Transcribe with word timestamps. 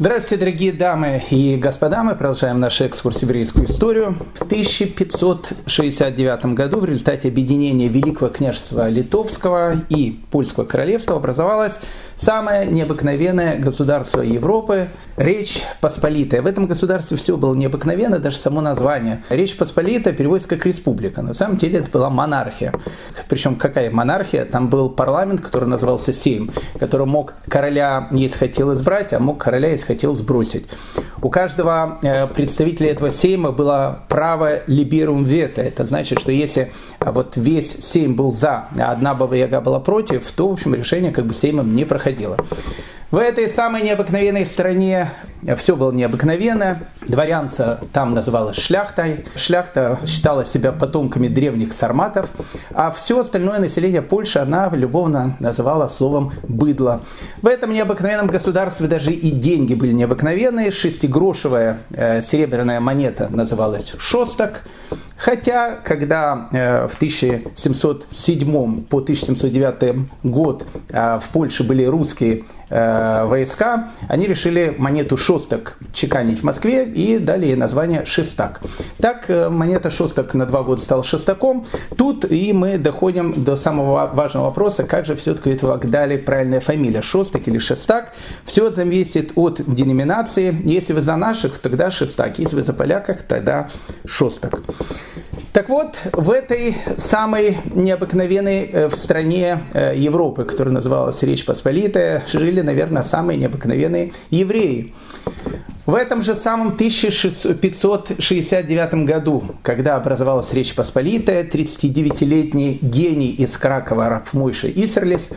Здравствуйте, 0.00 0.40
дорогие 0.40 0.72
дамы 0.72 1.22
и 1.28 1.56
господа. 1.58 2.02
Мы 2.02 2.14
продолжаем 2.14 2.58
наш 2.58 2.80
экскурс 2.80 3.18
в 3.18 3.22
еврейскую 3.24 3.66
историю. 3.66 4.16
В 4.32 4.44
1569 4.44 6.44
году 6.54 6.80
в 6.80 6.86
результате 6.86 7.28
объединения 7.28 7.88
Великого 7.88 8.30
княжества 8.30 8.88
Литовского 8.88 9.74
и 9.90 10.18
Польского 10.30 10.64
королевства 10.64 11.16
образовалась 11.16 11.78
самое 12.20 12.66
необыкновенное 12.66 13.58
государство 13.58 14.20
Европы– 14.20 14.88
Речь 15.20 15.62
Посполитая. 15.82 16.40
В 16.40 16.46
этом 16.46 16.66
государстве 16.66 17.18
все 17.18 17.36
было 17.36 17.54
необыкновенно, 17.54 18.18
даже 18.18 18.36
само 18.36 18.62
название. 18.62 19.22
Речь 19.28 19.54
Посполитая 19.54 20.14
переводится 20.14 20.48
как 20.48 20.64
республика. 20.64 21.20
На 21.20 21.34
самом 21.34 21.58
деле 21.58 21.80
это 21.80 21.90
была 21.90 22.08
монархия. 22.08 22.72
Причем 23.28 23.56
какая 23.56 23.90
монархия? 23.90 24.46
Там 24.46 24.70
был 24.70 24.88
парламент, 24.88 25.42
который 25.42 25.68
назывался 25.68 26.14
Сейм, 26.14 26.50
который 26.78 27.06
мог 27.06 27.34
короля, 27.48 28.08
если 28.12 28.38
хотел, 28.38 28.72
избрать, 28.72 29.12
а 29.12 29.18
мог 29.18 29.36
короля, 29.36 29.68
если 29.68 29.84
хотел, 29.84 30.14
сбросить. 30.14 30.66
У 31.20 31.28
каждого 31.28 31.98
э, 32.02 32.26
представителя 32.28 32.90
этого 32.90 33.10
Сейма 33.10 33.52
было 33.52 34.04
право 34.08 34.62
либерум 34.66 35.24
вето. 35.24 35.60
Это 35.60 35.84
значит, 35.84 36.18
что 36.18 36.32
если 36.32 36.72
а, 36.98 37.12
вот 37.12 37.36
весь 37.36 37.76
Сейм 37.84 38.14
был 38.14 38.32
за, 38.32 38.68
а 38.78 38.92
одна 38.92 39.12
Баба 39.12 39.36
Яга 39.36 39.60
была 39.60 39.80
против, 39.80 40.30
то, 40.30 40.48
в 40.48 40.52
общем, 40.54 40.74
решение 40.74 41.12
как 41.12 41.26
бы 41.26 41.34
Сеймом 41.34 41.76
не 41.76 41.84
проходило 41.84 42.09
происходило. 42.10 42.36
В 43.10 43.16
этой 43.16 43.48
самой 43.48 43.82
необыкновенной 43.82 44.46
стране 44.46 45.10
все 45.56 45.74
было 45.74 45.90
необыкновенно. 45.90 46.82
Дворянца 47.08 47.80
там 47.92 48.14
называлось 48.14 48.56
шляхтой. 48.56 49.24
Шляхта 49.34 49.98
считала 50.06 50.44
себя 50.44 50.70
потомками 50.70 51.26
древних 51.26 51.72
сарматов. 51.72 52.28
А 52.72 52.92
все 52.92 53.18
остальное 53.18 53.58
население 53.58 54.00
Польши 54.00 54.38
она 54.38 54.70
любовно 54.72 55.36
называла 55.40 55.88
словом 55.88 56.34
«быдло». 56.46 57.00
В 57.42 57.48
этом 57.48 57.72
необыкновенном 57.72 58.28
государстве 58.28 58.86
даже 58.86 59.12
и 59.12 59.32
деньги 59.32 59.74
были 59.74 59.90
необыкновенные. 59.90 60.70
Шестигрошевая 60.70 61.78
э, 61.90 62.22
серебряная 62.22 62.78
монета 62.78 63.28
называлась 63.28 63.92
«шосток». 63.98 64.62
Хотя, 65.16 65.76
когда 65.76 66.48
э, 66.50 66.86
в 66.86 66.94
1707 66.94 68.84
по 68.84 68.98
1709 68.98 70.08
год 70.22 70.64
э, 70.88 71.20
в 71.20 71.28
Польше 71.30 71.62
были 71.62 71.84
русские 71.84 72.44
э, 72.70 73.24
войска, 73.26 73.90
они 74.08 74.26
решили 74.26 74.74
монету 74.78 75.16
шосток 75.16 75.76
чеканить 75.92 76.40
в 76.40 76.44
Москве 76.44 76.84
и 76.84 77.18
дали 77.18 77.46
ей 77.46 77.56
название 77.56 78.04
шестак. 78.06 78.60
Так 78.98 79.28
монета 79.28 79.90
шосток 79.90 80.34
на 80.34 80.46
два 80.46 80.62
года 80.62 80.80
стала 80.80 81.04
шестаком. 81.04 81.66
Тут 81.96 82.30
и 82.30 82.52
мы 82.52 82.78
доходим 82.78 83.44
до 83.44 83.56
самого 83.56 84.06
важного 84.06 84.46
вопроса, 84.46 84.84
как 84.84 85.06
же 85.06 85.16
все-таки 85.16 85.50
этого 85.50 85.76
дали 85.78 86.16
правильная 86.16 86.60
фамилия, 86.60 87.02
шостак 87.02 87.48
или 87.48 87.58
шестак. 87.58 88.12
Все 88.44 88.70
зависит 88.70 89.32
от 89.36 89.60
деноминации. 89.66 90.56
Если 90.64 90.92
вы 90.92 91.00
за 91.00 91.16
наших, 91.16 91.58
тогда 91.58 91.90
шестак. 91.90 92.38
Если 92.38 92.56
вы 92.56 92.62
за 92.62 92.72
поляках, 92.72 93.22
тогда 93.22 93.70
шостак. 94.06 94.60
Так 95.52 95.68
вот, 95.68 95.96
в 96.12 96.30
этой 96.30 96.76
самой 96.96 97.58
необыкновенной 97.74 98.70
э, 98.72 98.88
в 98.88 98.94
стране 98.94 99.62
э, 99.72 99.96
Европы, 99.96 100.44
которая 100.44 100.72
называлась 100.72 101.20
Речь 101.22 101.44
Посполитая, 101.44 102.22
жили, 102.30 102.59
наверное, 102.62 103.02
самые 103.02 103.38
необыкновенные 103.38 104.12
евреи. 104.30 104.94
В 105.86 105.94
этом 105.94 106.22
же 106.22 106.36
самом 106.36 106.68
1569 106.68 108.94
году, 109.06 109.42
когда 109.62 109.96
образовалась 109.96 110.52
Речь 110.52 110.74
Посполитая, 110.74 111.42
39-летний 111.42 112.78
гений 112.80 113.30
из 113.30 113.56
Кракова 113.56 114.08
Рафмойша 114.08 114.70
Исерлис, 114.70 115.30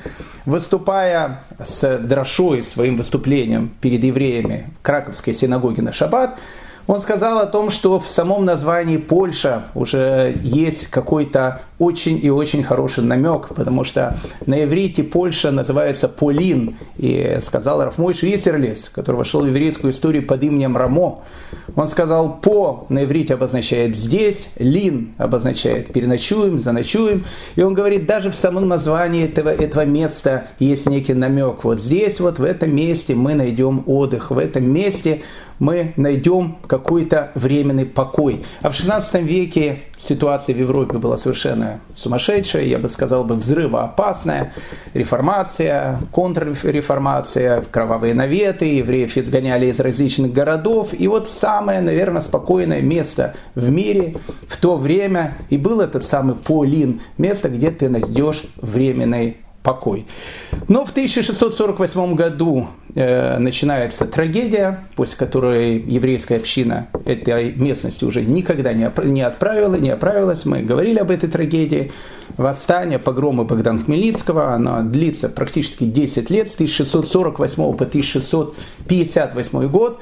выступая 0.45 1.41
с 1.65 1.97
дрошой 1.97 2.61
своим 2.61 2.97
выступлением 2.97 3.71
перед 3.81 4.03
евреями 4.03 4.69
Краковской 4.83 5.33
синагоги 5.33 5.81
на 5.81 5.91
Шаббат, 5.91 6.37
он 6.85 6.99
сказал 6.99 7.39
о 7.39 7.45
том, 7.45 7.69
что 7.69 7.99
в 7.99 8.08
самом 8.08 8.45
названии 8.45 8.97
Польша 8.97 9.63
уже 9.73 10.35
есть 10.43 10.87
какой-то 10.87 11.61
очень 11.84 12.20
и 12.23 12.30
очень 12.30 12.64
хороший 12.64 13.04
намек, 13.04 13.49
потому 13.49 13.83
что 13.83 14.17
на 14.45 14.64
иврите 14.64 15.04
Польша 15.04 15.52
называется 15.52 16.08
Полин. 16.08 16.77
И 16.98 17.39
сказал 17.44 17.83
Рафмойш 17.83 18.23
Исерлис, 18.23 18.89
который 18.89 19.17
вошел 19.17 19.42
в 19.42 19.48
еврейскую 19.48 19.93
историю 19.93 20.26
под 20.26 20.43
именем 20.43 20.77
Рамо. 20.77 21.23
Он 21.76 21.88
сказал, 21.88 22.39
по 22.39 22.86
на 22.89 23.04
иврите 23.04 23.33
обозначает 23.33 23.95
здесь, 23.95 24.49
лин 24.58 25.14
обозначает 25.17 25.92
переночуем, 25.92 26.60
заночуем. 26.60 27.26
И 27.55 27.61
он 27.61 27.73
говорит, 27.73 28.05
даже 28.05 28.32
в 28.32 28.36
самом 28.36 28.67
названии 28.67 29.26
этого, 29.26 29.49
этого 29.49 29.86
места 29.86 30.48
есть 30.60 30.88
некий 30.88 31.14
намек. 31.14 31.64
Вот 31.64 31.80
здесь, 31.80 32.20
вот 32.20 32.39
в 32.39 32.43
этом 32.43 32.76
месте 32.76 33.16
мы 33.16 33.33
найдем 33.33 33.83
отдых, 33.86 34.32
в 34.32 34.38
этом 34.38 34.72
месте 34.72 35.22
мы 35.60 35.93
найдем 35.95 36.58
какой-то 36.67 37.32
временный 37.36 37.86
покой. 37.86 38.43
А 38.61 38.70
в 38.70 38.76
16 38.76 39.22
веке 39.22 39.80
ситуация 40.08 40.55
в 40.55 40.59
Европе 40.59 40.97
была 40.97 41.17
совершенно 41.17 41.80
сумасшедшая, 41.95 42.64
я 42.64 42.77
бы 42.77 42.89
сказал 42.89 43.23
бы 43.23 43.36
взрывоопасная. 43.36 44.53
Реформация, 44.93 45.99
контрреформация, 46.11 47.64
кровавые 47.71 48.13
наветы, 48.13 48.65
евреев 48.65 49.17
изгоняли 49.17 49.67
из 49.67 49.80
различных 49.80 50.33
городов. 50.33 50.89
И 50.97 51.08
вот 51.08 51.30
самое, 51.30 51.81
наверное, 51.81 52.21
спокойное 52.21 52.81
место 52.81 53.36
в 53.55 53.69
мире 53.69 54.17
в 54.47 54.58
то 54.58 54.77
время 54.77 55.37
и 55.49 55.58
был 55.58 55.81
этот 55.81 56.03
самый 56.03 56.36
Полин, 56.36 57.02
место, 57.17 57.49
где 57.49 57.71
ты 57.71 57.89
найдешь 57.89 58.43
временный 58.58 59.37
покой. 59.63 60.05
Но 60.67 60.85
в 60.85 60.91
1648 60.91 62.15
году 62.15 62.67
э, 62.93 63.37
начинается 63.39 64.05
трагедия, 64.05 64.85
после 64.95 65.17
которой 65.17 65.79
еврейская 65.79 66.35
община 66.35 66.89
этой 67.05 67.53
местности 67.53 68.03
уже 68.03 68.21
никогда 68.21 68.73
не, 68.73 68.91
не 69.05 69.21
отправила, 69.21 69.75
не 69.75 69.89
оправилась. 69.89 70.45
Мы 70.45 70.61
говорили 70.61 70.99
об 70.99 71.09
этой 71.09 71.29
трагедии. 71.29 71.91
Восстание, 72.37 72.99
погромы 72.99 73.43
Богдана 73.45 73.79
Хмельницкого, 73.79 74.53
оно 74.53 74.81
длится 74.81 75.29
практически 75.29 75.83
10 75.83 76.30
лет, 76.30 76.49
с 76.49 76.55
1648 76.55 77.55
по 77.55 77.85
1658 77.85 79.67
год. 79.67 79.99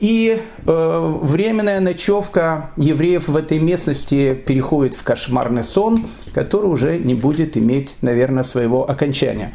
И 0.00 0.40
э, 0.66 1.18
временная 1.22 1.78
ночевка 1.78 2.70
евреев 2.76 3.28
в 3.28 3.36
этой 3.36 3.58
местности 3.58 4.34
переходит 4.34 4.94
в 4.94 5.02
кошмарный 5.02 5.62
сон, 5.62 6.06
который 6.32 6.66
уже 6.66 6.98
не 6.98 7.14
будет 7.14 7.58
иметь, 7.58 7.94
наверное, 8.00 8.42
своего 8.42 8.88
окончания. 8.90 9.54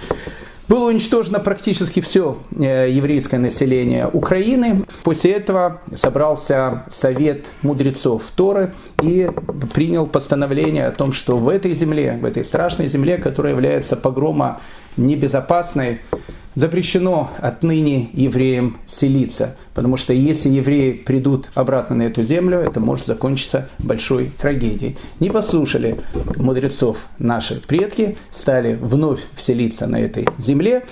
Было 0.67 0.89
уничтожено 0.89 1.39
практически 1.39 1.99
все 1.99 2.37
э, 2.51 2.89
еврейское 2.91 3.37
население 3.37 4.07
Украины. 4.07 4.83
После 5.03 5.33
этого 5.33 5.81
собрался 5.95 6.85
совет 6.91 7.45
мудрецов 7.63 8.23
Торы 8.35 8.73
и 9.01 9.29
принял 9.73 10.07
постановление 10.07 10.87
о 10.87 10.91
том, 10.91 11.11
что 11.11 11.37
в 11.37 11.49
этой 11.49 11.73
земле, 11.73 12.17
в 12.21 12.25
этой 12.25 12.43
страшной 12.43 12.87
земле, 12.87 13.17
которая 13.17 13.53
является 13.53 13.95
погрома 13.95 14.61
небезопасной, 14.97 15.99
запрещено 16.55 17.29
отныне 17.39 18.09
евреям 18.13 18.77
селиться, 18.87 19.55
потому 19.73 19.97
что 19.97 20.13
если 20.13 20.49
евреи 20.49 20.93
придут 20.93 21.49
обратно 21.53 21.97
на 21.97 22.03
эту 22.03 22.23
землю, 22.23 22.59
это 22.59 22.79
может 22.79 23.05
закончиться 23.05 23.69
большой 23.77 24.31
трагедией. 24.39 24.97
Не 25.19 25.29
послушали 25.29 25.97
мудрецов 26.37 26.97
наши 27.19 27.61
предки, 27.61 28.17
стали 28.31 28.75
вновь 28.75 29.19
вселиться 29.35 29.85
на 29.87 29.97
этой 29.97 30.27
земле. 30.37 30.83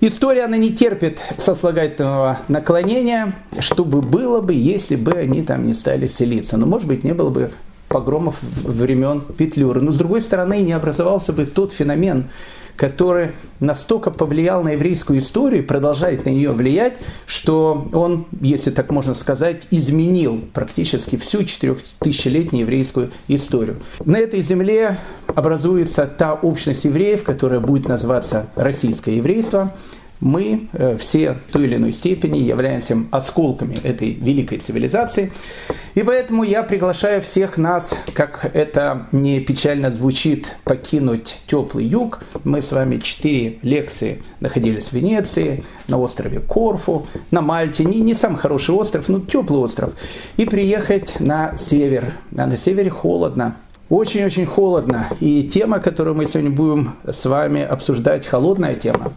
История, 0.00 0.44
она 0.44 0.58
не 0.58 0.74
терпит 0.74 1.18
сослагательного 1.38 2.40
наклонения, 2.48 3.36
чтобы 3.60 4.02
было 4.02 4.42
бы, 4.42 4.52
если 4.52 4.96
бы 4.96 5.12
они 5.12 5.40
там 5.42 5.66
не 5.66 5.72
стали 5.72 6.08
селиться. 6.08 6.58
Но, 6.58 6.66
может 6.66 6.86
быть, 6.86 7.04
не 7.04 7.14
было 7.14 7.30
бы 7.30 7.52
погромов 7.88 8.36
времен 8.42 9.22
Петлюры. 9.22 9.80
Но, 9.80 9.92
с 9.92 9.96
другой 9.96 10.20
стороны, 10.20 10.60
не 10.60 10.72
образовался 10.72 11.32
бы 11.32 11.46
тот 11.46 11.72
феномен, 11.72 12.28
который 12.76 13.32
настолько 13.60 14.10
повлиял 14.10 14.62
на 14.62 14.70
еврейскую 14.70 15.20
историю 15.20 15.62
и 15.62 15.66
продолжает 15.66 16.24
на 16.24 16.30
нее 16.30 16.50
влиять, 16.50 16.94
что 17.26 17.88
он, 17.92 18.26
если 18.40 18.70
так 18.70 18.90
можно 18.90 19.14
сказать, 19.14 19.62
изменил 19.70 20.40
практически 20.52 21.16
всю 21.16 21.44
четырехтысячелетнюю 21.44 22.62
еврейскую 22.62 23.10
историю. 23.28 23.76
На 24.04 24.18
этой 24.18 24.42
земле 24.42 24.98
образуется 25.26 26.06
та 26.06 26.34
общность 26.34 26.84
евреев, 26.84 27.22
которая 27.22 27.60
будет 27.60 27.88
называться 27.88 28.46
российское 28.56 29.16
еврейство, 29.16 29.74
мы 30.20 30.68
э, 30.72 30.96
все 30.96 31.36
в 31.48 31.52
той 31.52 31.64
или 31.64 31.76
иной 31.76 31.92
степени 31.92 32.38
являемся 32.38 32.96
осколками 33.10 33.76
этой 33.82 34.12
великой 34.12 34.58
цивилизации. 34.58 35.32
И 35.94 36.02
поэтому 36.02 36.42
я 36.42 36.62
приглашаю 36.62 37.22
всех 37.22 37.56
нас, 37.56 37.96
как 38.14 38.50
это 38.52 39.06
не 39.12 39.40
печально 39.40 39.90
звучит, 39.90 40.56
покинуть 40.64 41.42
теплый 41.46 41.84
юг. 41.84 42.20
Мы 42.42 42.62
с 42.62 42.72
вами 42.72 42.96
четыре 42.98 43.58
лекции 43.62 44.22
находились 44.40 44.86
в 44.86 44.92
Венеции, 44.92 45.64
на 45.88 45.98
острове 45.98 46.40
Корфу, 46.40 47.06
на 47.30 47.40
Мальте. 47.42 47.84
Не, 47.84 48.00
не 48.00 48.14
самый 48.14 48.38
хороший 48.38 48.74
остров, 48.74 49.08
но 49.08 49.20
теплый 49.20 49.58
остров. 49.58 49.92
И 50.36 50.44
приехать 50.46 51.20
на 51.20 51.56
север. 51.56 52.14
А 52.36 52.46
на 52.46 52.56
севере 52.56 52.90
холодно. 52.90 53.56
Очень-очень 53.90 54.46
холодно. 54.46 55.08
И 55.20 55.42
тема, 55.42 55.78
которую 55.78 56.16
мы 56.16 56.26
сегодня 56.26 56.50
будем 56.50 56.94
с 57.06 57.24
вами 57.26 57.62
обсуждать, 57.62 58.26
холодная 58.26 58.74
тема. 58.74 59.12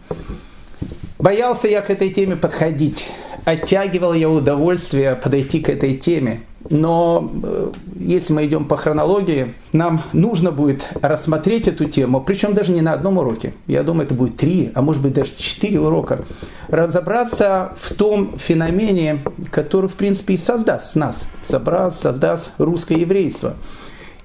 Боялся 1.18 1.66
я 1.66 1.82
к 1.82 1.90
этой 1.90 2.10
теме 2.10 2.36
подходить. 2.36 3.08
оттягивал 3.44 4.12
я 4.12 4.30
удовольствие 4.30 5.16
подойти 5.16 5.60
к 5.60 5.68
этой 5.68 5.96
теме. 5.96 6.42
Но 6.70 7.30
э, 7.42 7.72
если 7.98 8.32
мы 8.32 8.46
идем 8.46 8.66
по 8.66 8.76
хронологии, 8.76 9.54
нам 9.72 10.02
нужно 10.12 10.52
будет 10.52 10.88
рассмотреть 11.00 11.66
эту 11.66 11.86
тему, 11.86 12.20
причем 12.20 12.52
даже 12.54 12.72
не 12.72 12.82
на 12.82 12.92
одном 12.92 13.18
уроке. 13.18 13.54
Я 13.66 13.82
думаю, 13.82 14.04
это 14.04 14.14
будет 14.14 14.36
три, 14.36 14.70
а 14.74 14.82
может 14.82 15.02
быть 15.02 15.14
даже 15.14 15.32
четыре 15.36 15.80
урока. 15.80 16.24
Разобраться 16.68 17.72
в 17.80 17.94
том 17.94 18.38
феномене, 18.38 19.20
который, 19.50 19.88
в 19.88 19.94
принципе, 19.94 20.34
и 20.34 20.38
создаст 20.38 20.94
нас, 20.94 21.24
создаст 21.46 22.52
русское 22.58 22.98
еврейство. 22.98 23.54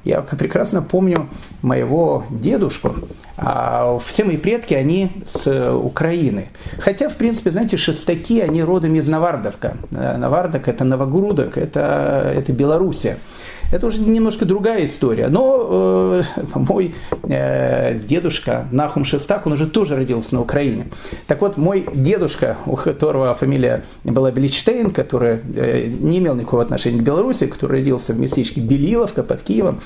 Я 0.03 0.21
прекрасно 0.21 0.81
помню 0.81 1.27
моего 1.61 2.25
дедушку. 2.29 2.95
А 3.37 3.99
все 4.05 4.23
мои 4.23 4.37
предки, 4.37 4.73
они 4.73 5.23
с 5.25 5.73
Украины. 5.73 6.49
Хотя, 6.79 7.09
в 7.09 7.15
принципе, 7.15 7.51
знаете, 7.51 7.77
шестаки, 7.77 8.41
они 8.41 8.63
родом 8.63 8.95
из 8.95 9.07
Навардовка. 9.07 9.77
Э, 9.91 10.17
Навардок– 10.17 10.67
это 10.69 10.83
Новогрудок, 10.83 11.57
это, 11.57 12.33
это 12.35 12.51
Белоруссия. 12.51 13.17
Это 13.73 13.87
уже 13.87 14.01
немножко 14.01 14.45
другая 14.45 14.85
история. 14.85 15.29
Но 15.29 16.21
э, 16.21 16.23
мой 16.53 16.93
э, 17.23 17.97
дедушка 17.97 18.67
Нахум 18.71 19.03
Шестак, 19.03 19.47
он 19.47 19.53
уже 19.53 19.65
тоже 19.65 19.95
родился 19.95 20.35
на 20.35 20.41
Украине. 20.41 20.85
Так 21.25 21.41
вот, 21.41 21.57
мой 21.57 21.87
дедушка, 21.91 22.57
у 22.67 22.75
которого 22.75 23.33
фамилия 23.33 23.83
была 24.03 24.29
Беличтейн, 24.29 24.91
который 24.91 25.39
э, 25.55 25.87
не 25.87 26.19
имел 26.19 26.35
никакого 26.35 26.61
отношения 26.61 26.99
к 26.99 27.03
Беларуси, 27.03 27.47
который 27.47 27.79
родился 27.79 28.13
в 28.13 28.19
местечке 28.19 28.61
Белиловка 28.61 29.23
под 29.23 29.41
Киевом, 29.41 29.81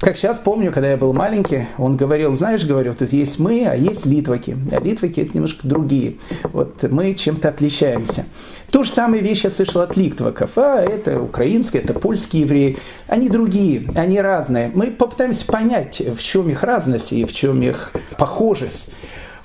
как 0.00 0.16
сейчас 0.16 0.38
помню, 0.38 0.72
когда 0.72 0.90
я 0.90 0.96
был 0.96 1.12
маленький, 1.12 1.66
он 1.76 1.98
говорил, 1.98 2.34
знаешь, 2.34 2.64
говорил, 2.64 2.94
тут 2.94 3.12
есть 3.12 3.38
мы, 3.38 3.66
а 3.66 3.74
есть 3.74 4.06
литваки. 4.06 4.56
А 4.72 4.80
литваки 4.80 5.20
это 5.20 5.32
немножко 5.34 5.68
другие. 5.68 6.16
Вот 6.44 6.82
мы 6.84 7.12
чем-то 7.12 7.50
отличаемся. 7.50 8.24
То 8.70 8.82
же 8.82 8.90
самое 8.90 9.22
вещь 9.22 9.44
я 9.44 9.50
слышал 9.50 9.82
от 9.82 9.98
литваков. 9.98 10.52
А 10.56 10.80
это 10.80 11.20
украинские, 11.20 11.82
это 11.82 11.92
польские 11.92 12.42
евреи. 12.42 12.78
Они 13.08 13.28
другие, 13.28 13.90
они 13.94 14.18
разные. 14.22 14.70
Мы 14.72 14.86
попытаемся 14.86 15.44
понять, 15.44 16.00
в 16.00 16.22
чем 16.22 16.48
их 16.48 16.62
разность 16.62 17.12
и 17.12 17.26
в 17.26 17.34
чем 17.34 17.60
их 17.60 17.92
похожесть. 18.16 18.88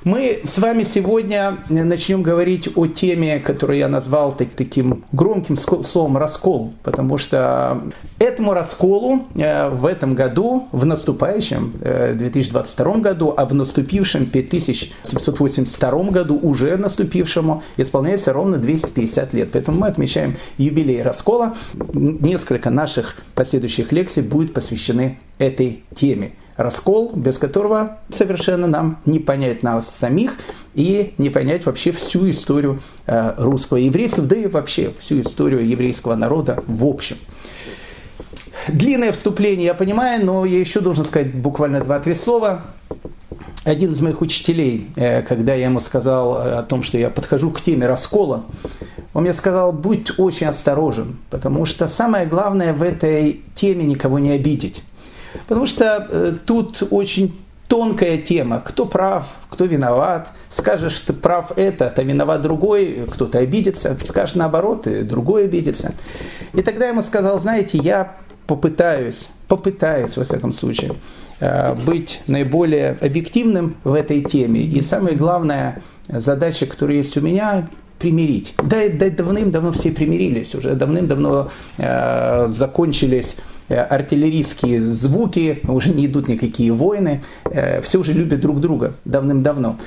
Мы 0.05 0.41
с 0.43 0.59
вами 0.59 0.83
сегодня 0.83 1.57
начнем 1.67 2.21
говорить 2.21 2.69
о 2.75 2.85
теме, 2.85 3.39
которую 3.39 3.79
я 3.79 3.87
назвал 3.87 4.33
так, 4.33 4.49
таким 4.55 5.03
громким 5.11 5.57
словом 5.57 6.17
«раскол», 6.17 6.73
потому 6.83 7.17
что 7.17 7.81
этому 8.19 8.53
расколу 8.53 9.23
э, 9.33 9.67
в 9.69 9.87
этом 9.87 10.13
году, 10.13 10.67
в 10.71 10.85
наступающем 10.85 11.73
2022 11.81 12.93
э, 12.93 12.99
году, 12.99 13.33
а 13.35 13.45
в 13.45 13.55
наступившем 13.55 14.27
5782 14.27 16.03
году, 16.11 16.39
уже 16.39 16.77
наступившему, 16.77 17.63
исполняется 17.77 18.31
ровно 18.31 18.57
250 18.57 19.33
лет. 19.33 19.49
Поэтому 19.53 19.79
мы 19.79 19.87
отмечаем 19.87 20.35
юбилей 20.59 21.01
раскола. 21.01 21.55
Несколько 21.95 22.69
наших 22.69 23.15
последующих 23.33 23.91
лекций 23.91 24.21
будет 24.21 24.53
посвящены 24.53 25.17
этой 25.39 25.83
теме 25.95 26.33
раскол, 26.57 27.11
без 27.13 27.37
которого 27.37 27.97
совершенно 28.09 28.67
нам 28.67 28.99
не 29.05 29.19
понять 29.19 29.63
нас 29.63 29.89
самих 29.89 30.37
и 30.73 31.13
не 31.17 31.29
понять 31.29 31.65
вообще 31.65 31.91
всю 31.91 32.29
историю 32.29 32.81
э, 33.05 33.33
русского 33.37 33.77
еврейства, 33.77 34.23
да 34.23 34.35
и 34.35 34.47
вообще 34.47 34.93
всю 34.99 35.21
историю 35.21 35.67
еврейского 35.67 36.15
народа 36.15 36.63
в 36.67 36.85
общем. 36.85 37.17
Длинное 38.67 39.11
вступление, 39.11 39.67
я 39.67 39.73
понимаю, 39.73 40.25
но 40.25 40.45
я 40.45 40.59
еще 40.59 40.79
должен 40.79 41.05
сказать 41.05 41.35
буквально 41.35 41.81
два-три 41.81 42.15
слова. 42.15 42.65
Один 43.63 43.93
из 43.93 44.01
моих 44.01 44.21
учителей, 44.21 44.87
э, 44.95 45.23
когда 45.23 45.53
я 45.55 45.65
ему 45.65 45.79
сказал 45.81 46.37
о 46.37 46.63
том, 46.63 46.83
что 46.83 46.97
я 46.97 47.09
подхожу 47.09 47.51
к 47.51 47.61
теме 47.61 47.87
раскола, 47.87 48.45
он 49.13 49.23
мне 49.23 49.33
сказал, 49.33 49.71
будь 49.71 50.19
очень 50.19 50.47
осторожен, 50.47 51.17
потому 51.29 51.65
что 51.65 51.87
самое 51.87 52.25
главное 52.25 52.73
в 52.73 52.83
этой 52.83 53.41
теме 53.55 53.85
никого 53.85 54.19
не 54.19 54.31
обидеть. 54.31 54.83
Потому 55.47 55.67
что 55.67 56.07
э, 56.09 56.33
тут 56.45 56.83
очень 56.89 57.35
тонкая 57.67 58.17
тема. 58.17 58.61
Кто 58.63 58.85
прав, 58.85 59.25
кто 59.49 59.65
виноват. 59.65 60.29
Скажешь, 60.49 60.99
ты 60.99 61.13
прав 61.13 61.51
это, 61.55 61.93
а 61.95 62.03
виноват 62.03 62.41
другой, 62.41 63.07
кто-то 63.11 63.39
обидится. 63.39 63.97
Скажешь 64.05 64.35
наоборот, 64.35 64.87
и 64.87 65.01
другой 65.01 65.45
обидится. 65.45 65.93
И 66.53 66.61
тогда 66.61 66.85
я 66.85 66.91
ему 66.91 67.03
сказал, 67.03 67.39
знаете, 67.39 67.77
я 67.77 68.15
попытаюсь, 68.47 69.27
попытаюсь, 69.47 70.15
во 70.17 70.25
всяком 70.25 70.53
случае, 70.53 70.93
э, 71.39 71.73
быть 71.85 72.21
наиболее 72.27 72.97
объективным 73.01 73.77
в 73.83 73.93
этой 73.93 74.21
теме. 74.21 74.61
И 74.61 74.81
самая 74.81 75.15
главная 75.15 75.81
задача, 76.07 76.65
которая 76.65 76.97
есть 76.97 77.17
у 77.17 77.21
меня, 77.21 77.67
примирить. 77.97 78.53
Да, 78.61 78.77
да 78.93 79.09
давным-давно 79.09 79.71
все 79.71 79.91
примирились, 79.91 80.53
уже 80.53 80.75
давным-давно 80.75 81.49
э, 81.77 82.47
закончились 82.49 83.35
артиллерийские 83.69 84.81
звуки, 84.91 85.61
уже 85.67 85.91
не 85.91 86.05
идут 86.05 86.27
никакие 86.27 86.71
войны, 86.71 87.23
э, 87.45 87.81
все 87.81 87.99
уже 87.99 88.13
любят 88.13 88.39
друг 88.39 88.59
друга 88.59 88.93
давным-давно. 89.05 89.77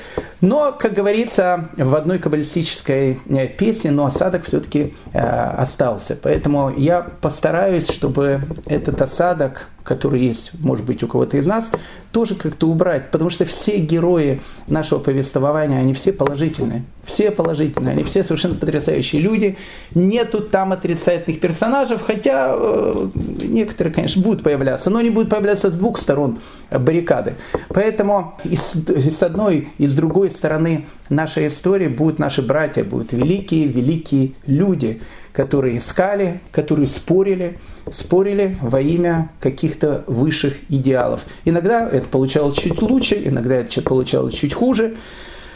Но, 0.40 0.72
как 0.72 0.94
говорится 0.94 1.68
в 1.76 1.94
одной 1.94 2.18
каббалистической 2.18 3.20
э, 3.28 3.46
песне, 3.48 3.90
но 3.90 4.06
осадок 4.06 4.44
все-таки 4.44 4.94
остался. 5.12 6.16
Поэтому 6.20 6.72
я 6.76 7.00
постараюсь, 7.00 7.88
чтобы 7.88 8.42
этот 8.66 9.00
осадок 9.00 9.68
который 9.88 10.20
есть, 10.20 10.50
может 10.60 10.84
быть, 10.84 11.02
у 11.02 11.08
кого-то 11.08 11.38
из 11.38 11.46
нас, 11.46 11.70
тоже 12.12 12.34
как-то 12.34 12.68
убрать. 12.68 13.10
Потому 13.10 13.30
что 13.30 13.46
все 13.46 13.78
герои 13.78 14.42
нашего 14.66 14.98
повествования, 14.98 15.78
они 15.78 15.94
все 15.94 16.12
положительные. 16.12 16.84
Все 17.06 17.30
положительные, 17.30 17.92
они 17.92 18.04
все 18.04 18.22
совершенно 18.22 18.54
потрясающие 18.54 19.22
люди. 19.22 19.56
Нету 19.94 20.42
там 20.42 20.72
отрицательных 20.72 21.40
персонажей, 21.40 21.96
хотя 21.96 22.50
э, 22.52 23.08
некоторые, 23.44 23.94
конечно, 23.94 24.20
будут 24.20 24.42
появляться, 24.42 24.90
но 24.90 24.98
они 24.98 25.08
будут 25.08 25.30
появляться 25.30 25.70
с 25.70 25.78
двух 25.78 25.98
сторон 25.98 26.38
баррикады. 26.70 27.36
Поэтому 27.70 28.38
и 28.44 28.56
с, 28.56 28.74
и 28.74 29.10
с 29.10 29.22
одной, 29.22 29.70
и 29.78 29.86
с 29.86 29.94
другой 29.94 30.30
стороны 30.30 30.86
нашей 31.08 31.46
истории 31.46 31.88
будут 31.88 32.18
наши 32.18 32.42
братья, 32.42 32.84
будут 32.84 33.12
великие, 33.12 33.68
великие 33.68 34.32
люди, 34.44 35.00
которые 35.32 35.78
искали, 35.78 36.40
которые 36.52 36.88
спорили, 36.88 37.56
спорили 37.92 38.56
во 38.60 38.80
имя 38.80 39.30
каких-то 39.40 40.04
высших 40.06 40.54
идеалов. 40.68 41.22
Иногда 41.44 41.88
это 41.88 42.08
получалось 42.08 42.58
чуть 42.58 42.80
лучше, 42.82 43.20
иногда 43.24 43.56
это 43.56 43.82
получалось 43.82 44.34
чуть 44.34 44.54
хуже. 44.54 44.96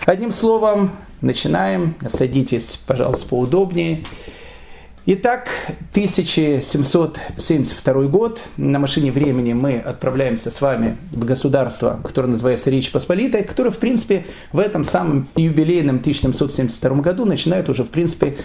Одним 0.05 0.32
словом, 0.32 0.90
начинаем. 1.20 1.94
Садитесь, 2.12 2.81
пожалуйста, 2.87 3.29
поудобнее. 3.29 4.00
Итак, 5.05 5.48
1772 5.91 8.03
год. 8.05 8.41
На 8.56 8.79
машине 8.79 9.10
времени 9.10 9.53
мы 9.53 9.79
отправляемся 9.79 10.53
с 10.53 10.60
вами 10.60 10.96
в 11.10 11.24
государство, 11.24 11.98
которое 12.05 12.29
называется 12.29 12.70
Речь 12.70 12.93
Посполитая, 12.93 13.43
которое, 13.43 13.70
в 13.70 13.79
принципе, 13.79 14.27
в 14.53 14.60
этом 14.60 14.84
самом 14.84 15.27
юбилейном 15.34 15.96
1772 15.96 16.98
году 16.98 17.24
начинает 17.24 17.69
уже, 17.69 17.82
в 17.82 17.89
принципе, 17.89 18.36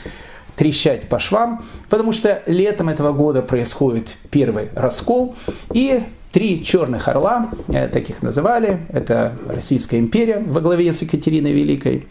трещать 0.58 1.08
по 1.08 1.20
швам, 1.20 1.64
потому 1.90 2.12
что 2.12 2.42
летом 2.48 2.90
этого 2.90 3.14
года 3.14 3.42
происходит 3.42 4.16
первый 4.32 4.70
раскол, 4.76 5.36
и 5.74 6.02
три 6.32 6.66
черных 6.66 7.08
орла, 7.08 7.50
э, 7.70 7.88
таких 7.88 8.22
называли, 8.24 8.80
это 8.90 9.34
Российская 9.48 10.00
империя 10.00 10.40
во 10.40 10.60
главе 10.60 10.92
с 10.92 11.02
Екатериной 11.02 11.52
Великой, 11.54 12.08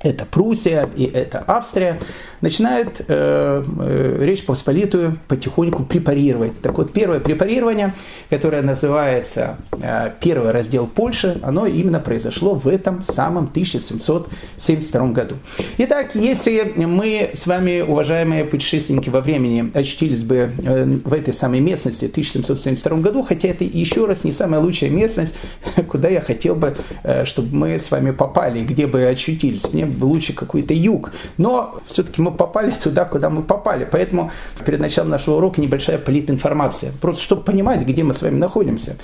это 0.00 0.24
Пруссия 0.26 0.88
и 0.96 1.04
это 1.04 1.42
Австрия, 1.46 1.98
начинают 2.40 3.00
э, 3.08 3.64
э, 3.80 4.18
Речь 4.20 4.44
Посполитую 4.44 5.18
потихоньку 5.28 5.84
препарировать. 5.84 6.60
Так 6.60 6.76
вот, 6.76 6.92
первое 6.92 7.20
препарирование, 7.20 7.94
которое 8.28 8.62
называется 8.62 9.56
э, 9.72 10.10
первый 10.20 10.52
раздел 10.52 10.86
Польши, 10.86 11.40
оно 11.42 11.66
именно 11.66 12.00
произошло 12.00 12.54
в 12.54 12.68
этом 12.68 13.02
самом 13.02 13.44
1772 13.44 15.06
году. 15.08 15.36
Итак, 15.78 16.14
если 16.14 16.72
мы 16.76 17.30
с 17.34 17.46
вами, 17.46 17.80
уважаемые 17.80 18.44
путешественники 18.44 19.08
во 19.08 19.20
времени, 19.20 19.70
очутились 19.74 20.22
бы 20.22 20.52
э, 20.62 20.84
в 20.84 21.12
этой 21.12 21.32
самой 21.32 21.60
местности 21.60 22.06
в 22.06 22.10
1772 22.10 22.98
году, 22.98 23.22
хотя 23.22 23.48
это 23.48 23.64
еще 23.64 24.04
раз 24.04 24.24
не 24.24 24.32
самая 24.32 24.60
лучшая 24.60 24.90
местность, 24.90 25.34
куда 25.88 26.08
я 26.08 26.20
хотел 26.20 26.54
бы, 26.54 26.76
э, 27.02 27.24
чтобы 27.24 27.56
мы 27.56 27.78
с 27.78 27.90
вами 27.90 28.10
попали, 28.10 28.62
где 28.64 28.86
бы 28.86 29.06
очутились 29.06 29.62
мне 29.72 29.86
бы 29.86 30.04
лучше 30.04 30.32
какой-то 30.34 30.74
юг. 30.74 31.12
Но 31.38 31.80
все-таки 31.88 32.20
мы 32.20 32.30
попали 32.30 32.70
туда, 32.70 33.04
куда 33.04 33.30
мы 33.30 33.42
попали. 33.42 33.88
Поэтому 33.90 34.30
перед 34.64 34.80
началом 34.80 35.10
нашего 35.10 35.36
урока 35.36 35.60
небольшая 35.60 35.98
политинформация. 35.98 36.92
Просто 37.00 37.22
чтобы 37.22 37.42
понимать, 37.42 37.82
где 37.82 38.02
мы 38.02 38.14
с 38.14 38.22
вами 38.22 38.38
находимся 38.38 38.96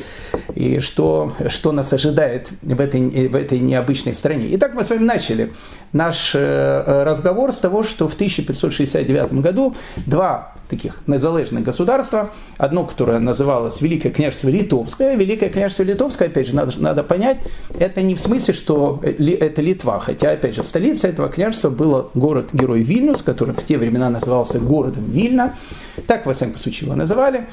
и 0.55 0.81
что, 0.81 1.33
что 1.49 1.73
нас 1.73 1.93
ожидает 1.93 2.51
в 2.63 2.81
этой, 2.81 3.29
в 3.29 3.37
этой 3.37 3.59
необычной 3.59 4.15
стране. 4.15 4.49
Итак, 4.53 4.75
мы 4.75 4.85
с 4.85 4.91
вами 4.91 5.05
начали 5.05 5.53
наш 5.93 6.33
э, 6.35 7.03
разговор 7.05 7.53
с 7.53 7.59
того, 7.59 7.83
что 7.83 8.09
в 8.09 8.15
1569 8.15 9.33
году 9.35 9.75
два 10.07 10.55
таких 10.71 11.03
незалежных 11.07 11.65
государства. 11.65 12.31
Одно, 12.57 12.85
которое 12.85 13.19
называлось 13.19 13.81
Великое 13.81 14.11
княжество 14.11 14.49
Литовское. 14.49 15.17
Великое 15.17 15.51
княжество 15.51 15.83
Литовское, 15.83 16.29
опять 16.29 16.47
же, 16.47 16.55
надо, 16.55 16.73
надо 16.81 17.03
понять, 17.03 17.39
это 17.79 18.01
не 18.03 18.15
в 18.15 18.21
смысле, 18.21 18.55
что 18.55 19.01
это 19.03 19.61
Литва, 19.61 19.99
хотя, 19.99 20.31
опять 20.31 20.50
же, 20.55 20.63
столица 20.63 21.09
этого 21.09 21.29
княжества 21.29 21.71
было 21.71 22.11
город-герой 22.15 22.83
Вильнюс, 22.83 23.23
который 23.23 23.55
в 23.55 23.65
те 23.65 23.79
времена 23.79 24.11
назывался 24.11 24.59
городом 24.59 25.05
Вильна. 25.11 25.55
Так, 26.07 26.27
во 26.27 26.35
всяком 26.35 26.59
случае, 26.59 26.87
его 26.89 26.97
называли. 26.97 27.47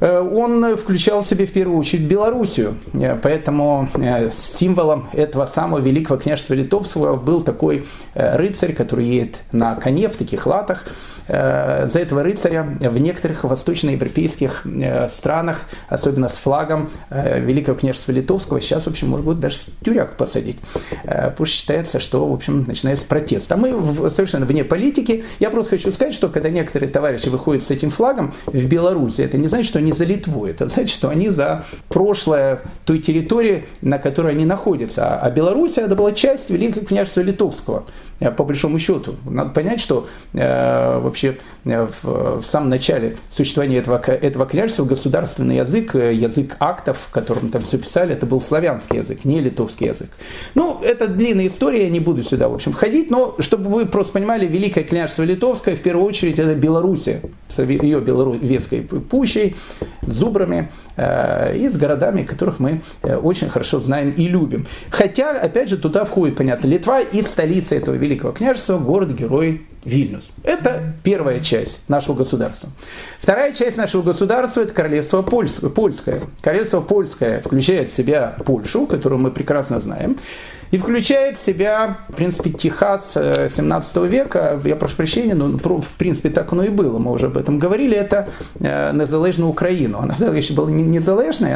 Э, 0.00 0.20
он 0.20 0.76
включал 0.76 1.22
в 1.22 1.26
себе 1.26 1.46
в 1.46 1.52
первую 1.52 1.78
очередь 1.78 2.04
Белоруссию. 2.04 2.76
Э, 2.92 3.16
поэтому 3.20 3.88
э, 3.94 4.30
символом 4.36 5.08
этого 5.12 5.46
самого 5.46 5.80
великого 5.80 6.18
княжества 6.18 6.54
Литовского 6.54 7.16
был 7.16 7.42
такой 7.42 7.86
рыцарь, 8.14 8.72
который 8.72 9.06
едет 9.06 9.36
на 9.52 9.74
коне 9.76 10.08
в 10.08 10.16
таких 10.16 10.46
латах. 10.46 10.84
За 11.28 11.90
этого 11.92 12.22
рыцаря 12.22 12.62
в 12.62 12.98
некоторых 12.98 13.42
восточноевропейских 13.42 14.64
странах, 15.10 15.62
особенно 15.88 16.28
с 16.28 16.34
флагом 16.34 16.90
Великого 17.10 17.76
княжества 17.76 18.12
Литовского, 18.12 18.60
сейчас, 18.60 18.84
в 18.84 18.86
общем, 18.86 19.08
может 19.08 19.26
быть, 19.26 19.40
даже 19.40 19.58
в 19.58 19.84
тюряк 19.84 20.16
посадить. 20.16 20.58
Пусть 21.36 21.52
считается, 21.52 21.98
что, 21.98 22.26
в 22.28 22.32
общем, 22.32 22.64
начинается 22.68 23.06
протест. 23.06 23.50
А 23.50 23.56
мы 23.56 23.70
совершенно 24.10 24.46
вне 24.46 24.62
политики. 24.62 25.24
Я 25.40 25.50
просто 25.50 25.76
хочу 25.76 25.90
сказать, 25.90 26.14
что 26.14 26.28
когда 26.28 26.48
некоторые 26.48 26.90
товарищи 26.90 27.28
выходят 27.28 27.64
с 27.64 27.70
этим 27.70 27.90
флагом 27.90 28.32
в 28.46 28.64
Беларуси, 28.66 29.20
это 29.20 29.36
не 29.36 29.48
значит, 29.48 29.68
что 29.68 29.80
они 29.86 29.92
за 29.92 30.04
Литву. 30.04 30.46
Это 30.46 30.68
значит, 30.68 30.90
что 30.90 31.08
они 31.08 31.30
за 31.30 31.64
прошлое 31.88 32.60
той 32.84 32.98
территории, 32.98 33.64
на 33.80 33.98
которой 33.98 34.32
они 34.32 34.44
находятся. 34.44 35.18
А 35.18 35.30
Белоруссия 35.30 35.82
это 35.82 35.94
была 35.94 36.12
часть 36.12 36.50
Великого 36.50 36.84
княжества 36.84 37.20
Литовского. 37.20 37.84
Э, 38.18 38.30
по 38.30 38.44
большому 38.44 38.78
счету. 38.78 39.16
Надо 39.24 39.50
понять, 39.50 39.80
что 39.80 40.06
э, 40.32 40.98
вообще 40.98 41.36
э, 41.64 41.86
в, 42.02 42.40
в 42.40 42.46
самом 42.46 42.70
начале 42.70 43.16
существования 43.30 43.78
этого, 43.78 43.98
этого 43.98 44.46
княжества 44.46 44.84
государственный 44.84 45.56
язык, 45.56 45.94
э, 45.94 46.14
язык 46.14 46.56
актов, 46.58 46.98
в 47.08 47.10
котором 47.10 47.50
там 47.50 47.62
все 47.62 47.78
писали, 47.78 48.14
это 48.14 48.24
был 48.24 48.40
славянский 48.40 48.98
язык, 48.98 49.24
не 49.24 49.40
литовский 49.40 49.88
язык. 49.88 50.08
Ну, 50.54 50.80
это 50.82 51.08
длинная 51.08 51.48
история, 51.48 51.84
я 51.84 51.90
не 51.90 52.00
буду 52.00 52.22
сюда, 52.24 52.48
в 52.48 52.54
общем, 52.54 52.72
входить, 52.72 53.10
но 53.10 53.36
чтобы 53.40 53.70
вы 53.70 53.86
просто 53.86 54.14
понимали, 54.14 54.46
Великое 54.46 54.84
княжество 54.84 55.22
Литовское, 55.22 55.76
в 55.76 55.80
первую 55.80 56.06
очередь, 56.06 56.38
это 56.38 56.54
Белоруссия, 56.54 57.20
с 57.48 57.62
ее 57.62 58.00
белорусской 58.00 58.80
пущей, 58.80 59.56
зубрами 60.02 60.70
э, 60.96 61.58
и 61.58 61.68
с 61.68 61.76
городами, 61.76 62.22
которых 62.22 62.60
мы 62.60 62.80
очень 63.02 63.48
хорошо 63.48 63.80
знаем 63.80 64.10
и 64.10 64.26
любим. 64.26 64.66
Хотя, 64.90 65.32
опять 65.38 65.68
же, 65.68 65.76
туда 65.76 66.04
входит, 66.04 66.36
понятно, 66.36 66.66
Литва 66.66 67.00
и 67.00 67.22
столица 67.22 67.74
этого 67.74 67.96
Великого 68.06 68.32
княжества, 68.32 68.78
город-герой 68.78 69.66
Вильнюс. 69.84 70.28
Это 70.42 70.94
первая 71.02 71.40
часть 71.40 71.80
нашего 71.88 72.14
государства. 72.14 72.70
Вторая 73.20 73.52
часть 73.52 73.76
нашего 73.76 74.02
государства– 74.02 74.60
это 74.62 74.72
королевство 74.72 75.22
польское. 75.22 76.20
Королевство 76.40 76.80
польское 76.80 77.40
включает 77.40 77.90
в 77.90 77.96
себя 77.96 78.36
Польшу, 78.44 78.86
которую 78.86 79.20
мы 79.20 79.30
прекрасно 79.30 79.80
знаем 79.80 80.18
и 80.70 80.78
включает 80.78 81.38
в 81.38 81.44
себя, 81.44 81.98
в 82.08 82.14
принципе, 82.14 82.50
Техас 82.50 83.12
17 83.14 83.96
э, 83.96 84.06
века, 84.06 84.60
я 84.64 84.76
прошу 84.76 84.96
прощения, 84.96 85.34
но 85.34 85.48
в 85.48 85.94
принципе 85.98 86.30
так 86.30 86.52
оно 86.52 86.64
и 86.64 86.68
было, 86.68 86.98
мы 86.98 87.12
уже 87.12 87.26
об 87.26 87.36
этом 87.36 87.58
говорили, 87.58 87.96
это 87.96 88.28
э, 88.60 88.92
незалежную 88.92 89.50
Украину. 89.50 89.98
Она 89.98 90.14
тогда 90.18 90.36
еще 90.36 90.54
была 90.54 90.70
не 90.70 90.98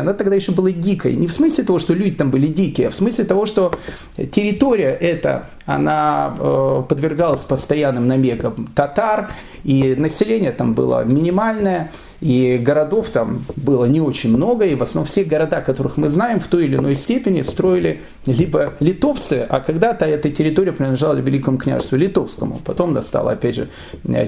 она 0.00 0.14
тогда 0.14 0.36
еще 0.36 0.52
была 0.52 0.70
дикой. 0.70 1.14
Не 1.14 1.26
в 1.26 1.32
смысле 1.32 1.64
того, 1.64 1.78
что 1.78 1.94
люди 1.94 2.16
там 2.16 2.30
были 2.30 2.46
дикие, 2.46 2.88
а 2.88 2.90
в 2.90 2.94
смысле 2.94 3.24
того, 3.24 3.46
что 3.46 3.74
территория 4.16 4.90
эта, 4.90 5.48
она 5.66 6.36
э, 6.38 6.82
подвергалась 6.88 7.40
постоянным 7.40 8.06
намекам 8.06 8.68
татар, 8.74 9.30
и 9.64 9.94
население 9.96 10.52
там 10.52 10.74
было 10.74 11.04
минимальное, 11.04 11.90
и 12.20 12.58
городов 12.58 13.08
там 13.08 13.44
было 13.56 13.86
не 13.86 14.00
очень 14.00 14.30
много, 14.30 14.66
и 14.66 14.74
в 14.74 14.82
основном 14.82 15.10
все 15.10 15.24
города, 15.24 15.62
которых 15.62 15.96
мы 15.96 16.10
знаем, 16.10 16.40
в 16.40 16.46
той 16.48 16.64
или 16.64 16.76
иной 16.76 16.94
степени 16.94 17.42
строили 17.42 18.02
либо 18.26 18.74
литовцы, 18.80 19.46
а 19.48 19.60
когда-то 19.60 20.04
эта 20.04 20.30
территория 20.30 20.72
принадлежала 20.72 21.14
Великому 21.14 21.56
княжеству 21.56 21.96
Литовскому, 21.96 22.60
потом 22.64 22.90
она 22.90 23.00
стала, 23.00 23.32
опять 23.32 23.56
же, 23.56 23.68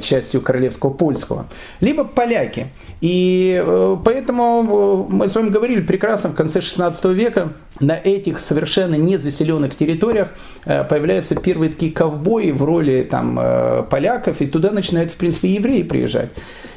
частью 0.00 0.40
Королевского 0.40 0.90
Польского, 0.90 1.46
либо 1.80 2.04
поляки. 2.04 2.68
И 3.02 3.62
э, 3.62 3.96
поэтому 4.02 5.06
э, 5.10 5.12
мы 5.12 5.28
с 5.28 5.34
вами 5.34 5.50
говорили 5.50 5.82
прекрасно, 5.82 6.30
в 6.30 6.34
конце 6.34 6.60
16 6.62 7.04
века 7.06 7.52
на 7.80 7.92
этих 7.92 8.40
совершенно 8.40 8.94
незаселенных 8.94 9.74
территориях 9.74 10.28
э, 10.64 10.84
появляются 10.84 11.34
первые 11.34 11.70
такие 11.70 11.92
ковбои 11.92 12.52
в 12.52 12.62
роли 12.62 13.06
там, 13.10 13.38
поляков, 13.90 14.40
и 14.40 14.46
туда 14.46 14.70
начинают, 14.70 15.10
в 15.10 15.16
принципе, 15.16 15.48
евреи 15.48 15.82
приезжать. 15.82 16.30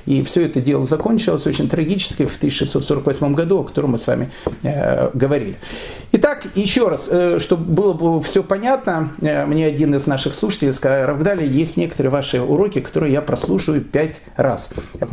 И 0.06 0.24
все 0.24 0.46
это 0.46 0.62
дело 0.62 0.86
закончилось 0.86 1.46
очень 1.46 1.70
трагически 1.70 2.26
в 2.26 2.36
1648 2.36 3.34
году, 3.34 3.60
о 3.60 3.64
котором 3.64 3.92
мы 3.92 4.00
с 4.00 4.08
вами 4.08 4.30
э, 4.64 5.10
говорили. 5.14 5.58
Итак, 6.12 6.46
еще 6.56 6.88
раз, 6.88 7.08
э, 7.10 7.40
чтобы 7.40 7.66
было 7.66 7.92
бы 7.92 8.24
все 8.24 8.42
понятно, 8.42 9.12
э, 9.22 9.46
мне 9.46 9.66
один 9.66 9.96
из 9.96 10.08
наших 10.08 10.36
слушателей 10.36 10.74
сказал, 10.74 11.08
Равгдали, 11.08 11.46
есть 11.46 11.76
некоторые 11.76 12.10
ваши 12.10 12.40
уроки, 12.40 12.80
которые 12.80 13.12
я 13.12 13.22
прослушаю 13.22 13.82
пять 13.82 14.22
раз. 14.38 14.70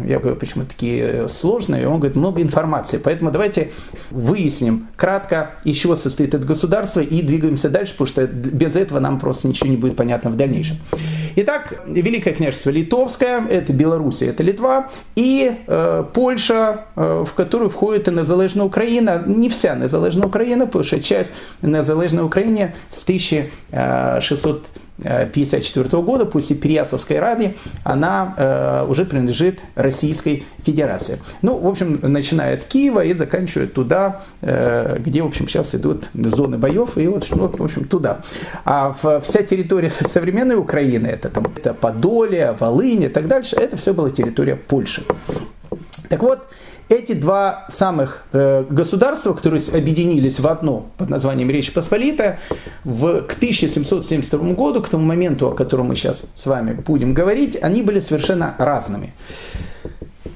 Я 0.07 0.21
говорю, 0.21 0.37
почему 0.37 0.65
такие 0.65 1.03
э, 1.03 1.29
сложные? 1.29 1.89
Он 1.89 1.99
говорит, 1.99 2.17
много 2.17 2.41
информации. 2.41 2.99
Поэтому 2.99 3.33
давайте 3.33 3.73
выясним 4.11 4.89
кратко, 4.95 5.57
из 5.65 5.77
чего 5.77 5.97
состоит 5.97 6.35
это 6.35 6.47
государство, 6.47 7.01
и 7.01 7.23
двигаемся 7.23 7.69
дальше, 7.69 7.95
потому 7.95 8.07
что 8.07 8.27
без 8.27 8.77
этого 8.77 9.01
нам 9.01 9.19
просто 9.19 9.49
ничего 9.49 9.71
не 9.71 9.77
будет 9.77 9.97
понятно 9.97 10.31
в 10.31 10.37
дальнейшем. 10.37 10.77
Итак, 11.37 11.83
Великое 11.87 12.35
княжество 12.35 12.71
Литовское, 12.71 13.47
это 13.49 13.73
Белоруссия, 13.73 14.27
это 14.27 14.43
Литва, 14.43 14.91
и 15.15 15.53
э, 15.67 16.05
Польша, 16.13 16.85
э, 16.95 17.25
в 17.27 17.33
которую 17.35 17.71
входит 17.71 18.09
и 18.09 18.11
незалежная 18.11 18.67
Украина, 18.67 19.23
не 19.25 19.49
вся 19.49 19.75
незалежная 19.75 20.27
Украина, 20.27 20.67
потому 20.67 20.85
что 20.85 21.01
часть 21.01 21.33
незалежной 21.63 22.25
Украины 22.25 22.75
с 22.91 23.03
1600 23.03 24.67
1954 25.05 26.03
года, 26.03 26.25
после 26.25 26.57
Переяславской 26.57 27.19
Рады, 27.19 27.57
она 27.85 28.35
э, 28.37 28.87
уже 28.89 29.05
принадлежит 29.05 29.61
Российской 29.75 30.45
Федерации. 30.65 31.19
Ну, 31.43 31.59
в 31.59 31.67
общем, 31.67 31.99
начиная 32.03 32.55
от 32.55 32.65
Киева 32.65 33.05
и 33.05 33.15
заканчивая 33.15 33.67
туда, 33.67 34.23
э, 34.41 34.99
где, 35.01 35.23
в 35.23 35.27
общем, 35.27 35.49
сейчас 35.49 35.75
идут 35.75 36.09
зоны 36.15 36.59
боев, 36.59 36.97
и 36.97 37.07
вот, 37.07 37.29
в 37.31 37.65
общем, 37.65 37.85
туда. 37.85 38.21
А 38.65 38.95
вся 39.23 39.43
территория 39.43 39.91
современной 39.91 40.57
Украины, 40.57 41.07
это, 41.07 41.29
там, 41.29 41.47
это 41.57 41.75
Подолье, 41.75 42.57
Волынь 42.59 43.03
и 43.03 43.09
так 43.09 43.27
дальше, 43.27 43.57
это 43.57 43.77
все 43.77 43.93
была 43.93 44.11
территория 44.11 44.57
Польши. 44.57 45.03
Так 46.09 46.23
вот, 46.23 46.47
эти 46.89 47.13
два 47.13 47.67
самых 47.71 48.25
э, 48.33 48.65
государства, 48.69 49.33
которые 49.35 49.63
объединились 49.73 50.39
в 50.39 50.47
одно 50.47 50.91
под 50.99 51.11
названием 51.11 51.51
Речь 51.51 51.73
Посполитая, 51.73 52.39
в, 52.85 53.23
к 53.23 53.35
1772 53.35 54.53
году, 54.53 54.83
к 54.83 54.89
тому 54.89 55.05
моменту, 55.05 55.49
о 55.49 55.55
котором 55.55 55.87
мы 55.87 55.97
сейчас 55.97 56.23
с 56.35 56.47
вами 56.47 56.75
будем 56.75 57.15
говорить, 57.15 57.57
они 57.61 57.83
были 57.83 58.01
совершенно 58.01 58.55
разными. 58.59 59.15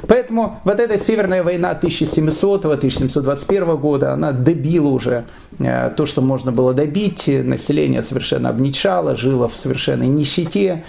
Поэтому 0.07 0.59
вот 0.63 0.79
эта 0.79 0.99
Северная 0.99 1.41
война 1.41 1.71
1700 1.71 2.60
1721 2.69 3.75
года, 3.77 4.13
она 4.13 4.31
добила 4.31 4.87
уже 4.87 5.25
э, 5.59 5.91
то, 5.95 6.05
что 6.05 6.21
можно 6.21 6.51
было 6.51 6.73
добить. 6.73 7.27
Население 7.27 8.03
совершенно 8.03 8.49
обничало, 8.49 9.15
жило 9.15 9.47
в 9.47 9.53
совершенной 9.53 10.07
нищете. 10.07 10.83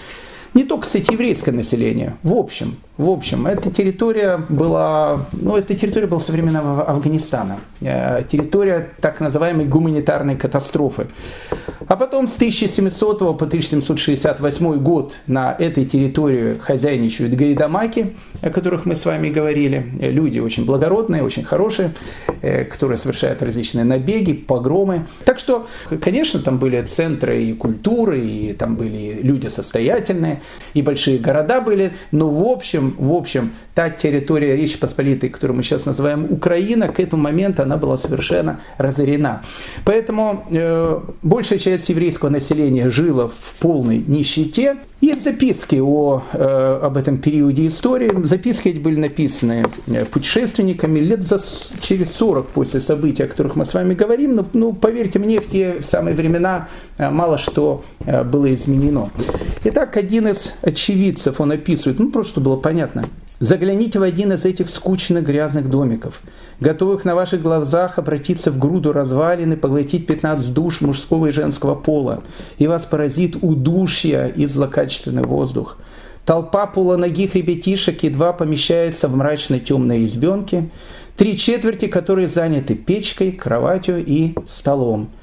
Не 0.55 0.65
только, 0.65 0.87
кстати, 0.87 1.13
еврейское 1.13 1.53
население. 1.53 2.17
В 2.23 2.35
общем, 2.35 2.77
в 2.99 3.09
общем, 3.09 3.47
эта 3.47 3.71
территория 3.71 4.37
была, 4.51 5.25
ну, 5.33 5.57
эта 5.57 5.75
территория 5.75 6.07
была 6.07 6.21
современного 6.21 6.83
Афганистана, 6.83 7.59
э, 7.81 8.23
территория 8.31 8.91
так 9.01 9.19
называемой 9.19 9.65
гуманитарной 9.65 10.37
катастрофы. 10.37 11.07
А 11.89 11.97
потом 11.97 12.29
с 12.29 12.37
1700 12.37 13.19
по 13.39 13.47
1768 13.47 14.77
год 14.83 15.15
на 15.27 15.57
этой 15.59 15.87
территории 15.87 16.59
хозяйничают 16.59 17.33
гайдамаки, 17.33 18.15
о 18.43 18.51
которых 18.51 18.85
мы 18.85 18.95
с 18.95 19.07
вами 19.07 19.31
говорили. 19.31 19.87
Люди 19.99 20.39
очень 20.39 20.67
благородные, 20.67 21.23
очень 21.23 21.45
хорошие, 21.45 21.95
э, 22.43 22.65
которые 22.65 22.99
совершают 22.99 23.43
различные 23.43 23.85
набеги, 23.85 24.35
погромы. 24.35 25.07
Так 25.25 25.39
что, 25.39 25.67
конечно, 26.03 26.41
там 26.41 26.59
были 26.59 26.83
центры 26.83 27.43
и 27.43 27.55
культуры, 27.55 28.21
и 28.21 28.53
там 28.53 28.77
были 28.77 29.19
люди 29.23 29.47
состоятельные, 29.47 30.43
и 30.75 30.83
большие 30.83 31.19
города 31.19 31.63
были, 31.63 31.95
но 32.11 32.29
в 32.29 32.47
общем 32.47 32.82
общем, 32.83 32.97
в 32.99 33.13
общем, 33.13 33.53
та 33.75 33.91
территория 33.91 34.57
Речи 34.57 34.79
Посполитой, 34.79 35.29
которую 35.29 35.57
мы 35.57 35.63
сейчас 35.63 35.87
называем 35.87 36.27
Украина, 36.31 36.89
к 36.89 37.01
этому 37.01 37.23
моменту 37.23 37.63
она 37.63 37.77
была 37.77 37.97
совершенно 37.99 38.61
разорена. 38.79 39.43
Поэтому 39.85 40.45
э, 40.51 41.01
большая 41.23 41.59
часть 41.59 41.89
еврейского 41.89 42.29
населения 42.29 42.89
жила 42.89 43.29
в 43.29 43.61
полной 43.61 43.99
нищете. 43.99 44.77
Есть 45.03 45.25
записки 45.25 45.81
о, 45.83 46.23
э, 46.33 46.79
об 46.81 46.97
этом 46.97 47.19
периоде 47.19 47.67
истории. 47.67 48.25
Записки 48.25 48.69
эти 48.69 48.79
были 48.79 49.01
написаны 49.01 49.65
э, 49.89 50.05
путешественниками 50.05 51.01
лет 51.01 51.23
за, 51.23 51.43
через 51.81 52.13
40 52.13 52.47
после 52.47 52.81
событий, 52.81 53.25
о 53.25 53.27
которых 53.27 53.57
мы 53.57 53.67
с 53.67 53.75
вами 53.75 53.95
говорим. 53.95 54.37
Но, 54.37 54.47
ну, 54.53 54.73
поверьте 54.73 55.19
мне, 55.19 55.41
в 55.41 55.51
те 55.51 55.83
самые 55.83 56.15
времена 56.15 56.69
э, 56.99 57.11
мало 57.11 57.37
что 57.37 57.85
было 57.99 58.55
изменено. 58.55 59.11
Итак, 59.65 59.97
один 59.97 60.29
из 60.29 60.55
очевидцев, 60.63 61.41
он 61.41 61.51
описывает, 61.51 61.99
ну 61.99 62.13
просто 62.13 62.41
было 62.41 62.57
понятно, 62.57 63.05
Загляните 63.43 63.99
в 63.99 64.03
один 64.03 64.33
из 64.33 64.45
этих 64.45 64.71
скучных 64.71 65.25
грязных 65.25 65.69
домиков, 65.69 66.23
готовых 66.63 67.05
на 67.05 67.15
ваших 67.15 67.43
глазах 67.43 67.99
обратиться 67.99 68.51
в 68.51 68.59
груду 68.59 68.93
развалин 68.93 69.53
и 69.53 69.57
поглотить 69.57 70.07
15 70.07 70.55
душ 70.55 70.81
мужского 70.81 71.27
и 71.27 71.33
женского 71.33 71.75
пола, 71.75 72.23
и 72.57 72.67
вас 72.67 72.85
поразит 72.85 73.37
удушье 73.43 74.33
и 74.35 74.47
злокачественный 74.47 75.25
воздух. 75.25 75.77
Толпа 76.25 76.67
полоногих 76.67 77.35
ребятишек 77.35 78.05
едва 78.05 78.33
помещается 78.33 79.09
в 79.09 79.17
мрачной 79.17 79.61
темной 79.61 80.07
избенке, 80.07 80.71
три 81.17 81.37
четверти 81.37 81.89
которой 81.89 82.27
заняты 82.29 82.77
печкой, 82.77 83.33
кроватью 83.33 84.03
и 84.03 84.35
столом– 84.49 85.11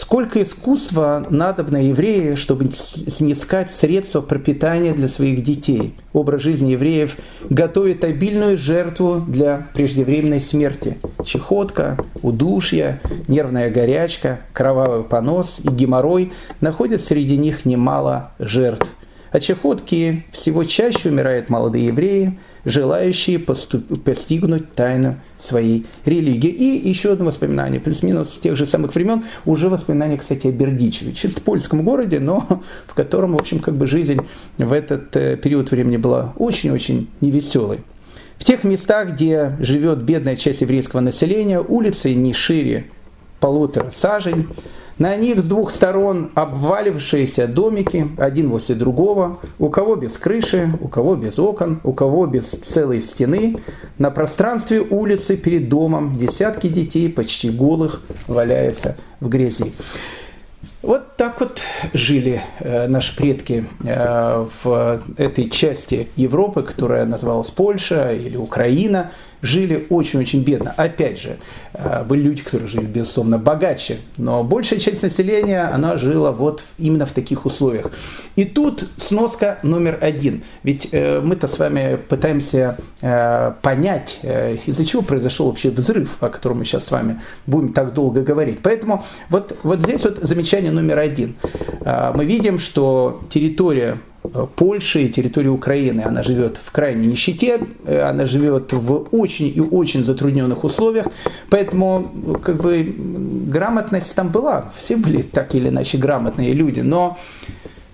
Сколько 0.00 0.40
искусства 0.40 1.26
надобно 1.28 1.88
евреи, 1.88 2.36
чтобы 2.36 2.70
снискать 2.70 3.72
средства 3.72 4.20
пропитания 4.20 4.94
для 4.94 5.08
своих 5.08 5.42
детей. 5.42 5.96
Образ 6.12 6.42
жизни 6.42 6.70
евреев 6.70 7.16
готовит 7.50 8.04
обильную 8.04 8.56
жертву 8.56 9.20
для 9.26 9.66
преждевременной 9.74 10.40
смерти. 10.40 10.98
Чехотка, 11.24 11.98
удушья, 12.22 13.00
нервная 13.26 13.70
горячка, 13.72 14.38
кровавый 14.52 15.02
понос 15.02 15.58
и 15.64 15.68
геморрой 15.68 16.32
находят 16.60 17.00
среди 17.00 17.36
них 17.36 17.64
немало 17.64 18.30
жертв. 18.38 18.88
От 19.32 19.42
чехотки 19.42 20.24
всего 20.30 20.62
чаще 20.62 21.08
умирают 21.08 21.50
молодые 21.50 21.88
евреи, 21.88 22.38
желающие 22.64 23.38
поступ- 23.38 24.00
постигнуть 24.00 24.72
тайну 24.74 25.16
своей 25.38 25.86
религии. 26.04 26.50
И 26.50 26.88
еще 26.88 27.12
одно 27.12 27.26
воспоминание, 27.26 27.80
плюс-минус 27.80 28.30
с 28.30 28.38
тех 28.38 28.56
же 28.56 28.66
самых 28.66 28.94
времен, 28.94 29.24
уже 29.44 29.68
воспоминание, 29.68 30.18
кстати, 30.18 30.46
о 30.48 30.52
Бердичеве, 30.52 31.12
чисто 31.12 31.40
польском 31.40 31.82
городе, 31.82 32.20
но 32.20 32.62
в 32.86 32.94
котором, 32.94 33.32
в 33.32 33.40
общем, 33.40 33.60
как 33.60 33.76
бы 33.76 33.86
жизнь 33.86 34.20
в 34.58 34.72
этот 34.72 35.14
э, 35.16 35.36
период 35.36 35.70
времени 35.70 35.96
была 35.96 36.32
очень-очень 36.36 37.08
невеселой. 37.20 37.80
В 38.38 38.44
тех 38.44 38.64
местах, 38.64 39.12
где 39.12 39.56
живет 39.58 39.98
бедная 39.98 40.36
часть 40.36 40.60
еврейского 40.60 41.00
населения, 41.00 41.60
улицы 41.60 42.14
не 42.14 42.32
шире 42.32 42.86
полутора 43.40 43.92
сажень, 43.94 44.48
на 44.98 45.16
них 45.16 45.40
с 45.40 45.46
двух 45.46 45.70
сторон 45.70 46.30
обвалившиеся 46.34 47.46
домики, 47.46 48.08
один 48.18 48.50
возле 48.50 48.74
другого, 48.74 49.38
у 49.58 49.68
кого 49.68 49.96
без 49.96 50.18
крыши, 50.18 50.70
у 50.80 50.88
кого 50.88 51.16
без 51.16 51.38
окон, 51.38 51.80
у 51.84 51.92
кого 51.92 52.26
без 52.26 52.46
целой 52.46 53.00
стены. 53.02 53.56
На 53.98 54.10
пространстве 54.10 54.80
улицы 54.80 55.36
перед 55.36 55.68
домом 55.68 56.16
десятки 56.16 56.68
детей, 56.68 57.08
почти 57.08 57.50
голых, 57.50 58.02
валяются 58.26 58.96
в 59.20 59.28
грязи. 59.28 59.72
Вот 60.80 61.16
так 61.16 61.40
вот 61.40 61.60
жили 61.92 62.40
э, 62.60 62.86
наши 62.86 63.16
предки 63.16 63.66
э, 63.84 64.46
в 64.62 65.02
этой 65.16 65.50
части 65.50 66.08
Европы, 66.14 66.62
которая 66.62 67.04
называлась 67.04 67.50
Польша 67.50 68.12
или 68.12 68.36
Украина, 68.36 69.10
жили 69.42 69.86
очень-очень 69.88 70.42
бедно. 70.42 70.74
Опять 70.76 71.20
же, 71.20 71.36
э, 71.74 72.04
были 72.04 72.22
люди, 72.22 72.42
которые 72.42 72.68
жили, 72.68 72.86
безусловно, 72.86 73.38
богаче, 73.38 73.98
но 74.16 74.42
большая 74.44 74.78
часть 74.78 75.02
населения, 75.02 75.62
она 75.62 75.96
жила 75.96 76.32
вот 76.32 76.62
именно 76.78 77.06
в 77.06 77.12
таких 77.12 77.46
условиях. 77.46 77.90
И 78.36 78.44
тут 78.44 78.88
сноска 78.96 79.58
номер 79.62 79.98
один. 80.00 80.42
Ведь 80.62 80.88
э, 80.92 81.20
мы-то 81.20 81.46
с 81.46 81.58
вами 81.58 81.96
пытаемся 82.08 82.78
э, 83.00 83.52
понять, 83.62 84.20
из-за 84.66 84.84
чего 84.84 85.02
произошел 85.02 85.46
вообще 85.46 85.70
взрыв, 85.70 86.16
о 86.20 86.28
котором 86.28 86.58
мы 86.58 86.64
сейчас 86.64 86.84
с 86.86 86.90
вами 86.90 87.20
будем 87.46 87.72
так 87.72 87.94
долго 87.94 88.22
говорить. 88.22 88.58
Поэтому 88.62 89.04
вот, 89.30 89.56
вот 89.62 89.80
здесь 89.80 90.04
вот 90.04 90.18
замечание 90.22 90.72
номер 90.72 90.98
один. 90.98 91.34
Мы 91.84 92.24
видим, 92.24 92.58
что 92.58 93.22
территория 93.30 93.98
Польши 94.56 95.04
и 95.04 95.08
территории 95.08 95.48
Украины. 95.48 96.02
Она 96.02 96.22
живет 96.22 96.58
в 96.62 96.70
крайней 96.72 97.06
нищете, 97.06 97.60
э, 97.84 98.00
она 98.00 98.24
живет 98.24 98.72
в 98.72 99.08
очень 99.10 99.52
и 99.54 99.60
очень 99.60 100.04
затрудненных 100.04 100.64
условиях, 100.64 101.06
поэтому 101.50 102.10
как 102.42 102.62
бы 102.62 102.94
грамотность 103.46 104.14
там 104.14 104.28
была, 104.28 104.72
все 104.78 104.96
были 104.96 105.22
так 105.22 105.54
или 105.54 105.68
иначе 105.68 105.98
грамотные 105.98 106.52
люди, 106.52 106.80
но 106.80 107.18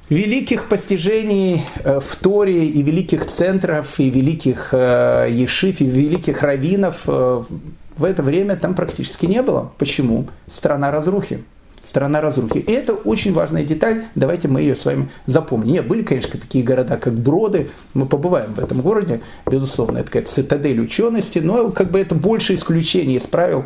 великих 0.08 0.68
постижений 0.68 1.62
э, 1.82 2.00
в 2.00 2.16
Торе 2.16 2.66
и 2.66 2.82
великих 2.82 3.26
центров, 3.26 3.98
и 3.98 4.10
великих 4.10 4.72
ешив, 4.72 5.80
и 5.80 5.84
великих 5.84 6.42
раввинов 6.42 7.06
в 7.06 8.04
это 8.04 8.22
время 8.22 8.56
там 8.56 8.74
практически 8.74 9.26
не 9.26 9.42
было. 9.42 9.72
Почему? 9.78 10.26
Страна 10.50 10.90
разрухи 10.90 11.44
страна 11.84 12.20
разрухи. 12.20 12.58
И 12.58 12.72
это 12.72 12.94
очень 12.94 13.32
важная 13.32 13.64
деталь, 13.64 14.04
давайте 14.14 14.48
мы 14.48 14.60
ее 14.60 14.76
с 14.76 14.84
вами 14.84 15.10
запомним. 15.26 15.72
Нет, 15.72 15.86
были, 15.86 16.02
конечно, 16.02 16.38
такие 16.38 16.64
города, 16.64 16.96
как 16.96 17.14
Броды, 17.14 17.68
мы 17.92 18.06
побываем 18.06 18.54
в 18.54 18.58
этом 18.58 18.80
городе, 18.80 19.20
безусловно, 19.50 19.98
это 19.98 20.06
какая-то 20.06 20.32
цитадель 20.32 20.80
учености, 20.80 21.38
но 21.38 21.70
как 21.70 21.90
бы 21.90 22.00
это 22.00 22.14
больше 22.14 22.54
исключение 22.54 23.18
из 23.18 23.24
правил. 23.24 23.64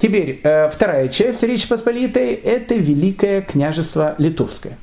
Теперь, 0.00 0.40
э, 0.42 0.70
вторая 0.70 1.08
часть 1.08 1.42
Речи 1.42 1.68
Посполитой– 1.68 2.32
это 2.32 2.74
Великое 2.74 3.42
княжество 3.42 4.14
Литовское. 4.18 4.78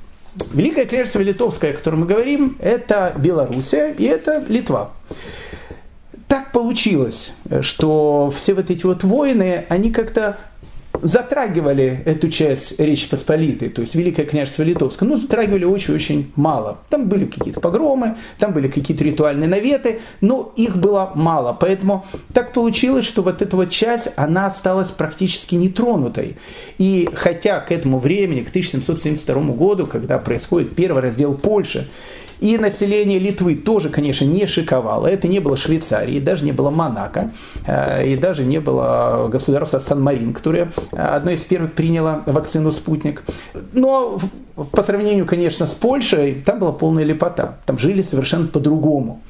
Великое 0.54 0.86
княжество 0.86 1.20
Литовское, 1.20 1.72
о 1.72 1.74
котором 1.74 2.02
мы 2.02 2.06
говорим, 2.06 2.58
это 2.60 3.14
Белоруссия 3.18 3.92
и 3.98 4.06
это 4.06 4.44
Литва 4.48 4.92
так 6.30 6.52
получилось, 6.52 7.34
что 7.62 8.32
все 8.36 8.54
вот 8.54 8.70
эти 8.70 8.86
вот 8.86 9.04
войны, 9.04 9.66
они 9.68 9.92
как-то 9.92 10.38
затрагивали 11.02 12.02
эту 12.06 12.30
часть 12.30 12.80
Речи 12.80 13.10
Посполитой, 13.10 13.70
то 13.70 13.82
есть 13.82 13.96
Великое 13.96 14.26
княжество 14.26 14.64
Литовское, 14.64 15.08
но 15.08 15.18
затрагивали 15.18 15.66
очень-очень 15.66 16.32
мало. 16.36 16.80
Там 16.90 17.08
были 17.08 17.26
какие-то 17.26 17.60
погромы, 17.60 18.18
там 18.38 18.54
были 18.54 18.68
какие-то 18.68 19.04
ритуальные 19.04 19.48
наветы, 19.48 20.00
но 20.22 20.54
их 20.56 20.78
было 20.78 21.12
мало. 21.16 21.54
Поэтому 21.60 22.06
так 22.34 22.54
получилось, 22.54 23.06
что 23.06 23.22
вот 23.22 23.42
эта 23.42 23.56
вот 23.56 23.70
часть, 23.70 24.10
она 24.16 24.48
осталась 24.48 24.90
практически 24.90 25.56
нетронутой. 25.56 26.38
И 26.78 27.10
хотя 27.14 27.60
к 27.60 27.72
этому 27.72 28.00
времени, 28.00 28.42
к 28.42 28.50
1772 28.50 29.42
году, 29.54 29.88
когда 29.88 30.18
происходит 30.20 30.76
первый 30.76 31.02
раздел 31.02 31.36
Польши, 31.36 31.88
и 32.40 32.58
население 32.58 33.20
Литвы 33.20 33.56
тоже, 33.56 33.90
конечно, 33.90 34.26
не 34.26 34.46
шиковало. 34.46 35.08
Это 35.08 35.28
не 35.28 35.40
было 35.40 35.58
Швейцарии, 35.58 36.20
даже 36.20 36.46
не 36.46 36.52
было 36.52 36.70
Монако, 36.70 37.32
э, 37.66 38.08
и 38.08 38.16
даже 38.16 38.44
не 38.44 38.60
было 38.60 39.28
государства 39.32 39.80
Сан-Марин, 39.80 40.34
которое 40.34 40.72
э, 40.92 40.98
одно 40.98 41.32
из 41.32 41.42
первых 41.42 41.74
приняло 41.74 42.24
вакцину 42.26 42.72
«Спутник». 42.72 43.24
Но 43.74 44.20
по 44.72 44.84
сравнению, 44.84 45.26
конечно, 45.26 45.68
с 45.68 45.72
Польшей, 45.72 46.36
там 46.46 46.60
была 46.60 46.72
полная 46.72 47.04
лепота. 47.04 47.58
Там 47.66 47.78
жили 47.78 48.02
совершенно 48.02 48.48
по-другому. 48.48 49.22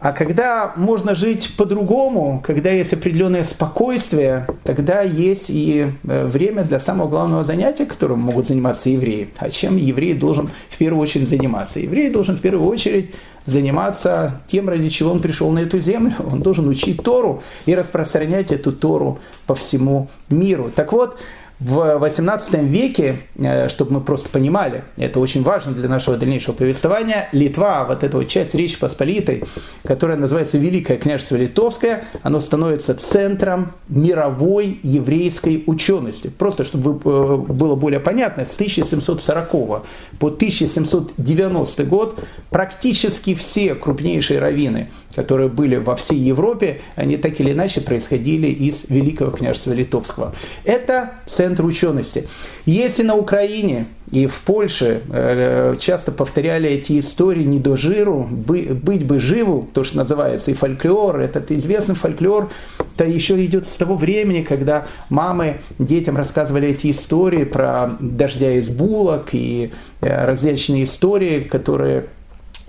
А 0.00 0.12
когда 0.12 0.72
можно 0.76 1.14
жить 1.14 1.54
по-другому, 1.58 2.42
когда 2.44 2.70
есть 2.70 2.94
определенное 2.94 3.44
спокойствие, 3.44 4.46
тогда 4.64 5.02
есть 5.02 5.50
и 5.50 5.92
э, 6.04 6.26
время 6.26 6.64
для 6.64 6.80
самого 6.80 7.08
главного 7.08 7.44
занятия, 7.44 7.84
которым 7.84 8.20
могут 8.20 8.46
заниматься 8.46 8.88
евреи. 8.88 9.28
А 9.36 9.50
чем 9.50 9.76
еврей 9.76 10.14
должен 10.14 10.48
в 10.70 10.78
первую 10.78 11.02
очередь 11.02 11.28
заниматься? 11.28 11.80
Еврей 11.80 12.08
должен 12.08 12.38
в 12.38 12.40
первую 12.40 12.66
очередь 12.66 13.14
заниматься 13.44 14.40
тем, 14.48 14.70
ради 14.70 14.88
чего 14.88 15.10
он 15.10 15.20
пришел 15.20 15.50
на 15.50 15.60
эту 15.60 15.80
землю. 15.80 16.14
Он 16.32 16.40
должен 16.40 16.68
учить 16.68 17.02
Тору 17.02 17.42
и 17.66 17.74
распространять 17.74 18.52
эту 18.52 18.72
Тору 18.72 19.18
по 19.46 19.54
всему 19.54 20.08
миру. 20.30 20.70
Так 20.74 20.92
вот, 20.92 21.18
В 21.60 21.98
18 21.98 22.54
веке, 22.62 23.18
э, 23.36 23.68
чтобы 23.68 23.92
мы 23.92 24.00
просто 24.00 24.30
понимали, 24.30 24.82
это 24.96 25.20
очень 25.20 25.42
важно 25.42 25.72
для 25.72 25.90
нашего 25.90 26.16
дальнейшего 26.16 26.54
повествования, 26.54 27.28
Литва, 27.32 27.84
вот 27.84 28.02
эта 28.02 28.16
вот 28.16 28.28
часть 28.28 28.54
Речи 28.54 28.78
Посполитой, 28.78 29.44
которая 29.84 30.16
называется 30.16 30.56
Великое 30.56 30.96
княжество 30.96 31.36
Литовское, 31.36 32.04
оно 32.22 32.40
становится 32.40 32.94
центром 32.94 33.72
мировой 33.88 34.80
еврейской 34.82 35.62
учености. 35.66 36.28
Просто 36.28 36.64
чтобы 36.64 36.92
э, 36.92 37.36
было 37.52 37.74
более 37.74 38.00
понятно, 38.00 38.46
с 38.46 38.54
1740 38.54 39.50
по 39.50 39.82
1790 40.28 41.84
год 41.84 42.24
практически 42.48 43.34
все 43.34 43.74
крупнейшие 43.74 44.40
раввины, 44.40 44.88
которые 45.14 45.48
были 45.48 45.76
во 45.76 45.96
всей 45.96 46.18
Европе, 46.18 46.80
они 46.96 47.16
так 47.16 47.40
или 47.40 47.52
иначе 47.52 47.80
происходили 47.80 48.46
из 48.48 48.86
Великого 48.88 49.30
княжества 49.30 49.72
Литовского. 49.72 50.34
Это 50.64 51.12
центр 51.26 51.64
учености. 51.64 52.28
Если 52.66 53.02
на 53.02 53.14
Украине 53.14 53.86
и 54.10 54.26
в 54.26 54.40
Польше 54.40 55.02
э, 55.08 55.76
часто 55.78 56.12
повторяли 56.12 56.68
эти 56.68 56.98
истории 56.98 57.44
не 57.44 57.60
до 57.60 57.76
жиру, 57.76 58.28
быть 58.30 59.06
бы 59.06 59.20
живу, 59.20 59.68
то, 59.72 59.84
что 59.84 59.98
называется, 59.98 60.50
и 60.50 60.54
фольклор, 60.54 61.20
этот 61.20 61.50
известный 61.52 61.94
фольклор, 61.94 62.50
то 62.96 63.04
еще 63.04 63.42
идет 63.44 63.66
с 63.66 63.76
того 63.76 63.96
времени, 63.96 64.42
когда 64.42 64.86
мамы 65.08 65.60
детям 65.78 66.16
рассказывали 66.16 66.68
эти 66.68 66.90
истории 66.90 67.44
про 67.44 67.92
дождя 68.00 68.52
из 68.52 68.68
булок 68.68 69.28
и 69.32 69.72
э, 70.00 70.26
различные 70.26 70.84
истории, 70.84 71.40
которые 71.40 72.06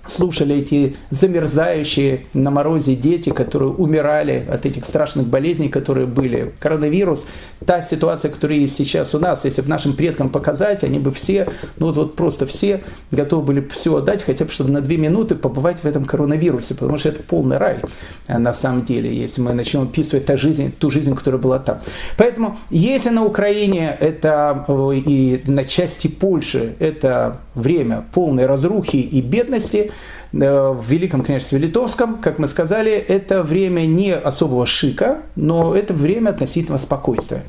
слушали 0.07 0.55
эти 0.55 0.95
замерзающие 1.09 2.25
на 2.33 2.51
морозе 2.51 2.95
дети, 2.95 3.29
которые 3.29 3.71
умирали 3.71 4.45
от 4.49 4.65
этих 4.65 4.85
страшных 4.85 5.27
болезней, 5.27 5.69
которые 5.69 6.07
были. 6.07 6.53
Коронавирус, 6.59 7.25
та 7.65 7.81
ситуация, 7.81 8.31
которая 8.31 8.59
есть 8.59 8.77
сейчас 8.77 9.13
у 9.13 9.19
нас, 9.19 9.45
если 9.45 9.61
бы 9.61 9.69
нашим 9.69 9.93
предкам 9.93 10.29
показать, 10.29 10.83
они 10.83 10.99
бы 10.99 11.11
все, 11.11 11.47
ну 11.77 11.91
вот, 11.91 12.15
просто 12.15 12.45
все 12.45 12.83
готовы 13.11 13.43
были 13.43 13.67
все 13.71 13.95
отдать, 13.95 14.23
хотя 14.23 14.45
бы 14.45 14.51
чтобы 14.51 14.71
на 14.71 14.81
две 14.81 14.97
минуты 14.97 15.35
побывать 15.35 15.83
в 15.83 15.85
этом 15.85 16.05
коронавирусе, 16.05 16.73
потому 16.73 16.97
что 16.97 17.09
это 17.09 17.23
полный 17.23 17.57
рай 17.57 17.79
а 18.27 18.39
на 18.39 18.53
самом 18.53 18.83
деле, 18.83 19.13
если 19.13 19.41
мы 19.41 19.53
начнем 19.53 19.83
описывать 19.83 20.25
ту 20.25 20.37
жизнь, 20.37 20.73
ту 20.77 20.89
жизнь, 20.89 21.13
которая 21.15 21.41
была 21.41 21.59
там. 21.59 21.79
Поэтому, 22.17 22.57
если 22.69 23.09
на 23.09 23.25
Украине 23.25 23.95
это 23.99 24.65
и 24.93 25.41
на 25.45 25.65
части 25.65 26.07
Польши 26.07 26.75
это 26.79 27.37
время 27.55 28.05
полной 28.13 28.45
разрухи 28.45 28.97
и 28.97 29.21
бедности, 29.21 29.90
в 30.31 30.85
Великом 30.87 31.23
княжестве 31.23 31.59
Литовском, 31.59 32.17
как 32.17 32.39
мы 32.39 32.47
сказали, 32.47 32.91
это 32.91 33.43
время 33.43 33.85
не 33.85 34.13
особого 34.13 34.65
шика, 34.65 35.23
но 35.35 35.75
это 35.75 35.93
время 35.93 36.29
относительного 36.29 36.79
спокойствия. 36.79 37.43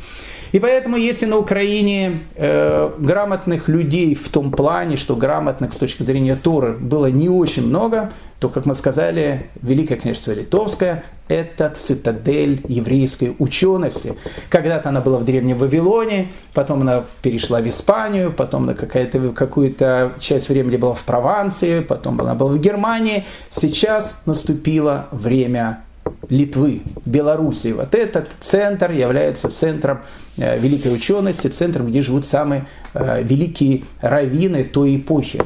И 0.53 0.59
поэтому, 0.59 0.97
если 0.97 1.25
на 1.25 1.38
Украине 1.38 2.21
э, 2.35 2.90
грамотных 2.99 3.68
людей 3.68 4.14
в 4.14 4.29
том 4.29 4.51
плане, 4.51 4.97
что 4.99 5.16
грамотных 5.16 5.73
с 5.73 5.77
точки 5.77 6.03
зрения 6.03 6.37
Торы 6.37 6.73
было 6.73 7.07
не 7.07 7.31
очень 7.31 7.66
много, 7.66 8.12
то, 8.42 8.48
как 8.48 8.66
мы 8.66 8.74
сказали, 8.74 9.46
Великое 9.62 9.94
княжество 9.94 10.33
Литовское– 10.33 11.05
это 11.28 11.70
цитадель 11.70 12.61
еврейской 12.66 13.37
учености. 13.38 14.16
Когда-то 14.48 14.88
она 14.88 15.00
была 15.00 15.18
в 15.18 15.24
Древнем 15.24 15.59
Вавилоне, 15.59 16.33
потом 16.52 16.81
она 16.81 17.05
перешла 17.22 17.61
в 17.61 17.68
Испанию, 17.68 18.33
потом 18.33 18.66
на 18.66 18.74
какую-то 18.74 20.14
часть 20.18 20.48
времени 20.48 20.76
была 20.76 20.94
в 20.94 21.05
Прованции, 21.05 21.81
потом 21.83 22.20
она 22.20 22.35
была 22.35 22.50
в 22.50 22.59
Германии. 22.59 23.26
Сейчас 23.52 24.16
наступило 24.26 25.07
время 25.12 25.85
Литвы, 26.28 26.83
Белоруссии. 27.07 27.70
Вот 27.70 27.94
этот 27.94 28.26
центр 28.40 28.90
является 28.90 29.50
центром 29.50 30.00
э, 30.37 30.59
великой 30.59 30.92
учености, 30.92 31.46
центром, 31.46 31.87
где 31.87 32.02
живут 32.02 32.26
самые 32.26 32.66
э, 32.94 33.22
великие 33.22 33.85
раввины 34.00 34.64
той 34.64 34.96
эпохи. 34.96 35.42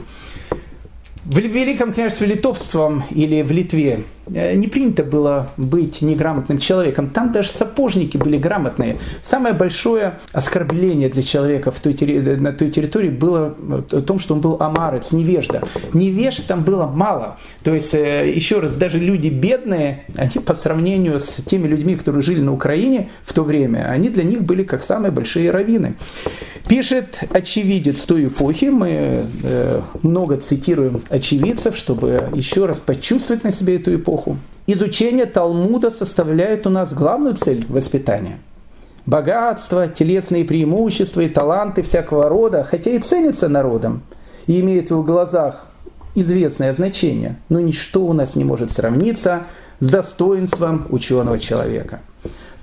В 1.29 1.39
Великом 1.39 1.93
княжестве 1.93 2.29
Литовством 2.29 3.03
или 3.11 3.43
в 3.43 3.51
Литве 3.51 4.05
не 4.27 4.67
принято 4.67 5.05
было 5.05 5.51
быть 5.57 6.03
неграмотным 6.03 6.59
человеком. 6.59 7.11
Там 7.11 7.33
даже 7.33 7.51
сапожники 7.51 8.17
были 8.17 8.37
грамотные. 8.37 8.97
Самое 9.23 9.55
большое 9.55 10.19
оскорбление 10.33 11.09
для 11.09 11.23
человека 11.23 11.71
в 11.71 11.81
той, 11.81 11.95
на 12.37 12.53
той 12.53 12.71
территории 12.71 13.11
было 13.11 13.55
в 13.59 14.03
том, 14.03 14.19
что 14.19 14.35
он 14.35 14.41
был 14.41 14.57
амарец, 14.61 15.13
невежда. 15.13 15.63
Невежд 15.93 16.47
там 16.47 16.65
было 16.65 16.87
мало. 16.87 17.39
То 17.63 17.75
есть, 17.75 17.95
э, 17.95 18.31
еще 18.35 18.61
раз, 18.61 18.77
даже 18.77 18.99
люди 18.99 19.29
бедные, 19.29 20.05
они 20.17 20.43
по 20.45 20.55
сравнению 20.55 21.21
с 21.21 21.43
теми 21.45 21.69
людьми, 21.69 21.97
которые 21.97 22.23
жили 22.23 22.41
на 22.41 22.53
Украине 22.53 23.11
в 23.25 23.33
то 23.33 23.43
время, 23.43 23.89
они 23.91 24.09
для 24.09 24.25
них 24.25 24.43
были 24.43 24.63
как 24.63 24.83
самые 24.83 25.13
большие 25.13 25.51
раввины. 25.51 25.95
Пишет 26.69 27.21
очевидец 27.31 28.01
той 28.01 28.27
эпохи, 28.27 28.67
мы 28.67 29.27
э, 29.45 29.81
много 30.03 30.37
цитируем 30.39 31.03
очевидцев, 31.11 31.77
чтобы 31.77 32.29
еще 32.35 32.67
раз 32.67 32.79
почувствовать 32.79 33.45
на 33.45 33.53
себе 33.53 33.77
эту 33.77 33.95
эпоху, 33.95 34.16
эпоху. 34.17 34.39
Изучение 34.67 35.27
Талмуда 35.27 35.91
составляет 35.91 36.67
у 36.67 36.71
нас 36.71 36.93
главную 36.93 37.37
цель 37.37 37.65
воспитания. 37.69 38.39
Богатство, 39.05 39.87
телесные 39.87 40.45
преимущества 40.45 41.21
и 41.21 41.29
таланты 41.29 41.83
всякого 41.83 42.29
рода, 42.29 42.67
хотя 42.69 42.91
и 42.91 42.99
ценятся 42.99 43.49
народом, 43.49 44.03
и 44.49 44.61
имеют 44.61 44.89
в 44.89 44.91
его 44.91 45.03
глазах 45.05 45.67
известное 46.17 46.75
значение, 46.75 47.37
но 47.49 47.61
ничто 47.61 48.05
у 48.05 48.13
нас 48.13 48.35
не 48.35 48.45
может 48.45 48.73
сравниться 48.73 49.45
с 49.79 49.89
достоинством 49.89 50.87
ученого 50.91 51.39
человека– 51.39 52.01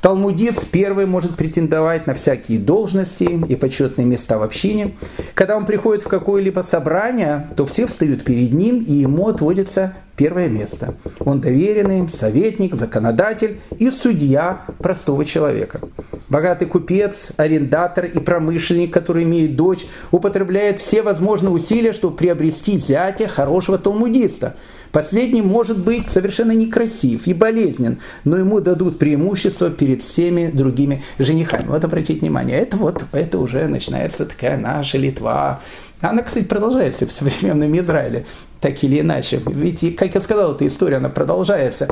Талмудист 0.03 0.69
первый 0.69 1.05
может 1.05 1.37
претендовать 1.37 2.07
на 2.07 2.13
всякие 2.13 2.59
должности 2.59 3.23
и 3.23 3.55
почетные 3.55 4.03
места 4.03 4.37
в 4.37 4.43
общине. 4.43 4.97
Когда 5.33 5.55
он 5.55 5.65
приходит 5.65 6.03
в 6.03 6.09
какое-либо 6.09 6.59
собрание, 6.59 7.47
то 7.55 7.65
все 7.65 7.87
встают 7.87 8.25
перед 8.25 8.51
ним, 8.51 8.81
и 8.81 8.95
ему 8.95 9.29
отводится 9.29 9.93
первое 10.17 10.49
место. 10.49 10.95
Он 11.21 11.39
доверенный, 11.39 12.09
советник, 12.09 12.75
законодатель 12.75 13.61
и 13.79 13.91
судья 13.91 14.65
простого 14.79 15.23
человека. 15.23 15.79
Богатый 16.27 16.65
купец, 16.65 17.31
арендатор 17.37 18.03
и 18.03 18.19
промышленник, 18.19 18.91
который 18.91 19.23
имеет 19.23 19.55
дочь, 19.55 19.85
употребляет 20.11 20.81
все 20.81 21.01
возможные 21.01 21.51
усилия, 21.51 21.93
чтобы 21.93 22.17
приобрести 22.17 22.77
зятя 22.77 23.29
хорошего 23.29 23.77
талмудиста– 23.77 24.57
Последний 24.93 25.41
может 25.41 25.79
быть 25.79 26.11
совершенно 26.11 26.51
некрасив 26.51 27.25
и 27.25 27.33
болезнен, 27.33 27.97
но 28.25 28.37
ему 28.37 28.61
дадут 28.61 28.99
преимущество 28.99 29.71
перед 29.71 30.03
всеми 30.03 30.51
другими 30.51 31.01
женихами. 31.17 31.65
Вот 31.65 31.83
обратите 31.83 32.19
внимание, 32.19 32.59
это 32.59 32.77
вот, 32.77 33.03
это 33.11 33.39
уже 33.39 33.67
начинается 33.67 34.27
такая 34.27 34.55
наша 34.55 34.99
Литва. 34.99 35.61
Она, 35.99 36.21
кстати, 36.21 36.45
продолжается 36.45 37.07
в 37.07 37.11
современном 37.11 37.75
Израиле, 37.79 38.27
так 38.63 38.81
или 38.81 39.01
иначе. 39.01 39.41
Ведь, 39.45 39.95
как 39.97 40.15
я 40.15 40.21
сказал, 40.21 40.53
эта 40.53 40.65
история, 40.65 40.97
она 40.97 41.09
продолжается. 41.09 41.89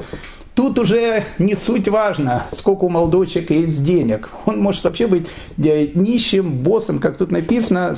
Тут 0.55 0.79
уже 0.79 1.23
не 1.38 1.55
суть 1.55 1.89
важно, 1.89 2.43
сколько 2.57 2.86
у 2.86 2.89
молодого 2.89 3.27
человека 3.27 3.53
есть 3.53 3.84
денег. 3.84 4.29
Он 4.45 4.60
может 4.60 4.84
вообще 4.86 5.07
быть 5.07 5.27
э, 5.57 5.88
нищим, 5.93 6.60
боссом, 6.60 6.99
как 6.99 7.17
тут 7.17 7.31
написано, 7.31 7.97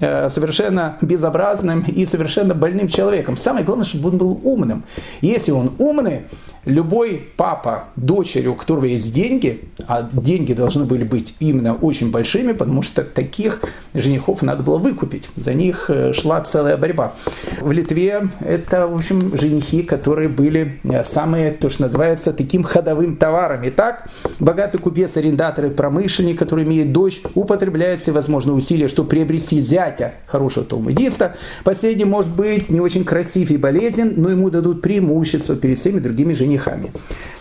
э, 0.00 0.28
совершенно 0.30 0.98
безобразным 1.00 1.82
и 1.82 2.04
совершенно 2.04 2.54
больным 2.54 2.88
человеком. 2.88 3.38
Самое 3.38 3.64
главное, 3.64 3.86
чтобы 3.86 4.10
он 4.10 4.18
был 4.18 4.40
умным. 4.42 4.84
Если 5.22 5.50
он 5.50 5.72
умный, 5.78 6.22
любой 6.64 7.28
папа 7.36 7.84
дочери, 7.96 8.46
у 8.46 8.54
которого 8.54 8.84
есть 8.84 9.12
деньги, 9.12 9.64
а 9.86 10.08
деньги 10.12 10.52
должны 10.52 10.84
были 10.84 11.04
быть 11.04 11.34
именно 11.40 11.74
очень 11.74 12.10
большими, 12.10 12.52
потому 12.52 12.82
что 12.82 13.02
таких 13.02 13.62
женихов 13.94 14.42
надо 14.42 14.62
было 14.62 14.78
выкупить. 14.78 15.28
За 15.36 15.54
них 15.54 15.86
э, 15.88 16.12
шла 16.12 16.40
целая 16.42 16.76
борьба. 16.76 17.12
В 17.60 17.72
Литве 17.72 18.09
это, 18.40 18.86
в 18.86 18.94
общем, 18.94 19.36
женихи, 19.36 19.82
которые 19.82 20.28
были 20.28 20.78
э, 20.84 21.04
самые, 21.04 21.52
то, 21.52 21.70
что 21.70 21.82
называется, 21.82 22.32
таким 22.32 22.62
ходовым 22.62 23.16
товаром. 23.16 23.60
Итак, 23.64 24.08
богатый 24.38 24.78
купец, 24.78 25.16
арендатор 25.16 25.66
и 25.66 25.70
промышленник, 25.70 26.38
который 26.38 26.64
имеет 26.64 26.92
дочь, 26.92 27.20
употребляет 27.34 28.00
всевозможные 28.00 28.54
усилия, 28.54 28.88
чтобы 28.88 29.08
приобрести 29.08 29.60
зятя 29.60 30.14
хорошего 30.26 30.64
талмудиста. 30.64 31.36
Последний 31.64 32.04
может 32.04 32.34
быть 32.34 32.70
не 32.70 32.80
очень 32.80 33.04
красив 33.04 33.50
и 33.50 33.56
болезнен, 33.56 34.14
но 34.16 34.30
ему 34.30 34.50
дадут 34.50 34.82
преимущество 34.82 35.56
перед 35.56 35.78
всеми 35.78 35.98
другими 35.98 36.34
женихами. 36.34 36.92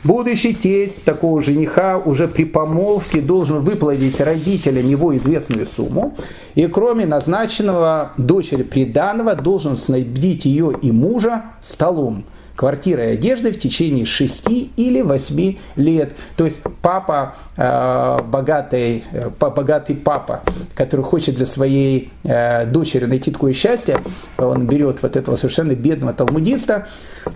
Будущий 0.04 0.54
тесть 0.54 1.04
такого 1.04 1.42
жениха 1.42 1.98
уже 1.98 2.28
при 2.28 2.46
помолвке 2.46 3.22
должен 3.22 3.60
выплатить 3.60 4.22
родителям 4.22 4.88
его 4.88 5.16
известную 5.18 5.68
сумму, 5.68 6.16
и 6.56 6.68
кроме 6.68 7.06
назначенного 7.06 8.14
дочери 8.18 8.64
приданного 8.64 9.36
должен 9.36 9.78
снабдить 9.78 10.46
ее 10.46 10.59
и 10.68 10.92
мужа 10.92 11.44
столом– 11.62 12.26
квартирой 12.60 13.12
и 13.12 13.14
одеждой 13.14 13.54
в 13.54 13.60
течение 13.60 14.06
6 14.06 14.50
или 14.76 15.02
8 15.02 15.56
лет. 15.78 16.12
То 16.36 16.44
есть 16.44 16.58
папа, 16.82 17.36
э, 17.56 18.20
богатый, 18.28 19.06
э, 19.14 19.30
богатый 19.40 19.96
папа, 19.96 20.44
который 20.76 21.06
хочет 21.06 21.36
для 21.36 21.46
своей 21.46 22.12
э, 22.26 22.66
дочери 22.66 23.06
найти 23.06 23.32
такое 23.32 23.54
счастье, 23.54 24.00
он 24.38 24.68
берет 24.68 25.02
вот 25.02 25.16
этого 25.16 25.38
совершенно 25.38 25.74
бедного 25.74 26.12
талмудиста, 26.12 26.88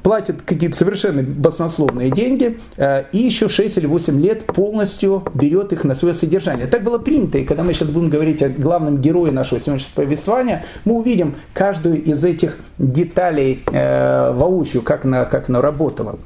платит 0.02 0.42
какие-то 0.42 0.76
совершенно 0.76 1.24
баснословные 1.24 2.12
деньги 2.12 2.60
э, 2.76 3.06
и 3.14 3.20
еще 3.20 3.48
6 3.48 3.78
или 3.78 3.86
8 3.86 4.22
лет 4.22 4.46
полностью 4.46 5.24
берет 5.34 5.72
их 5.72 5.86
на 5.86 5.96
свое 5.96 6.14
содержание. 6.14 6.68
Так 6.68 6.84
было 6.84 6.98
принято, 6.98 7.38
и 7.38 7.46
когда 7.46 7.64
мы 7.64 7.74
сейчас 7.74 7.88
будем 7.88 8.10
говорить 8.10 8.42
о 8.42 8.50
главном 8.50 9.00
герое 9.00 9.32
нашего 9.32 9.62
сегодняшнего 9.62 10.04
повествования, 10.04 10.66
мы 10.84 10.96
увидим 10.96 11.36
каждую 11.54 12.04
из 12.04 12.24
этих 12.26 12.58
деталей 12.78 13.64
э, 13.72 14.34
воочию, 14.34 14.82
как 14.82 15.06
она, 15.14 15.26
как 15.26 15.50
она 15.50 15.62
работала. 15.62 16.18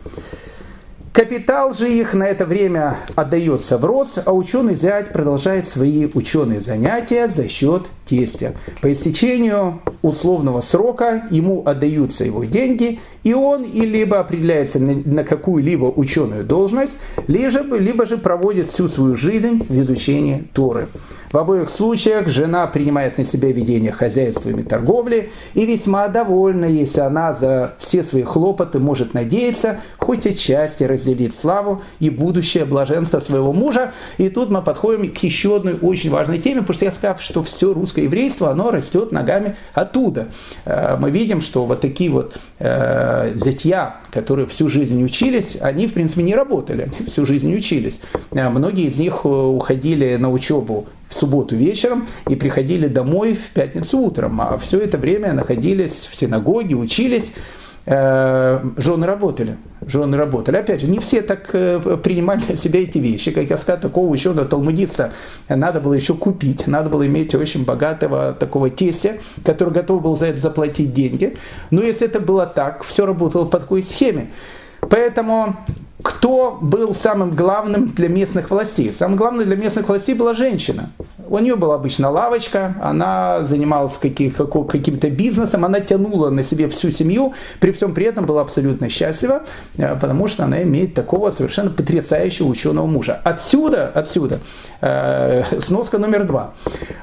Капитал 1.17 1.73
же 1.73 1.91
их 1.91 2.13
на 2.13 2.27
это 2.27 2.45
время 2.45 2.97
отдается 3.15 3.79
в 3.79 3.85
рост, 3.85 4.19
а 4.23 4.33
ученый 4.33 4.75
зять 4.75 5.11
продолжает 5.11 5.67
свои 5.67 6.07
ученые 6.13 6.61
занятия 6.61 7.27
за 7.27 7.49
счет 7.49 7.87
тестя. 8.05 8.53
По 8.81 8.93
истечению 8.93 9.79
условного 10.03 10.61
срока 10.61 11.23
ему 11.31 11.63
отдаются 11.65 12.23
его 12.23 12.43
деньги, 12.43 12.99
и 13.23 13.33
он 13.33 13.63
и 13.63 13.81
либо 13.81 14.19
определяется 14.19 14.77
на 14.77 15.23
какую-либо 15.23 15.85
ученую 15.85 16.45
должность, 16.45 16.93
либо, 17.25 17.77
либо 17.77 18.05
же 18.05 18.17
проводит 18.17 18.69
всю 18.69 18.87
свою 18.87 19.15
жизнь 19.15 19.65
в 19.67 19.81
изучении 19.81 20.47
Торы. 20.53 20.87
В 21.31 21.37
обоих 21.37 21.69
случаях 21.69 22.29
жена 22.29 22.67
принимает 22.67 23.17
на 23.17 23.25
себя 23.25 23.51
ведение 23.51 23.91
хозяйствами 23.91 24.61
торговли 24.61 25.31
и 25.55 25.65
весьма 25.65 26.07
довольна, 26.07 26.65
если 26.65 27.01
она 27.01 27.33
за 27.33 27.73
все 27.79 28.03
свои 28.03 28.23
хлопоты 28.23 28.79
может 28.79 29.13
надеяться 29.13 29.81
хоть 29.97 30.25
отчасти 30.25 30.83
разделить 30.83 31.35
славу 31.35 31.81
и 31.99 32.09
будущее 32.09 32.63
блаженство 32.63 33.19
своего 33.19 33.51
мужа. 33.51 33.91
И 34.17 34.29
тут 34.29 34.49
мы 34.49 34.61
подходим 34.61 35.11
к 35.13 35.17
еще 35.17 35.57
одной 35.57 35.77
очень 35.81 36.09
важной 36.11 36.39
теме, 36.39 36.61
потому 36.61 36.75
что 36.75 36.85
я 36.85 36.91
сказал, 36.91 37.17
что 37.19 37.43
все 37.43 37.73
русское 37.73 38.03
еврейство, 38.03 38.49
оно 38.49 38.71
растет 38.71 39.11
ногами 39.11 39.57
оттуда. 39.73 40.27
Э, 40.63 40.95
мы 40.97 41.11
видим, 41.11 41.41
что 41.41 41.65
вот 41.65 41.81
такие 41.81 42.09
вот 42.09 42.37
э, 42.59 43.33
зятья, 43.35 43.97
которые 44.11 44.47
всю 44.47 44.69
жизнь 44.69 45.03
учились, 45.03 45.57
они, 45.59 45.87
в 45.87 45.93
принципе, 45.93 46.23
не 46.23 46.35
работали, 46.35 46.89
всю 47.07 47.25
жизнь 47.25 47.53
учились. 47.53 47.99
Э, 48.31 48.47
многие 48.47 48.87
из 48.87 48.97
них 48.97 49.25
уходили 49.25 50.15
на 50.15 50.31
учебу 50.31 50.87
в 51.09 51.13
субботу 51.13 51.55
вечером 51.55 52.07
и 52.29 52.35
приходили 52.35 52.87
домой 52.87 53.33
в 53.33 53.49
пятницу 53.51 53.97
утром, 53.99 54.41
а 54.41 54.57
все 54.57 54.79
это 54.79 54.97
время 54.97 55.33
находились 55.33 56.07
в 56.11 56.15
синагоге, 56.15 56.75
учились, 56.75 57.33
э, 57.85 58.61
жены 58.77 59.05
работали. 59.05 59.57
Жены 59.85 60.17
работали. 60.17 60.57
Опять 60.57 60.81
же, 60.81 60.87
не 60.87 60.99
все 60.99 61.21
так 61.21 61.49
э, 61.53 61.97
принимали 62.03 62.41
на 62.49 62.57
себя 62.57 62.81
эти 62.81 62.97
вещи. 62.97 63.31
Как 63.31 63.49
я 63.49 63.57
сказал, 63.57 63.79
такого 63.79 64.15
на 64.15 64.45
талмудиста 64.45 65.13
надо 65.47 65.79
было 65.79 65.93
еще 65.93 66.13
купить. 66.13 66.67
Надо 66.67 66.89
было 66.89 67.05
иметь 67.07 67.33
очень 67.35 67.63
богатого 67.63 68.33
такого 68.33 68.69
тестя, 68.69 69.17
который 69.45 69.73
готов 69.73 70.01
был 70.01 70.17
за 70.17 70.27
это 70.27 70.39
заплатить 70.39 70.93
деньги. 70.93 71.37
Но 71.71 71.81
если 71.81 72.07
это 72.07 72.19
было 72.19 72.45
так, 72.45 72.83
все 72.83 73.05
работало 73.05 73.45
по 73.45 73.59
такой 73.59 73.83
схеме. 73.83 74.31
Поэтому 74.81 75.55
кто 76.07 76.57
был 76.61 76.95
самым 76.95 77.35
главным 77.35 77.89
для 77.89 78.07
местных 78.07 78.49
властей? 78.49 78.93
Самым 78.93 79.17
главным 79.17 79.45
для 79.45 79.57
местных 79.57 79.89
властей 79.89 80.15
была 80.15 80.33
женщина. 80.33 80.89
У 81.29 81.39
нее 81.39 81.55
была 81.55 81.75
обычно 81.75 82.09
лавочка, 82.09 82.75
она 82.81 83.43
занималась 83.43 83.97
каким-то 83.97 85.09
бизнесом, 85.09 85.65
она 85.65 85.79
тянула 85.81 86.29
на 86.29 86.43
себе 86.43 86.69
всю 86.69 86.91
семью, 86.91 87.33
при 87.59 87.71
всем 87.71 87.93
при 87.93 88.05
этом 88.05 88.25
была 88.25 88.41
абсолютно 88.41 88.89
счастлива, 88.89 89.43
э, 89.77 89.95
потому 89.99 90.27
что 90.27 90.45
она 90.45 90.63
имеет 90.63 90.93
такого 90.93 91.31
совершенно 91.31 91.69
потрясающего 91.69 92.47
ученого 92.47 92.87
мужа. 92.87 93.19
Отсюда, 93.23 93.87
отсюда, 93.93 94.39
э, 94.81 95.43
сноска 95.59 95.97
номер 95.97 96.25
два. 96.25 96.53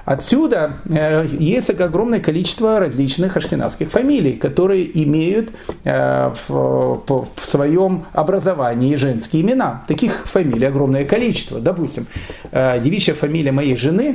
Отсюда 0.05 0.79
э, 0.89 1.27
есть 1.39 1.69
огромное 1.71 2.21
количество 2.21 2.79
различных 2.79 3.37
ашкенадских 3.37 3.91
фамилий, 3.91 4.33
которые 4.33 5.03
имеют 5.03 5.51
в, 5.85 6.39
в 6.49 7.47
своем 7.47 8.05
образовании 8.13 8.97
женские 8.97 9.43
имена. 9.43 9.85
Таких 9.89 10.27
фамилий 10.27 10.67
огромное 10.67 11.05
количество. 11.05 11.61
Допустим, 11.61 12.07
девичья 12.53 13.15
фамилия 13.15 13.53
моей 13.53 13.77
жены 13.77 14.14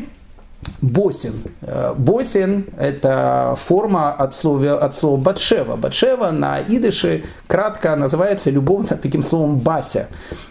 Босин. 0.82 1.44
Э, 1.62 1.94
босин– 1.98 2.66
это 2.78 3.58
форма 3.60 4.12
от 4.12 4.36
слова, 4.36 4.78
от 4.78 4.96
слова 4.96 5.18
батшева. 5.18 5.76
Батшева 5.76 6.32
на 6.32 6.60
идыше 6.60 7.24
кратко 7.48 7.96
называется 7.96 8.50
любовно 8.50 8.98
таким 8.98 9.24
словом 9.24 9.60
Бася. 9.60 10.08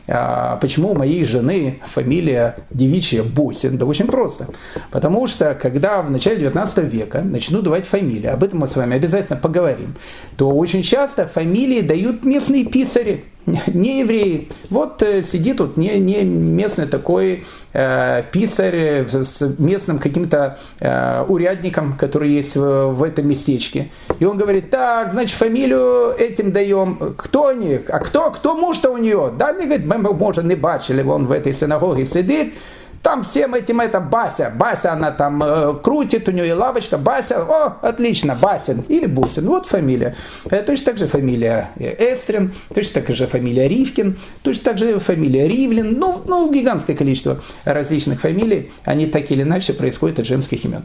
А 0.06 0.56
почему 0.56 0.92
у 0.92 0.94
моей 0.94 1.24
жены 1.24 1.80
фамилия 1.86 2.56
девичья 2.70 3.22
Босин? 3.22 3.78
Да 3.78 3.86
очень 3.86 4.06
просто. 4.06 4.48
Потому 4.90 5.26
что, 5.26 5.54
когда 5.54 6.02
в 6.02 6.10
начале 6.10 6.38
19 6.38 6.78
века 6.84 7.22
начнут 7.22 7.64
давать 7.64 7.86
фамилии, 7.86 8.28
об 8.28 8.42
этом 8.42 8.60
мы 8.60 8.68
с 8.68 8.76
вами 8.76 8.96
обязательно 8.96 9.38
поговорим, 9.38 9.96
то 10.36 10.50
очень 10.50 10.82
часто 10.82 11.26
фамилии 11.26 11.82
дают 11.82 12.24
местные 12.24 12.64
писари– 12.64 13.24
не 13.66 14.00
евреи. 14.00 14.48
Вот 14.70 15.02
э, 15.02 15.22
сидит 15.22 15.58
тут 15.58 15.76
не, 15.76 15.98
не 15.98 16.24
местный 16.24 16.86
такой 16.86 17.44
э, 17.72 18.22
писарь 18.32 19.06
с 19.08 19.40
местным 19.58 19.98
каким-то 19.98 20.58
э, 20.80 21.24
урядником, 21.28 21.94
который 21.94 22.30
есть 22.30 22.56
в, 22.56 22.88
в 22.88 23.02
этом 23.02 23.28
местечке. 23.28 23.90
И 24.18 24.24
он 24.24 24.36
говорит, 24.36 24.70
так, 24.70 25.12
значит, 25.12 25.36
фамилию 25.36 26.14
этим 26.18 26.52
даем. 26.52 27.14
Кто 27.16 27.48
они? 27.48 27.80
А 27.88 27.98
кто, 28.00 28.30
кто 28.30 28.54
муж-то 28.54 28.90
у 28.90 28.96
нее? 28.96 29.32
Да, 29.38 29.48
они 29.48 29.66
говорят, 29.66 29.86
мы, 29.86 29.98
может, 30.12 30.44
не 30.44 30.54
бачили, 30.54 31.02
он 31.02 31.26
в 31.26 31.32
этой 31.32 31.54
синагоге 31.54 32.06
сидит, 32.06 32.54
там 33.02 33.24
всем 33.24 33.54
этим 33.54 33.80
это 33.80 34.00
Бася. 34.00 34.52
Бася, 34.54 34.92
она 34.92 35.10
там 35.10 35.42
э, 35.42 35.74
крутит, 35.82 36.28
у 36.28 36.32
нее 36.32 36.54
лавочка. 36.54 36.98
Бася, 36.98 37.42
о, 37.42 37.76
отлично, 37.82 38.34
Басин 38.34 38.84
или 38.88 39.06
Бусин. 39.06 39.46
Вот 39.46 39.66
фамилия. 39.66 40.16
Это 40.50 40.64
точно 40.64 40.86
так 40.86 40.98
же 40.98 41.06
фамилия 41.06 41.70
Эстрин, 41.78 42.52
точно 42.74 43.00
так 43.00 43.14
же 43.14 43.26
фамилия 43.26 43.68
Ривкин, 43.68 44.18
точно 44.42 44.64
так 44.64 44.78
же 44.78 44.98
фамилия 44.98 45.48
Ривлин. 45.48 45.98
Ну, 45.98 46.22
ну, 46.26 46.52
гигантское 46.52 46.96
количество 46.96 47.40
различных 47.64 48.20
фамилий. 48.20 48.70
Они 48.84 49.06
так 49.06 49.30
или 49.30 49.42
иначе 49.42 49.72
происходят 49.72 50.18
от 50.18 50.26
женских 50.26 50.64
имен. 50.64 50.84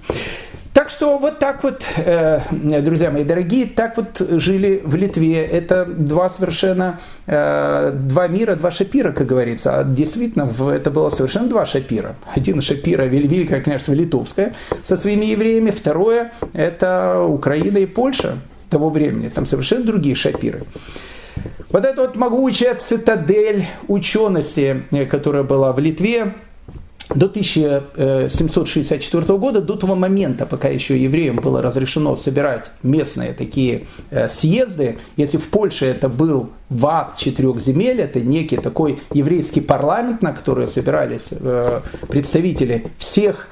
Так 0.74 0.90
что 0.90 1.20
вот 1.20 1.38
так 1.38 1.64
вот, 1.64 1.84
э, 1.98 2.42
друзья 2.82 3.12
мои 3.12 3.24
дорогие, 3.24 3.68
так 3.68 3.96
вот 3.96 4.20
жили 4.20 4.82
в 4.84 4.96
Литве. 4.96 5.46
Это 5.46 5.86
два 5.86 6.32
совершенно, 6.32 7.00
э, 7.28 7.92
два 7.94 8.28
мира, 8.28 8.56
два 8.56 8.72
шапира, 8.72 9.12
как 9.12 9.28
говорится. 9.28 9.80
А 9.80 9.84
действительно, 9.84 10.50
это 10.72 10.90
было 10.90 11.12
совершенно 11.12 11.48
два 11.48 11.68
шапира. 11.68 12.16
Один 12.36 12.60
шапира, 12.60 13.04
Великое 13.04 13.62
княжество 13.62 13.94
Литовское 13.94 14.56
со 14.84 14.98
своими 14.98 15.26
евреями. 15.26 15.70
Второе– 15.70 16.32
это 16.54 17.22
Украина 17.22 17.78
и 17.78 17.86
Польша 17.86 18.40
того 18.72 18.90
времени. 18.90 19.30
Там 19.30 19.46
совершенно 19.46 19.86
другие 19.86 20.16
шапиры. 20.16 20.64
Вот 21.70 21.86
эта 21.86 22.02
вот 22.02 22.16
могучая 22.16 22.74
цитадель 22.76 23.68
учености, 23.88 24.84
которая 25.10 25.44
была 25.44 25.72
в 25.72 25.80
Литве, 25.80 26.34
до 27.10 27.26
1764 27.26 29.38
года, 29.38 29.62
до 29.62 29.76
того 29.76 29.96
момента, 29.96 30.46
пока 30.46 30.70
еще 30.70 30.98
евреям 30.98 31.38
было 31.38 31.62
разрешено 31.62 32.16
собирать 32.16 32.66
местные 32.82 33.34
такие 33.34 33.88
э, 34.10 34.30
съезды, 34.30 34.98
если 35.18 35.38
в 35.38 35.50
Польше 35.50 35.86
это 35.86 36.10
был 36.10 36.50
ВАД 36.70 37.18
четырех 37.18 37.62
земель, 37.62 38.02
это 38.02 38.20
некий 38.20 38.58
такой 38.58 39.00
еврейский 39.14 39.62
парламент, 39.62 40.22
на 40.22 40.34
который 40.34 40.68
собирались 40.68 41.28
э, 41.32 41.82
представители 42.08 42.88
всех 42.98 43.48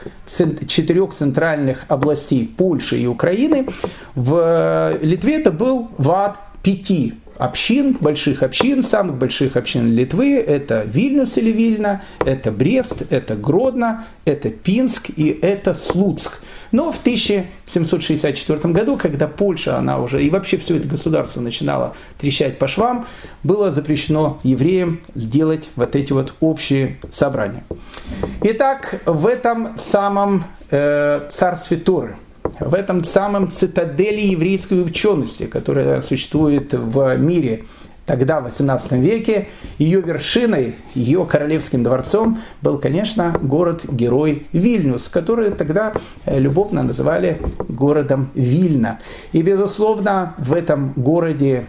четырех 0.68 1.14
центральных 1.14 1.86
областей 1.88 2.52
Польши 2.58 3.00
и 3.00 3.06
Украины, 3.06 3.68
в 4.16 4.36
э, 4.36 5.00
Литве 5.02 5.40
это 5.40 5.52
был 5.52 5.90
ВАД 5.98 6.38
пяти 6.64 7.14
общин, 7.38 7.98
больших 8.00 8.44
общин, 8.44 8.84
самых 8.84 9.18
больших 9.18 9.56
общин 9.56 9.94
Литвы, 9.94 10.36
это 10.36 10.84
Вильнюс 10.84 11.38
или 11.38 11.52
Вильна, 11.52 12.04
это 12.26 12.52
Брест, 12.52 13.04
это 13.10 13.36
Гродно, 13.36 14.06
это 14.26 14.50
Пинск 14.50 15.10
и 15.16 15.30
это 15.42 15.74
Слуцк. 15.74 16.42
Но 16.72 16.92
в 16.92 17.00
1764 17.00 18.74
году, 18.74 18.98
когда 18.98 19.28
Польша, 19.28 19.78
она 19.78 20.00
уже 20.00 20.24
и 20.24 20.30
вообще 20.30 20.58
все 20.58 20.78
это 20.78 20.88
государство 20.88 21.42
начинало 21.42 21.96
трещать 22.18 22.58
по 22.60 22.68
швам, 22.68 23.08
было 23.44 23.72
запрещено 23.72 24.40
евреям 24.44 25.02
сделать 25.16 25.68
вот 25.76 25.96
эти 25.96 26.14
вот 26.14 26.34
общие 26.40 26.98
собрания. 27.12 27.64
Итак, 28.44 29.02
в 29.06 29.28
этом 29.28 29.78
самом 29.78 30.46
э, 30.70 31.28
царстве 31.30 31.78
Торы– 31.78 32.18
в 32.60 32.74
этом 32.74 33.04
самом 33.04 33.50
цитадели 33.50 34.22
еврейской 34.22 34.84
учености, 34.84 35.46
которая 35.46 36.02
существует 36.02 36.74
в 36.74 37.18
мире 37.18 37.66
тогда, 38.06 38.42
в 38.42 38.48
XVIII 38.48 39.00
веке, 39.00 39.48
ее 39.78 40.02
вершиной, 40.02 40.76
ее 40.96 41.26
королевским 41.26 41.84
дворцом 41.84 42.40
был, 42.62 42.78
конечно, 42.78 43.38
город-герой 43.42 44.48
Вильнюс, 44.52 45.08
который 45.08 45.52
тогда 45.52 45.94
э, 46.26 46.40
любовно 46.40 46.84
называли 46.84 47.40
городом 47.70 48.30
Вильна. 48.34 49.00
И, 49.32 49.42
безусловно, 49.42 50.36
в 50.38 50.54
этом 50.54 50.94
городе 50.96 51.66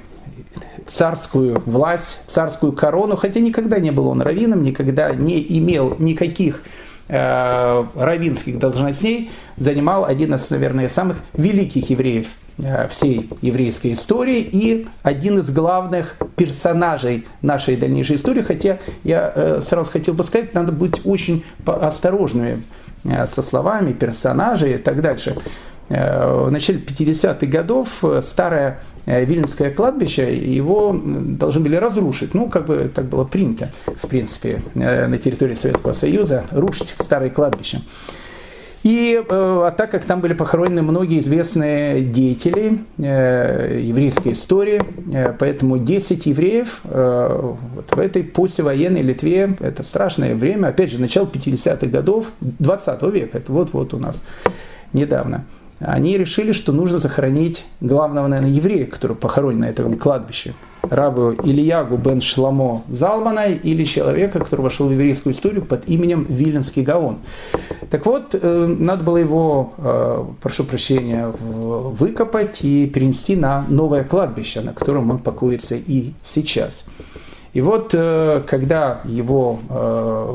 царскую 0.88 1.62
власть, 1.64 2.22
царскую 2.26 2.72
корону, 2.72 3.16
хотя 3.16 3.40
никогда 3.40 3.78
не 3.78 3.90
был 3.90 4.08
он 4.08 4.22
раввином, 4.22 4.62
никогда 4.62 5.14
не 5.14 5.40
имел 5.58 5.96
никаких 5.98 6.62
равинских 7.12 8.58
должностей 8.58 9.30
занимал 9.56 10.04
один 10.04 10.34
из, 10.34 10.48
наверное, 10.50 10.88
самых 10.88 11.18
великих 11.34 11.90
евреев 11.90 12.28
всей 12.90 13.28
еврейской 13.42 13.94
истории 13.94 14.40
и 14.40 14.86
один 15.02 15.38
из 15.40 15.50
главных 15.50 16.16
персонажей 16.36 17.26
нашей 17.42 17.76
дальнейшей 17.76 18.16
истории, 18.16 18.42
хотя 18.42 18.78
я 19.04 19.60
сразу 19.62 19.90
хотел 19.90 20.14
бы 20.14 20.24
сказать, 20.24 20.54
надо 20.54 20.72
быть 20.72 21.04
очень 21.04 21.44
осторожными 21.66 22.62
со 23.04 23.42
словами 23.42 23.92
персонажей 23.92 24.74
и 24.74 24.78
так 24.78 25.00
дальше. 25.02 25.36
В 25.88 26.48
начале 26.50 26.78
50-х 26.78 27.46
годов 27.46 28.02
старая 28.22 28.80
Э, 28.91 28.91
Вильнюсское 29.06 29.70
кладбище, 29.70 30.36
его 30.36 30.94
должны 30.94 31.60
были 31.60 31.76
разрушить. 31.76 32.34
Ну, 32.34 32.48
как 32.48 32.66
бы 32.66 32.90
так 32.94 33.06
было 33.06 33.24
принято, 33.24 33.70
в 33.86 34.06
принципе, 34.06 34.62
э, 34.74 35.06
на 35.06 35.18
территории 35.18 35.54
Советского 35.54 35.92
Союза, 35.92 36.44
рушить 36.52 36.94
старые 36.98 37.30
кладбища. 37.30 37.82
И 38.82 39.14
э, 39.14 39.22
а 39.28 39.70
так 39.70 39.92
как 39.92 40.04
там 40.04 40.20
были 40.20 40.32
похоронены 40.32 40.82
многие 40.82 41.20
известные 41.20 42.02
деятели 42.02 42.80
э, 42.98 43.80
еврейской 43.80 44.32
истории, 44.32 44.82
э, 45.12 45.32
поэтому 45.38 45.78
10 45.78 46.26
евреев 46.26 46.80
э, 46.84 47.54
вот 47.74 47.90
в 47.90 47.98
этой 47.98 48.24
послевоенной 48.24 49.02
Литве, 49.02 49.56
это 49.60 49.84
страшное 49.84 50.34
время, 50.34 50.68
опять 50.68 50.90
же, 50.90 51.00
начало 51.00 51.26
50-х 51.26 51.86
годов 51.86 52.26
20 52.40 53.02
века, 53.02 53.38
это 53.38 53.52
вот-вот 53.52 53.94
у 53.94 53.98
нас 53.98 54.20
недавно– 54.92 55.44
они 55.84 56.16
решили, 56.16 56.52
что 56.52 56.72
нужно 56.72 56.98
захоронить 56.98 57.64
главного, 57.80 58.26
наверное, 58.26 58.52
еврея, 58.52 58.86
который 58.86 59.16
похоронен 59.16 59.60
на 59.60 59.68
этом 59.68 59.98
кладбище. 59.98 60.54
Рабу 60.82 61.32
Ильягу 61.32 61.96
бен 61.96 62.20
Шламо 62.20 62.82
Залмана 62.88 63.46
или 63.46 63.84
человека, 63.84 64.40
который 64.40 64.62
вошел 64.62 64.88
в 64.88 64.92
еврейскую 64.92 65.34
историю 65.34 65.64
под 65.64 65.88
именем 65.88 66.26
Виленский 66.28 66.82
Гаон. 66.82 67.18
Так 67.90 68.04
вот, 68.04 68.34
э, 68.34 68.66
надо 68.78 69.04
было 69.04 69.16
его, 69.16 69.72
э, 69.78 70.24
прошу 70.40 70.64
прощения, 70.64 71.28
выкопать 71.28 72.62
и 72.62 72.86
перенести 72.86 73.36
на 73.36 73.64
новое 73.68 74.02
кладбище, 74.02 74.60
на 74.60 74.72
котором 74.72 75.10
он 75.10 75.18
покоится 75.18 75.76
и 75.76 76.12
сейчас. 76.24 76.84
И 77.52 77.60
вот, 77.60 77.90
э, 77.92 78.42
когда 78.46 79.02
его 79.04 79.60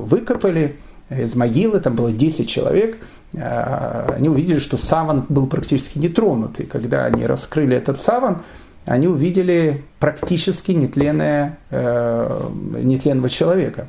выкопали 0.07 0.77
из 1.09 1.35
могилы, 1.35 1.79
там 1.79 1.95
было 1.95 2.11
10 2.11 2.47
человек– 2.47 2.97
они 3.33 4.29
увидели, 4.29 4.59
что 4.59 4.77
саван 4.77 5.25
был 5.29 5.47
практически 5.47 5.97
не 5.99 6.09
тронут. 6.09 6.59
И 6.59 6.65
когда 6.65 7.05
они 7.05 7.25
раскрыли 7.25 7.75
этот 7.75 7.99
саван, 7.99 8.43
они 8.85 9.07
увидели 9.07 9.83
практически 9.99 10.71
нетленное, 10.71 11.59
э, 11.71 12.49
нетленного 12.81 13.29
человека. 13.29 13.87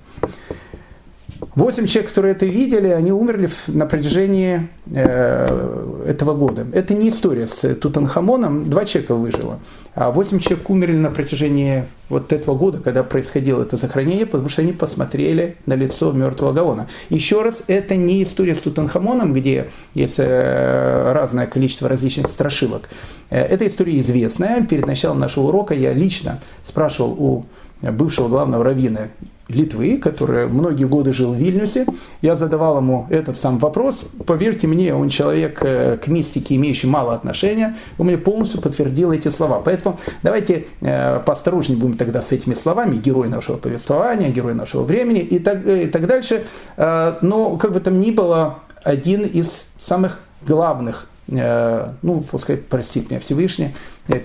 Восемь 1.55 1.87
человек, 1.87 2.09
которые 2.09 2.35
это 2.35 2.46
видели, 2.46 2.88
они 2.88 3.12
умерли 3.12 3.48
на 3.68 3.87
протяжении 3.87 4.68
э, 4.87 6.05
этого 6.07 6.35
года. 6.35 6.66
Это 6.72 6.94
не 6.94 7.11
история 7.11 7.46
с 7.46 7.74
Тутанхамоном, 7.77 8.68
два 8.68 8.85
человека 8.85 9.14
выжило. 9.14 9.61
А 9.94 10.11
восемь 10.11 10.40
человек 10.40 10.68
умерли 10.68 10.96
на 10.96 11.11
протяжении 11.11 11.85
вот 12.09 12.33
этого 12.33 12.57
года, 12.57 12.79
когда 12.79 13.05
происходило 13.05 13.62
это 13.62 13.77
захоронение, 13.77 14.27
потому 14.27 14.48
что 14.48 14.62
они 14.62 14.72
посмотрели 14.72 15.57
на 15.66 15.74
лицо 15.74 16.11
мертвого 16.11 16.53
Гаона. 16.53 16.88
Еще 17.09 17.42
раз, 17.42 17.62
это 17.68 17.94
не 17.94 18.24
история 18.24 18.57
с 18.57 18.59
Тутанхамоном, 18.59 19.33
где 19.33 19.68
есть 19.94 20.18
э, 20.18 21.12
разное 21.12 21.46
количество 21.46 21.88
различных 21.88 22.33
страшилок. 22.33 22.88
Э, 23.31 23.42
эта 23.42 23.66
история 23.68 24.01
известная. 24.01 24.64
Перед 24.64 24.87
началом 24.87 25.20
нашего 25.20 25.48
урока 25.48 25.74
я 25.74 25.92
лично 25.92 26.40
спрашивал 26.64 27.12
у 27.12 27.46
бывшего 27.81 28.27
главного 28.27 28.64
раввина 28.64 29.09
Литвы, 29.48 29.96
который 29.96 30.46
многие 30.46 30.84
годы 30.84 31.14
жил 31.14 31.32
в 31.32 31.37
Вильнюсе. 31.37 31.87
Я 32.20 32.37
задавал 32.37 32.78
ему 32.78 33.06
этот 33.08 33.38
сам 33.38 33.58
вопрос. 33.58 34.04
Поверьте 34.26 34.66
мне, 34.66 34.94
он 34.94 35.08
человек 35.08 35.61
э, 35.62 35.96
к 35.96 36.06
мистике, 36.08 36.56
имеющий 36.56 36.87
мало 36.87 37.14
отношения. 37.14 37.76
Он 37.96 38.06
мне 38.08 38.18
полностью 38.18 38.61
подтвердил 38.61 39.11
эти 39.11 39.28
слова. 39.28 39.61
Поэтому 39.64 39.98
давайте 40.22 40.66
э, 40.82 41.20
поосторожнее 41.24 41.78
будем 41.78 41.96
тогда 41.96 42.20
с 42.20 42.30
этими 42.30 42.52
словами. 42.52 42.96
Герой 42.96 43.28
нашего 43.28 43.56
повествования, 43.56 44.28
герой 44.28 44.54
нашего 44.54 44.82
времени 44.82 45.20
и 45.20 45.38
так, 45.38 45.66
э, 45.66 45.84
и 45.84 45.87
так 45.87 46.06
дальше. 46.06 46.44
Но, 46.76 47.56
как 47.58 47.72
бы 47.72 47.80
там 47.80 48.00
ни 48.00 48.11
было, 48.11 48.61
один 48.84 49.22
из 49.22 49.66
самых 49.78 50.20
главных 50.46 51.06
ну, 51.28 52.24
пускай 52.30 52.56
простит 52.56 53.11
меня 53.11 53.20
Всевышний, 53.20 53.74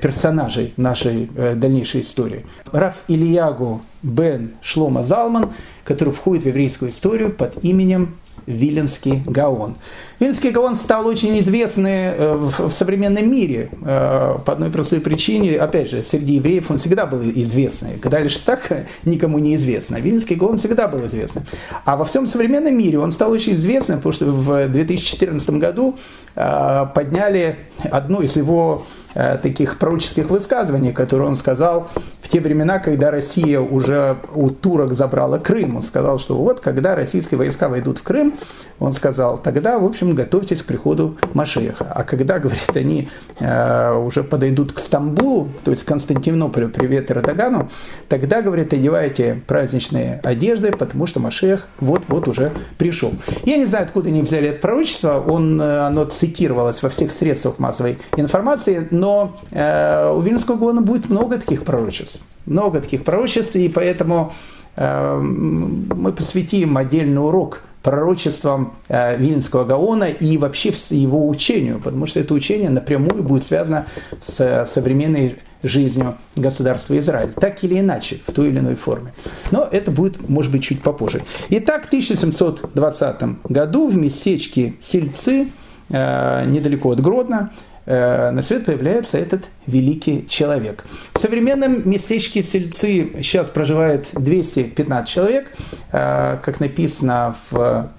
персонажей 0.02 0.74
нашей 0.78 1.26
дальнейшей 1.26 2.02
истории. 2.02 2.46
Раф 2.72 2.96
Ильягу 3.08 3.82
бен 4.02 4.52
Шлома 4.62 5.04
Залман, 5.04 5.52
который 5.84 6.14
входит 6.14 6.44
в 6.44 6.48
еврейскую 6.48 6.92
историю 6.92 7.32
под 7.32 7.64
именем 7.64 8.16
Виленский 8.46 9.24
Гаон. 9.26 9.76
Виленский 10.20 10.52
Гаон 10.52 10.76
стал 10.76 11.08
очень 11.08 11.40
известный 11.40 12.12
э, 12.16 12.36
в 12.58 12.72
современном 12.72 13.32
мире 13.32 13.70
э, 13.82 14.38
по 14.46 14.54
одной 14.54 14.70
простой 14.70 15.00
причине. 15.00 15.58
Опять 15.58 15.90
же, 15.92 16.04
среди 16.04 16.36
евреев 16.36 16.70
он 16.70 16.78
всегда 16.78 17.06
был 17.06 17.22
известный. 17.22 17.98
Когда 18.02 18.20
лишь 18.20 18.38
так 18.38 18.86
никому 19.06 19.40
не 19.40 19.56
известно. 19.56 19.98
Виленский 19.98 20.36
Гаон 20.36 20.58
всегда 20.58 20.88
был 20.88 21.06
известным. 21.08 21.46
А 21.86 21.96
во 21.96 22.06
всем 22.06 22.28
современном 22.28 22.78
мире 22.78 23.00
он 23.00 23.12
стал 23.12 23.32
очень 23.32 23.56
известным, 23.56 24.00
потому 24.00 24.14
что 24.14 24.26
в 24.26 24.68
2014 24.68 25.50
году 25.52 25.96
э, 26.36 26.86
подняли 26.94 27.58
одну 27.92 28.22
из 28.22 28.36
его 28.36 28.86
таких 29.14 29.78
пророческих 29.78 30.30
высказываний, 30.30 30.92
которые 30.92 31.28
он 31.28 31.36
сказал 31.36 31.90
в 32.24 32.30
те 32.30 32.40
времена, 32.40 32.80
когда 32.80 33.12
Россия 33.12 33.60
уже 33.60 34.18
у 34.34 34.50
турок 34.50 34.94
забрала 34.94 35.38
Крым. 35.38 35.76
Он 35.78 35.84
сказал, 35.84 36.20
что 36.20 36.36
вот 36.36 36.62
когда 36.62 36.96
российские 36.96 37.38
войска 37.38 37.68
войдут 37.68 38.00
в 38.00 38.04
Крым, 38.04 38.36
он 38.80 38.94
сказал, 38.94 39.38
тогда, 39.38 39.78
в 39.78 39.86
общем, 39.86 40.16
готовьтесь 40.16 40.62
к 40.62 40.66
приходу 40.66 41.18
Машеха. 41.34 41.86
А 41.90 42.04
когда, 42.04 42.40
говорит, 42.44 42.70
они 42.76 43.08
э, 43.40 43.94
уже 43.94 44.24
подойдут 44.24 44.72
к 44.74 44.80
Стамбулу, 44.80 45.50
то 45.64 45.72
есть 45.72 45.84
к 45.84 45.88
Константинополю, 45.88 46.70
привет 46.70 47.12
Эрдогану, 47.12 47.70
тогда, 48.10 48.42
говорит, 48.42 48.74
одевайте 48.74 49.42
праздничные 49.46 50.20
одежды, 50.24 50.72
потому 50.72 51.08
что 51.08 51.20
Машех 51.20 51.68
вот-вот 51.80 52.28
уже 52.28 52.52
пришел. 52.78 53.14
Я 53.44 53.58
не 53.58 53.66
знаю, 53.66 53.86
откуда 53.86 54.10
они 54.10 54.22
взяли 54.22 54.50
это 54.50 54.60
пророчество, 54.60 55.20
он, 55.20 55.62
э, 55.62 55.80
оно 55.80 56.06
цитировалось 56.06 56.82
во 56.82 56.90
всех 56.90 57.12
средствах 57.12 57.60
массовой 57.60 58.00
информации, 58.16 58.88
но 58.92 59.03
э, 59.52 60.14
у 60.16 60.22
Вильнюсского 60.22 60.56
Гона 60.56 60.82
будет 60.82 61.10
много 61.10 61.38
таких 61.38 61.64
пророчеств 61.64 62.20
много 62.46 62.82
таких 62.82 63.04
пророчеств, 63.04 63.56
и 63.56 63.70
поэтому 63.70 64.34
э, 64.76 65.18
мы 65.20 66.12
посвятим 66.12 66.78
отдельный 66.78 67.24
урок 67.24 67.62
пророчествам 67.82 68.76
э, 68.88 69.18
Вильнского 69.18 69.66
Гаона 69.66 70.06
и 70.06 70.38
вообще 70.38 70.74
его 70.90 71.28
учению, 71.28 71.80
потому 71.80 72.08
что 72.08 72.20
это 72.20 72.34
учение 72.34 72.70
напрямую 72.70 73.24
будет 73.24 73.46
связано 73.46 73.88
с 74.26 74.68
современной 74.72 75.38
жизнью 75.64 76.16
государства 76.36 76.98
Израиль, 77.00 77.32
так 77.34 77.64
или 77.64 77.80
иначе, 77.80 78.20
в 78.28 78.34
той 78.34 78.50
или 78.50 78.60
иной 78.60 78.76
форме. 78.76 79.14
Но 79.52 79.68
это 79.70 79.92
будет, 79.92 80.30
может 80.30 80.52
быть, 80.52 80.64
чуть 80.64 80.82
попозже. 80.82 81.22
Итак, 81.50 81.84
в 81.84 81.88
1720 81.88 83.46
году 83.50 83.88
в 83.88 83.96
местечке 83.96 84.76
Сельцы, 84.82 85.50
э, 85.90 86.46
недалеко 86.46 86.92
от 86.92 87.02
Гродно, 87.02 87.52
Э, 87.52 87.73
на 87.86 88.42
свет 88.42 88.66
появляется 88.66 89.18
этот 89.18 89.46
великий 89.68 90.26
человек. 90.28 90.86
В 91.14 91.20
современном 91.20 91.90
местечке 91.90 92.42
Сельцы 92.44 93.12
сейчас 93.22 93.50
проживает 93.50 94.08
215 94.14 95.10
человек, 95.10 95.52
э, 95.92 96.38
как 96.42 96.60
написано 96.60 97.36
в, 97.50 97.90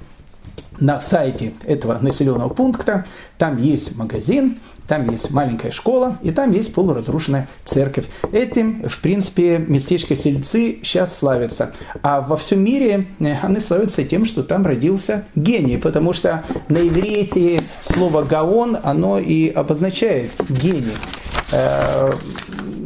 на 0.79 1.01
сайте 1.01 1.53
этого 1.64 1.99
населенного 1.99 2.49
пункта. 2.49 3.05
Там 3.38 3.59
есть 3.59 3.94
магазин, 3.97 4.59
там 4.87 5.11
есть 5.11 5.31
маленькая 5.31 5.73
школа, 5.73 6.18
и 6.23 6.31
там 6.31 6.53
есть 6.53 6.75
полуразрушенная 6.75 7.49
церковь. 7.64 8.07
Этим, 8.33 8.88
в 8.88 9.01
принципе, 9.01 9.59
местечко 9.59 10.16
Сельцы 10.16 10.79
сейчас 10.83 11.18
славится. 11.18 11.73
А 12.03 12.20
во 12.20 12.37
всем 12.37 12.62
мире 12.62 13.07
э, 13.20 13.35
они 13.42 13.61
славятся 13.61 14.05
тем, 14.05 14.25
что 14.25 14.42
там 14.42 14.66
родился 14.66 15.25
гений, 15.35 15.79
потому 15.79 16.12
что 16.12 16.44
на 16.68 16.79
иврите 16.79 17.62
слово 17.83 18.23
«гаон» 18.23 18.79
оно 18.83 19.18
и 19.18 19.49
обозначает 19.49 20.31
гений. 20.49 20.94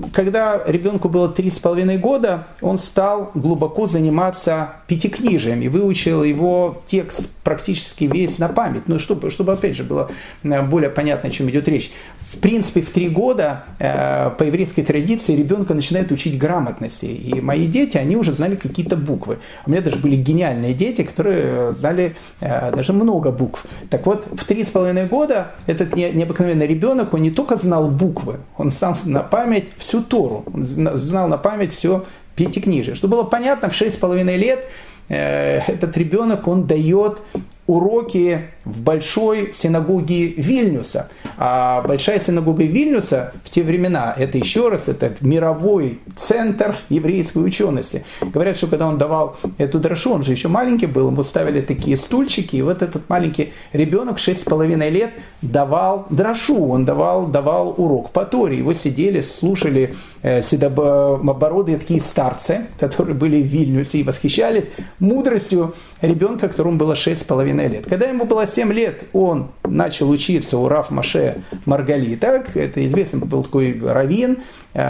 Э, 0.08 0.10
когда 0.12 0.62
ребенку 0.66 1.08
было 1.08 1.28
три 1.28 1.50
с 1.50 1.58
половиной 1.58 1.98
года, 1.98 2.46
он 2.60 2.78
стал 2.78 3.30
глубоко 3.34 3.86
заниматься 3.86 4.72
пятикнижием 4.86 5.60
и 5.60 5.68
выучил 5.68 6.24
его 6.24 6.82
текст 6.86 7.30
практически 7.44 8.04
весь 8.04 8.38
на 8.38 8.48
память. 8.48 8.82
Ну, 8.86 8.98
чтобы, 8.98 9.30
чтобы 9.30 9.52
опять 9.52 9.76
же, 9.76 9.84
было 9.84 10.10
э, 10.42 10.62
более 10.62 10.90
понятно, 10.90 11.28
о 11.28 11.32
чем 11.32 11.48
идет 11.50 11.68
речь. 11.68 11.90
В 12.32 12.38
принципе, 12.38 12.82
в 12.82 12.90
три 12.90 13.08
года 13.08 13.64
э, 13.78 14.30
по 14.36 14.42
еврейской 14.42 14.82
традиции 14.82 15.34
ребенка 15.34 15.74
начинает 15.74 16.12
учить 16.12 16.38
грамотности. 16.38 17.06
И 17.06 17.40
мои 17.40 17.66
дети, 17.66 17.96
они 17.96 18.16
уже 18.16 18.32
знали 18.32 18.56
какие-то 18.56 18.96
буквы. 18.96 19.38
У 19.66 19.70
меня 19.70 19.80
даже 19.80 19.96
были 19.96 20.16
гениальные 20.16 20.74
дети, 20.74 21.02
которые 21.02 21.72
знали 21.74 22.16
даже 22.40 22.92
много 22.92 23.30
букв. 23.30 23.64
Так 23.90 24.06
вот, 24.06 24.26
в 24.30 24.44
три 24.44 24.64
с 24.64 24.68
половиной 24.68 25.06
года 25.06 25.52
этот 25.66 25.96
необыкновенный 25.96 26.66
ребенок, 26.66 27.14
он 27.14 27.22
не 27.22 27.30
только 27.30 27.56
знал 27.56 27.88
буквы, 27.88 28.40
он 28.56 28.70
сам 28.72 28.96
на 29.04 29.22
память 29.22 29.68
всю 29.78 29.97
Тору, 30.02 30.44
он 30.52 30.64
знал 30.64 31.28
на 31.28 31.38
память 31.38 31.74
все 31.74 32.04
пятикнижие. 32.36 32.94
Чтобы 32.94 33.16
было 33.16 33.24
понятно, 33.24 33.68
в 33.68 33.74
шесть 33.74 33.96
с 33.96 33.98
половиной 33.98 34.36
лет 34.36 34.64
э, 35.08 35.60
этот 35.66 35.96
ребенок, 35.96 36.46
он 36.46 36.66
дает 36.66 37.18
уроки 37.68 38.46
в 38.64 38.80
большой 38.80 39.52
синагоге 39.54 40.28
Вильнюса. 40.28 41.08
А 41.36 41.82
большая 41.82 42.18
синагога 42.18 42.64
Вильнюса 42.64 43.32
в 43.44 43.50
те 43.50 43.62
времена, 43.62 44.14
это 44.16 44.38
еще 44.38 44.68
раз, 44.68 44.88
это 44.88 45.12
мировой 45.20 46.00
центр 46.16 46.76
еврейской 46.88 47.44
учености. 47.44 48.04
Говорят, 48.22 48.56
что 48.56 48.66
когда 48.66 48.88
он 48.88 48.98
давал 48.98 49.36
эту 49.58 49.78
дрошу, 49.78 50.12
он 50.12 50.24
же 50.24 50.32
еще 50.32 50.48
маленький 50.48 50.86
был, 50.86 51.10
ему 51.10 51.22
ставили 51.22 51.60
такие 51.60 51.96
стульчики, 51.96 52.56
и 52.56 52.62
вот 52.62 52.82
этот 52.82 53.08
маленький 53.08 53.52
ребенок 53.72 54.16
6,5 54.16 54.88
лет 54.90 55.10
давал 55.42 56.06
дрошу, 56.10 56.68
он 56.68 56.86
давал, 56.86 57.26
давал 57.26 57.74
урок 57.76 58.10
по 58.10 58.24
Торе. 58.24 58.58
Его 58.58 58.72
сидели, 58.72 59.20
слушали 59.20 59.94
э, 60.22 60.42
седобородые 60.42 61.76
такие 61.76 62.00
старцы, 62.00 62.66
которые 62.80 63.14
были 63.14 63.42
в 63.42 63.46
Вильнюсе 63.46 63.98
и 63.98 64.02
восхищались 64.02 64.64
мудростью 64.98 65.74
ребенка, 66.00 66.48
которому 66.48 66.78
было 66.78 66.94
6,5 66.94 67.57
лет. 67.66 67.86
Когда 67.88 68.06
ему 68.06 68.24
было 68.24 68.46
7 68.46 68.72
лет, 68.72 69.04
он 69.12 69.48
начал 69.64 70.10
учиться 70.10 70.58
у 70.58 70.68
Раф 70.68 70.90
Маше 70.90 71.42
Маргалита, 71.66 72.44
это 72.54 72.86
известный 72.86 73.20
был 73.20 73.42
такой 73.42 73.80
раввин, 73.80 74.38
э, 74.74 74.80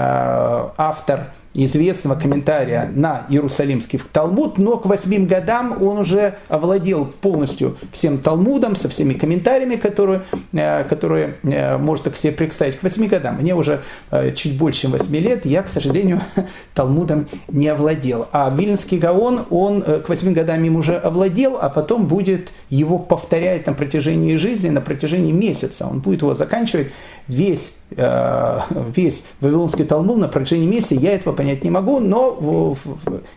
автор 0.77 1.31
известного 1.67 2.15
комментария 2.15 2.91
на 2.95 3.27
Иерусалимский 3.29 4.01
Талмуд, 4.13 4.59
но 4.59 4.77
к 4.77 4.87
восьмим 4.87 5.27
годам 5.27 5.83
он 5.83 5.99
уже 5.99 6.39
овладел 6.49 7.07
полностью 7.07 7.77
всем 7.93 8.19
Талмудом, 8.19 8.77
со 8.77 8.89
всеми 8.89 9.15
комментариями, 9.15 9.77
которые, 9.77 10.23
э, 10.53 10.85
которые 10.85 11.37
э, 11.43 11.77
может 11.79 12.05
так 12.05 12.17
себе 12.17 12.33
представить. 12.33 12.79
К 12.79 12.83
восьми 12.83 13.09
годам, 13.09 13.37
мне 13.37 13.55
уже 13.55 13.81
э, 14.11 14.33
чуть 14.35 14.57
больше, 14.57 14.83
чем 14.83 14.93
восьми 14.93 15.19
лет, 15.21 15.47
я, 15.47 15.63
к 15.63 15.69
сожалению, 15.69 16.21
Талмудом 16.75 17.29
не 17.49 17.69
овладел. 17.69 18.29
А 18.33 18.55
Вильнский 18.55 18.99
Гаон, 18.99 19.47
он 19.51 19.83
к 19.83 20.09
восьми 20.09 20.33
годам 20.33 20.63
им 20.65 20.77
уже 20.77 20.97
овладел, 20.97 21.59
а 21.61 21.69
потом 21.69 22.07
будет 22.07 22.51
его 22.71 22.99
повторять 22.99 23.67
на 23.67 23.73
протяжении 23.73 24.37
жизни, 24.37 24.69
на 24.69 24.81
протяжении 24.81 25.33
месяца. 25.33 25.87
Он 25.87 26.01
будет 26.01 26.23
его 26.23 26.35
заканчивать 26.35 26.89
весь 27.27 27.73
весь 27.91 29.25
Вавилонский 29.41 29.85
Талмуд 29.85 30.19
на 30.19 30.29
протяжении 30.29 30.67
месяца, 30.67 30.95
я 30.95 31.15
этого 31.15 31.35
понять 31.35 31.65
не 31.65 31.71
могу, 31.71 32.01
но 32.01 32.77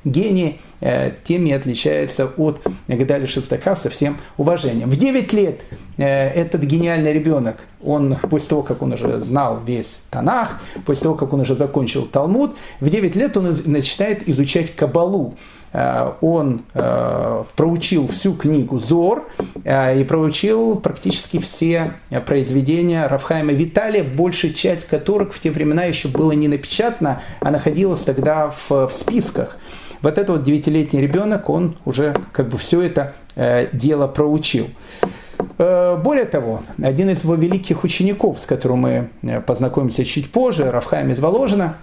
гений 0.03 0.59
э, 0.81 1.11
тем 1.23 1.45
и 1.45 1.51
отличается 1.51 2.25
от 2.25 2.61
Гадали 2.87 3.25
Шестака 3.27 3.75
со 3.75 3.89
всем 3.89 4.17
уважением. 4.37 4.89
В 4.89 4.97
9 4.97 5.33
лет 5.33 5.61
э, 5.97 6.03
этот 6.05 6.63
гениальный 6.63 7.13
ребенок, 7.13 7.65
он 7.81 8.17
после 8.29 8.49
того, 8.49 8.63
как 8.63 8.81
он 8.81 8.93
уже 8.93 9.21
знал 9.21 9.61
весь 9.65 9.99
Танах, 10.09 10.59
после 10.85 11.03
того, 11.03 11.15
как 11.15 11.31
он 11.33 11.41
уже 11.41 11.55
закончил 11.55 12.05
Талмуд, 12.05 12.55
в 12.79 12.89
9 12.89 13.15
лет 13.15 13.37
он 13.37 13.57
начинает 13.65 14.27
изучать 14.27 14.75
Кабалу. 14.75 15.35
Э, 15.73 16.11
он 16.21 16.63
э, 16.73 17.43
проучил 17.55 18.07
всю 18.07 18.33
книгу 18.33 18.79
Зор 18.79 19.27
э, 19.63 19.99
и 19.99 20.03
проучил 20.03 20.75
практически 20.75 21.39
все 21.39 21.93
произведения 22.25 23.07
Рафхайма 23.07 23.53
Виталия, 23.53 24.03
большая 24.03 24.51
часть 24.53 24.87
которых 24.87 25.33
в 25.33 25.39
те 25.39 25.51
времена 25.51 25.83
еще 25.83 26.07
было 26.07 26.33
не 26.33 26.47
напечатано, 26.47 27.21
а 27.39 27.51
находилась 27.51 28.01
тогда 28.01 28.49
в, 28.49 28.87
в 28.87 28.91
списках. 28.91 29.57
Вот 30.01 30.17
этот 30.17 30.29
вот 30.29 30.43
девятилетний 30.43 30.99
ребенок, 30.99 31.49
он 31.49 31.77
уже 31.85 32.15
как 32.31 32.49
бы 32.49 32.57
все 32.57 32.81
это 32.81 33.13
дело 33.71 34.07
проучил. 34.07 34.67
Более 35.57 36.25
того, 36.25 36.63
один 36.81 37.11
из 37.11 37.23
его 37.23 37.35
великих 37.35 37.83
учеников, 37.83 38.39
с 38.39 38.47
которым 38.47 38.79
мы 38.79 39.09
познакомимся 39.45 40.03
чуть 40.03 40.31
позже, 40.31 40.71
Рафхайм 40.71 41.11
из 41.11 41.19
Воложина, 41.19 41.77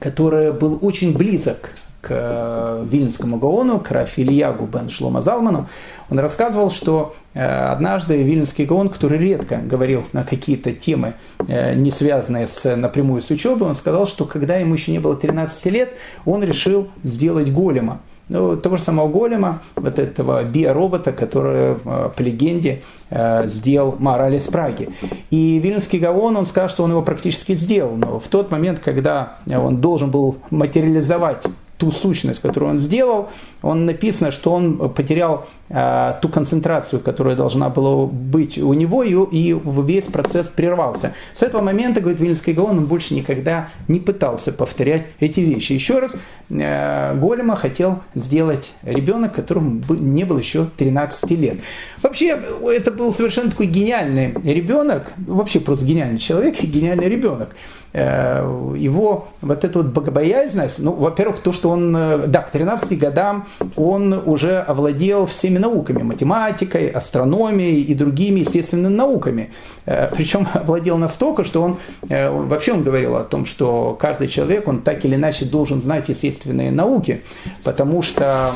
который 0.00 0.52
был 0.52 0.78
очень 0.82 1.16
близок 1.16 1.70
к 2.00 2.08
э, 2.10 2.84
Вильнскому 2.90 3.38
Гаону, 3.38 3.78
к 3.78 3.90
Рафильягу 3.90 4.66
бен 4.66 4.88
Шлома 4.88 5.22
Залману, 5.22 5.68
он 6.08 6.18
рассказывал, 6.18 6.70
что 6.70 7.14
э, 7.34 7.44
однажды 7.44 8.22
Вильнский 8.22 8.64
Гаон, 8.64 8.88
который 8.88 9.18
редко 9.18 9.58
говорил 9.58 10.04
на 10.12 10.24
какие-то 10.24 10.72
темы, 10.72 11.14
э, 11.46 11.74
не 11.74 11.90
связанные 11.90 12.46
с, 12.46 12.76
напрямую 12.76 13.22
с 13.22 13.30
учебой, 13.30 13.68
он 13.68 13.74
сказал, 13.74 14.06
что 14.06 14.24
когда 14.24 14.56
ему 14.56 14.74
еще 14.74 14.92
не 14.92 14.98
было 14.98 15.14
13 15.14 15.66
лет, 15.66 15.90
он 16.24 16.42
решил 16.42 16.88
сделать 17.04 17.52
голема. 17.52 18.00
Ну, 18.28 18.56
того 18.56 18.76
же 18.76 18.84
самого 18.84 19.08
голема, 19.08 19.60
вот 19.74 19.98
этого 19.98 20.44
биоробота, 20.44 21.10
который 21.10 21.74
по 21.74 22.14
легенде 22.18 22.82
сделал 23.10 23.96
Мораль 23.98 24.36
из 24.36 24.44
Праги. 24.44 24.88
И 25.32 25.58
Вильнский 25.58 25.98
Гаон, 25.98 26.36
он 26.36 26.46
сказал, 26.46 26.68
что 26.68 26.84
он 26.84 26.92
его 26.92 27.02
практически 27.02 27.56
сделал, 27.56 27.96
но 27.96 28.20
в 28.20 28.28
тот 28.28 28.52
момент, 28.52 28.78
когда 28.78 29.38
он 29.52 29.80
должен 29.80 30.12
был 30.12 30.36
материализовать 30.50 31.42
ту 31.80 31.90
сущность, 31.90 32.42
которую 32.42 32.72
он 32.72 32.78
сделал, 32.78 33.30
он 33.62 33.86
написано, 33.86 34.30
что 34.30 34.52
он 34.52 34.90
потерял 34.90 35.46
э, 35.70 36.12
ту 36.20 36.28
концентрацию, 36.28 37.00
которая 37.00 37.34
должна 37.36 37.70
была 37.70 38.06
быть 38.06 38.58
у 38.58 38.74
него, 38.74 39.02
и, 39.02 39.14
и 39.14 39.58
весь 39.82 40.04
процесс 40.04 40.46
прервался. 40.46 41.14
С 41.34 41.42
этого 41.42 41.62
момента, 41.62 42.00
говорит 42.00 42.20
Вильнский 42.20 42.52
Гаон, 42.52 42.78
он 42.78 42.84
больше 42.84 43.14
никогда 43.14 43.70
не 43.88 43.98
пытался 43.98 44.52
повторять 44.52 45.06
эти 45.20 45.40
вещи. 45.40 45.72
Еще 45.72 46.00
раз, 46.00 46.12
э, 46.50 47.18
Голема 47.18 47.56
хотел 47.56 48.00
сделать 48.14 48.74
ребенок, 48.82 49.34
которому 49.34 49.82
не 49.88 50.24
было 50.24 50.38
еще 50.38 50.66
13 50.76 51.30
лет. 51.30 51.60
Вообще, 52.02 52.40
это 52.66 52.90
был 52.90 53.12
совершенно 53.12 53.50
такой 53.50 53.66
гениальный 53.66 54.34
ребенок, 54.44 55.12
вообще 55.18 55.60
просто 55.60 55.84
гениальный 55.84 56.18
человек 56.18 56.62
и 56.62 56.66
гениальный 56.66 57.08
ребенок. 57.08 57.50
Э, 57.92 58.74
его 58.76 59.28
вот 59.40 59.64
эта 59.64 59.78
вот 59.80 59.88
богобоязненность, 59.88 60.78
ну, 60.78 60.92
во-первых, 60.92 61.40
то, 61.40 61.52
что 61.52 61.70
он, 61.70 61.96
э, 61.96 62.26
да, 62.28 62.42
к 62.42 62.50
13 62.50 62.96
годам 62.96 63.48
он 63.74 64.12
уже 64.12 64.58
овладел 64.58 65.26
всеми 65.26 65.58
науками, 65.58 66.02
математикой, 66.02 66.88
астрономией 66.88 67.82
и 67.82 67.94
другими 67.94 68.40
естественными 68.40 68.94
науками. 68.94 69.50
Э, 69.86 70.08
Причем 70.14 70.46
овладел 70.54 70.98
настолько, 70.98 71.42
что 71.42 71.62
он, 71.62 71.78
вообще 72.08 72.72
он 72.72 72.84
говорил 72.84 73.16
о 73.16 73.24
том, 73.24 73.44
что 73.44 73.96
каждый 73.98 74.28
человек, 74.28 74.68
он 74.68 74.82
так 74.82 75.04
или 75.04 75.16
иначе 75.16 75.44
должен 75.44 75.80
знать 75.80 76.08
естественные 76.08 76.70
науки, 76.70 77.22
потому 77.64 78.02
что 78.02 78.50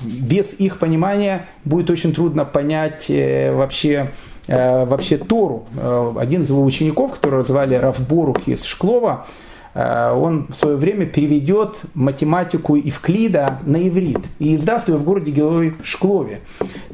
без 0.00 0.52
их 0.54 0.78
понимания 0.78 1.46
будет 1.64 1.90
очень 1.90 2.12
трудно 2.12 2.21
понять 2.30 3.08
вообще 3.08 4.10
Э, 4.48 4.84
вообще 4.84 5.18
Тору. 5.18 5.66
Э, 5.76 6.14
один 6.18 6.42
из 6.42 6.50
его 6.50 6.64
учеников, 6.64 7.12
которого 7.12 7.44
звали 7.44 7.76
Рафборух 7.76 8.48
из 8.48 8.64
Шклова, 8.64 9.26
Э, 9.74 10.12
он 10.12 10.48
в 10.48 10.54
свое 10.54 10.76
время 10.76 11.06
переведет 11.06 11.76
математику 11.94 12.76
Евклида 12.76 13.60
на 13.64 13.88
иврит 13.88 14.20
и 14.38 14.54
издаст 14.54 14.88
ее 14.88 14.96
в 14.96 15.04
городе 15.04 15.30
Герой 15.30 15.74
Шклове. 15.82 16.40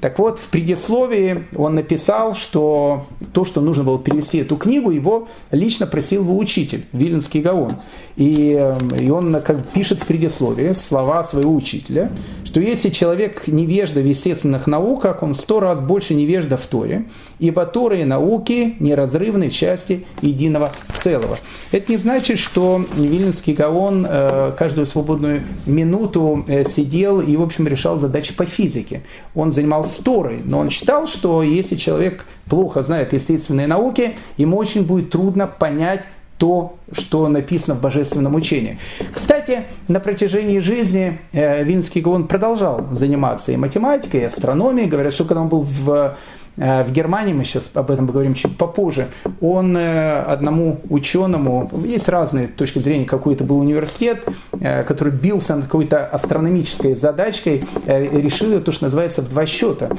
Так 0.00 0.18
вот, 0.18 0.38
в 0.38 0.48
предисловии 0.48 1.44
он 1.56 1.74
написал, 1.74 2.34
что 2.34 3.06
то, 3.32 3.44
что 3.44 3.60
нужно 3.60 3.84
было 3.84 3.98
перевести 3.98 4.38
эту 4.38 4.56
книгу, 4.56 4.90
его 4.90 5.28
лично 5.50 5.86
просил 5.86 6.22
его 6.22 6.36
учитель, 6.36 6.84
Виленский 6.92 7.40
Гаон. 7.40 7.76
И, 8.16 8.56
э, 8.58 8.76
и 9.00 9.10
он 9.10 9.40
как 9.42 9.66
пишет 9.68 10.00
в 10.00 10.06
предисловии 10.06 10.72
слова 10.72 11.24
своего 11.24 11.54
учителя, 11.54 12.10
что 12.44 12.60
если 12.60 12.90
человек 12.90 13.46
невежда 13.46 14.00
в 14.00 14.06
естественных 14.06 14.66
науках, 14.66 15.22
он 15.22 15.34
сто 15.34 15.60
раз 15.60 15.80
больше 15.80 16.14
невежда 16.14 16.56
в 16.56 16.66
Торе, 16.66 17.04
ибо 17.38 17.66
Торы 17.66 18.00
и 18.00 18.04
науки 18.04 18.76
неразрывные 18.80 19.50
части 19.50 20.04
единого 20.22 20.72
целого. 21.02 21.38
Это 21.72 21.92
не 21.92 21.98
значит, 21.98 22.38
что 22.38 22.84
Вильнинский 22.96 23.52
Гаон 23.52 24.06
э, 24.08 24.52
каждую 24.58 24.86
свободную 24.86 25.42
минуту 25.66 26.44
э, 26.48 26.64
сидел 26.64 27.20
и, 27.20 27.36
в 27.36 27.42
общем, 27.42 27.68
решал 27.68 27.98
задачи 27.98 28.34
по 28.34 28.44
физике. 28.44 29.02
Он 29.34 29.52
занимался 29.52 29.87
Торой, 29.90 30.40
но 30.44 30.58
он 30.58 30.70
считал, 30.70 31.06
что 31.06 31.42
если 31.42 31.76
человек 31.76 32.24
плохо 32.48 32.82
знает 32.82 33.12
естественные 33.12 33.66
науки, 33.66 34.16
ему 34.36 34.56
очень 34.56 34.84
будет 34.84 35.10
трудно 35.10 35.46
понять 35.46 36.04
то, 36.38 36.76
что 36.92 37.28
написано 37.28 37.74
в 37.74 37.80
божественном 37.80 38.34
учении. 38.36 38.78
Кстати, 39.12 39.64
на 39.88 39.98
протяжении 39.98 40.60
жизни 40.60 41.18
э, 41.32 41.64
Вильнский 41.64 42.00
Гаон 42.00 42.28
продолжал 42.28 42.86
заниматься 42.92 43.50
и 43.50 43.56
математикой, 43.56 44.20
и 44.20 44.24
астрономией. 44.24 44.88
Говорят, 44.88 45.12
что 45.12 45.24
когда 45.24 45.42
он 45.42 45.48
был 45.48 45.62
в 45.62 46.16
в 46.58 46.92
Германии, 46.92 47.32
мы 47.32 47.44
сейчас 47.44 47.70
об 47.74 47.90
этом 47.90 48.06
поговорим 48.06 48.34
чуть 48.34 48.56
попозже, 48.56 49.08
он 49.40 49.76
э, 49.76 50.22
одному 50.22 50.80
ученому, 50.90 51.70
есть 51.84 52.08
разные 52.08 52.48
точки 52.48 52.80
зрения, 52.80 53.04
какой 53.04 53.34
это 53.34 53.44
был 53.44 53.60
университет, 53.60 54.24
э, 54.60 54.82
который 54.82 55.12
бился 55.12 55.54
над 55.54 55.66
какой-то 55.66 56.04
астрономической 56.06 56.96
задачкой, 56.96 57.62
решил 57.86 58.60
то, 58.60 58.72
что 58.72 58.84
называется, 58.86 59.22
в 59.22 59.30
два 59.30 59.46
счета. 59.46 59.90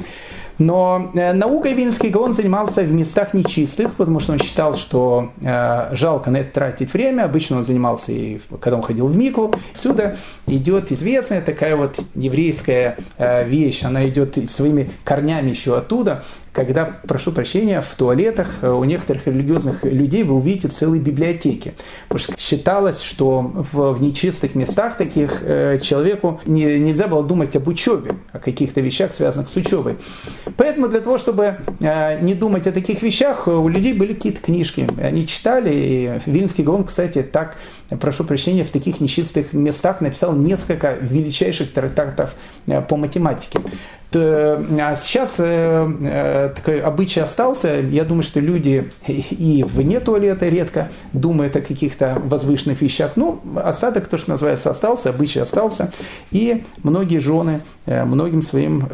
Но 0.60 1.10
э, 1.14 1.32
наукой 1.32 1.72
Вильнский 1.72 2.10
Гаон 2.10 2.34
занимался 2.34 2.82
в 2.82 2.92
местах 2.92 3.32
нечистых, 3.32 3.94
потому 3.94 4.20
что 4.20 4.32
он 4.32 4.38
считал, 4.38 4.76
что 4.76 5.30
э, 5.40 5.96
жалко 5.96 6.30
на 6.30 6.36
это 6.36 6.52
тратить 6.52 6.92
время. 6.92 7.24
Обычно 7.24 7.56
он 7.56 7.64
занимался 7.64 8.12
и 8.12 8.40
когда 8.60 8.76
он 8.76 8.82
ходил 8.82 9.08
в 9.08 9.16
Мику. 9.16 9.54
Отсюда 9.72 10.18
идет 10.46 10.92
известная 10.92 11.40
такая 11.40 11.76
вот 11.76 11.98
еврейская 12.14 12.98
э, 13.16 13.48
вещь. 13.48 13.84
Она 13.84 14.06
идет 14.06 14.36
своими 14.50 14.90
корнями 15.02 15.48
еще 15.48 15.78
оттуда 15.78 16.24
когда, 16.52 16.84
прошу 16.84 17.30
прощения, 17.30 17.80
в 17.80 17.94
туалетах 17.94 18.58
э, 18.62 18.70
у 18.70 18.82
некоторых 18.84 19.26
религиозных 19.26 19.84
людей 19.84 20.24
вы 20.24 20.34
увидите 20.34 20.68
целые 20.68 21.00
библиотеки. 21.00 21.74
Потому 22.08 22.18
что 22.18 22.34
считалось, 22.38 23.00
что 23.00 23.40
в, 23.72 23.92
в 23.92 24.02
нечистых 24.02 24.54
местах 24.56 24.96
таких 24.96 25.42
э, 25.42 25.78
человеку 25.80 26.40
не, 26.46 26.78
нельзя 26.78 27.06
было 27.06 27.22
думать 27.22 27.54
об 27.54 27.68
учебе, 27.68 28.12
о 28.32 28.40
каких-то 28.40 28.80
вещах, 28.80 29.14
связанных 29.14 29.48
с 29.48 29.56
учебой. 29.56 29.96
Поэтому 30.56 30.88
для 30.88 31.00
того, 31.00 31.18
чтобы 31.18 31.58
э, 31.80 32.20
не 32.20 32.34
думать 32.34 32.66
о 32.66 32.72
таких 32.72 33.02
вещах, 33.02 33.46
у 33.46 33.68
людей 33.68 33.92
были 33.92 34.14
какие-то 34.14 34.40
книжки. 34.40 34.88
Они 35.00 35.28
читали, 35.28 35.70
и 35.72 36.20
Вильнский 36.26 36.64
Гаон, 36.64 36.84
кстати, 36.84 37.22
так, 37.22 37.56
прошу 38.00 38.24
прощения, 38.24 38.64
в 38.64 38.70
таких 38.70 39.00
нечистых 39.00 39.52
местах 39.52 40.00
написал 40.00 40.34
несколько 40.34 40.96
величайших 41.00 41.72
трактатов 41.72 42.34
по 42.88 42.96
математике. 42.96 43.60
А 44.12 44.96
сейчас 45.00 45.34
э, 45.38 45.92
э, 46.02 46.52
такой 46.56 46.80
обычай 46.80 47.20
остался. 47.20 47.80
Я 47.80 48.04
думаю, 48.04 48.24
что 48.24 48.40
люди 48.40 48.90
и 49.06 49.64
вне 49.68 50.00
туалета 50.00 50.48
редко 50.48 50.88
думают 51.12 51.54
о 51.54 51.60
каких-то 51.60 52.20
возвышенных 52.24 52.80
вещах. 52.80 53.12
Ну, 53.14 53.40
осадок, 53.54 54.08
то, 54.08 54.18
что 54.18 54.30
называется, 54.32 54.70
остался, 54.70 55.10
обычай 55.10 55.38
остался. 55.38 55.92
И 56.32 56.64
многие 56.82 57.18
жены 57.18 57.60
э, 57.86 58.04
многим 58.04 58.42
своим 58.42 58.88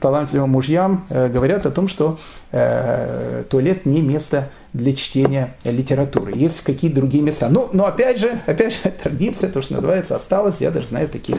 талантливым 0.00 0.50
мужьям 0.50 1.06
говорят 1.08 1.66
о 1.66 1.70
том, 1.70 1.88
что 1.88 2.18
туалет 2.50 3.86
не 3.86 4.02
место 4.02 4.50
для 4.72 4.94
чтения 4.94 5.54
литературы. 5.64 6.32
Есть 6.34 6.62
какие-то 6.62 6.96
другие 6.96 7.22
места. 7.22 7.48
Но, 7.48 7.68
но 7.72 7.86
опять 7.86 8.18
же, 8.18 8.40
опять 8.46 8.72
же, 8.72 8.90
традиция, 9.02 9.50
то, 9.50 9.60
что 9.60 9.74
называется, 9.74 10.16
осталась. 10.16 10.56
Я 10.60 10.70
даже 10.70 10.86
знаю 10.86 11.08
таких 11.08 11.38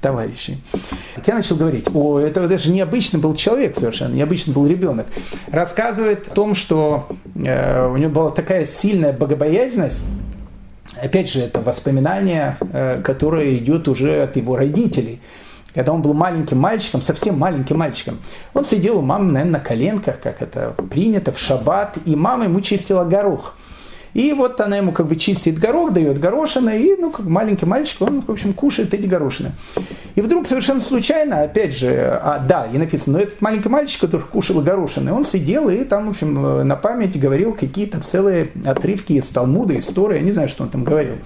товарищей. 0.00 0.62
Я 1.26 1.34
начал 1.34 1.56
говорить, 1.56 1.88
о, 1.94 2.18
это, 2.18 2.42
это 2.42 2.58
же 2.58 2.70
необычный 2.72 3.20
был 3.20 3.34
человек 3.34 3.78
совершенно, 3.78 4.14
необычный 4.14 4.52
был 4.52 4.66
ребенок. 4.66 5.06
Рассказывает 5.50 6.28
о 6.28 6.34
том, 6.34 6.54
что 6.54 7.08
э, 7.34 7.88
у 7.88 7.96
него 7.96 8.10
была 8.10 8.30
такая 8.30 8.66
сильная 8.66 9.12
богобоязненность, 9.12 10.00
Опять 10.96 11.28
же, 11.28 11.40
это 11.40 11.60
воспоминание, 11.60 12.56
э, 12.60 13.00
которое 13.02 13.56
идет 13.56 13.88
уже 13.88 14.22
от 14.22 14.36
его 14.36 14.56
родителей 14.56 15.20
когда 15.74 15.92
он 15.92 16.02
был 16.02 16.14
маленьким 16.14 16.58
мальчиком, 16.58 17.02
совсем 17.02 17.38
маленьким 17.38 17.78
мальчиком, 17.78 18.18
он 18.54 18.64
сидел 18.64 18.98
у 18.98 19.02
мамы, 19.02 19.32
наверное, 19.32 19.58
на 19.58 19.60
коленках, 19.60 20.20
как 20.20 20.40
это 20.40 20.74
принято, 20.90 21.32
в 21.32 21.38
шаббат, 21.38 21.98
и 22.04 22.14
мама 22.14 22.44
ему 22.44 22.60
чистила 22.60 23.04
горох. 23.04 23.54
И 24.14 24.32
вот 24.32 24.60
она 24.60 24.76
ему 24.76 24.92
как 24.92 25.08
бы 25.08 25.16
чистит 25.16 25.58
горох, 25.58 25.92
дает 25.92 26.18
горошины, 26.18 26.80
и, 26.80 26.96
ну, 26.96 27.10
как 27.10 27.26
маленький 27.26 27.66
мальчик, 27.66 28.02
он, 28.02 28.22
в 28.22 28.30
общем, 28.30 28.52
кушает 28.54 28.94
эти 28.94 29.06
горошины. 29.06 29.52
И 30.14 30.20
вдруг 30.20 30.46
совершенно 30.46 30.80
случайно, 30.80 31.42
опять 31.42 31.76
же, 31.76 32.18
а, 32.22 32.38
да, 32.38 32.66
и 32.66 32.78
написано, 32.78 33.18
но 33.18 33.24
этот 33.24 33.40
маленький 33.40 33.68
мальчик, 33.68 34.00
который 34.00 34.22
кушал 34.22 34.60
горошины, 34.60 35.12
он 35.12 35.24
сидел 35.24 35.68
и 35.68 35.84
там, 35.84 36.06
в 36.06 36.10
общем, 36.10 36.66
на 36.66 36.76
память 36.76 37.18
говорил 37.18 37.52
какие-то 37.52 38.00
целые 38.00 38.50
отрывки 38.64 39.14
из 39.14 39.24
Талмуда, 39.26 39.78
истории, 39.78 40.18
я 40.18 40.22
не 40.22 40.32
знаю, 40.32 40.48
что 40.48 40.62
он 40.62 40.70
там 40.70 40.84
говорил. 40.84 41.16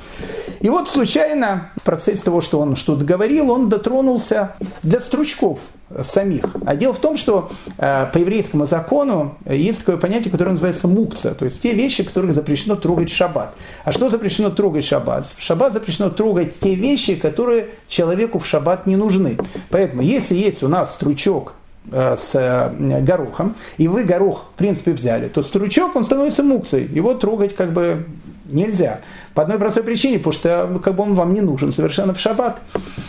И 0.61 0.69
вот 0.71 0.89
случайно, 0.89 1.71
в 1.77 1.83
процессе 1.83 2.23
того, 2.23 2.41
что 2.41 2.59
он 2.59 2.75
что-то 2.75 3.05
говорил, 3.05 3.51
он 3.51 3.69
дотронулся 3.69 4.55
для 4.83 5.01
стручков 5.01 5.59
самих. 6.03 6.45
А 6.67 6.77
дело 6.77 6.93
в 6.93 6.99
том, 6.99 7.17
что 7.17 7.51
э, 7.79 8.07
по 8.13 8.19
еврейскому 8.19 8.67
закону 8.67 9.37
есть 9.47 9.81
такое 9.81 9.97
понятие, 9.97 10.31
которое 10.31 10.53
называется 10.53 10.89
мукца, 10.89 11.35
то 11.35 11.45
есть 11.45 11.63
те 11.63 11.73
вещи, 11.73 12.03
которых 12.03 12.35
запрещено 12.35 12.77
трогать 12.77 13.11
в 13.11 13.17
шаббат. 13.17 13.55
А 13.85 13.93
что 13.93 14.11
запрещено 14.11 14.51
трогать 14.51 14.85
в 14.85 14.89
шаббат? 14.89 15.27
В 15.37 15.43
шаббат 15.43 15.73
запрещено 15.73 16.11
трогать 16.11 16.59
те 16.61 16.75
вещи, 16.75 17.15
которые 17.15 17.69
человеку 17.89 18.39
в 18.39 18.47
шаббат 18.47 18.87
не 18.87 18.97
нужны. 18.97 19.39
Поэтому, 19.71 20.03
если 20.03 20.35
есть 20.35 20.63
у 20.63 20.69
нас 20.69 20.95
стручок 20.95 21.55
э, 21.91 22.17
с 22.17 22.35
э, 22.35 23.01
горохом, 23.01 23.55
и 23.79 23.89
вы 23.89 24.05
горох, 24.05 24.47
в 24.55 24.59
принципе, 24.59 24.93
взяли, 24.93 25.29
то 25.29 25.43
стручок, 25.43 25.97
он 25.97 26.05
становится 26.05 26.43
мукцией. 26.43 26.87
Его 26.95 27.15
трогать 27.15 27.55
как 27.57 27.73
бы 27.73 28.05
нельзя. 28.49 29.01
По 29.35 29.43
одной 29.43 29.59
простой 29.59 29.83
причине, 29.83 30.19
потому 30.19 30.33
что 30.33 30.81
как 30.83 30.95
бы 30.95 31.03
он 31.03 31.15
вам 31.15 31.35
не 31.35 31.41
нужен 31.41 31.73
совершенно 31.73 32.15
в 32.15 32.21
шаббат. 32.21 32.61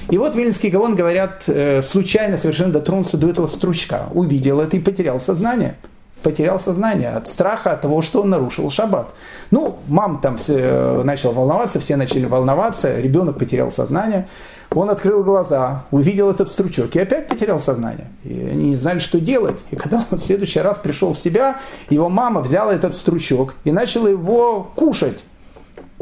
И 0.09 0.17
вот 0.17 0.35
Вильнский 0.35 0.69
Гаон, 0.69 0.95
говорят, 0.95 1.43
э, 1.47 1.81
случайно 1.81 2.37
совершенно 2.37 2.73
дотронулся 2.73 3.17
до 3.17 3.29
этого 3.29 3.47
стручка, 3.47 4.03
увидел 4.13 4.59
это 4.59 4.77
и 4.77 4.79
потерял 4.79 5.19
сознание. 5.19 5.75
Потерял 6.21 6.59
сознание 6.59 7.11
от 7.11 7.29
страха, 7.29 7.71
от 7.71 7.81
того, 7.81 8.01
что 8.01 8.21
он 8.21 8.29
нарушил 8.29 8.69
шаббат. 8.69 9.13
Ну, 9.51 9.77
мам 9.87 10.19
там 10.21 10.37
все, 10.37 10.57
э, 10.57 11.03
начал 11.03 11.31
волноваться, 11.31 11.79
все 11.79 11.95
начали 11.95 12.25
волноваться, 12.25 12.99
ребенок 12.99 13.37
потерял 13.37 13.71
сознание. 13.71 14.27
Он 14.71 14.89
открыл 14.89 15.23
глаза, 15.23 15.85
увидел 15.89 16.29
этот 16.29 16.49
стручок 16.49 16.95
и 16.95 16.99
опять 16.99 17.27
потерял 17.27 17.59
сознание. 17.59 18.07
И 18.23 18.33
они 18.39 18.69
не 18.69 18.75
знали, 18.75 18.99
что 18.99 19.19
делать. 19.19 19.59
И 19.71 19.75
когда 19.75 20.05
он 20.11 20.17
в 20.17 20.23
следующий 20.23 20.59
раз 20.59 20.77
пришел 20.77 21.13
в 21.13 21.19
себя, 21.19 21.59
его 21.89 22.09
мама 22.09 22.41
взяла 22.41 22.73
этот 22.73 22.93
стручок 22.93 23.55
и 23.63 23.71
начала 23.71 24.07
его 24.07 24.71
кушать. 24.75 25.19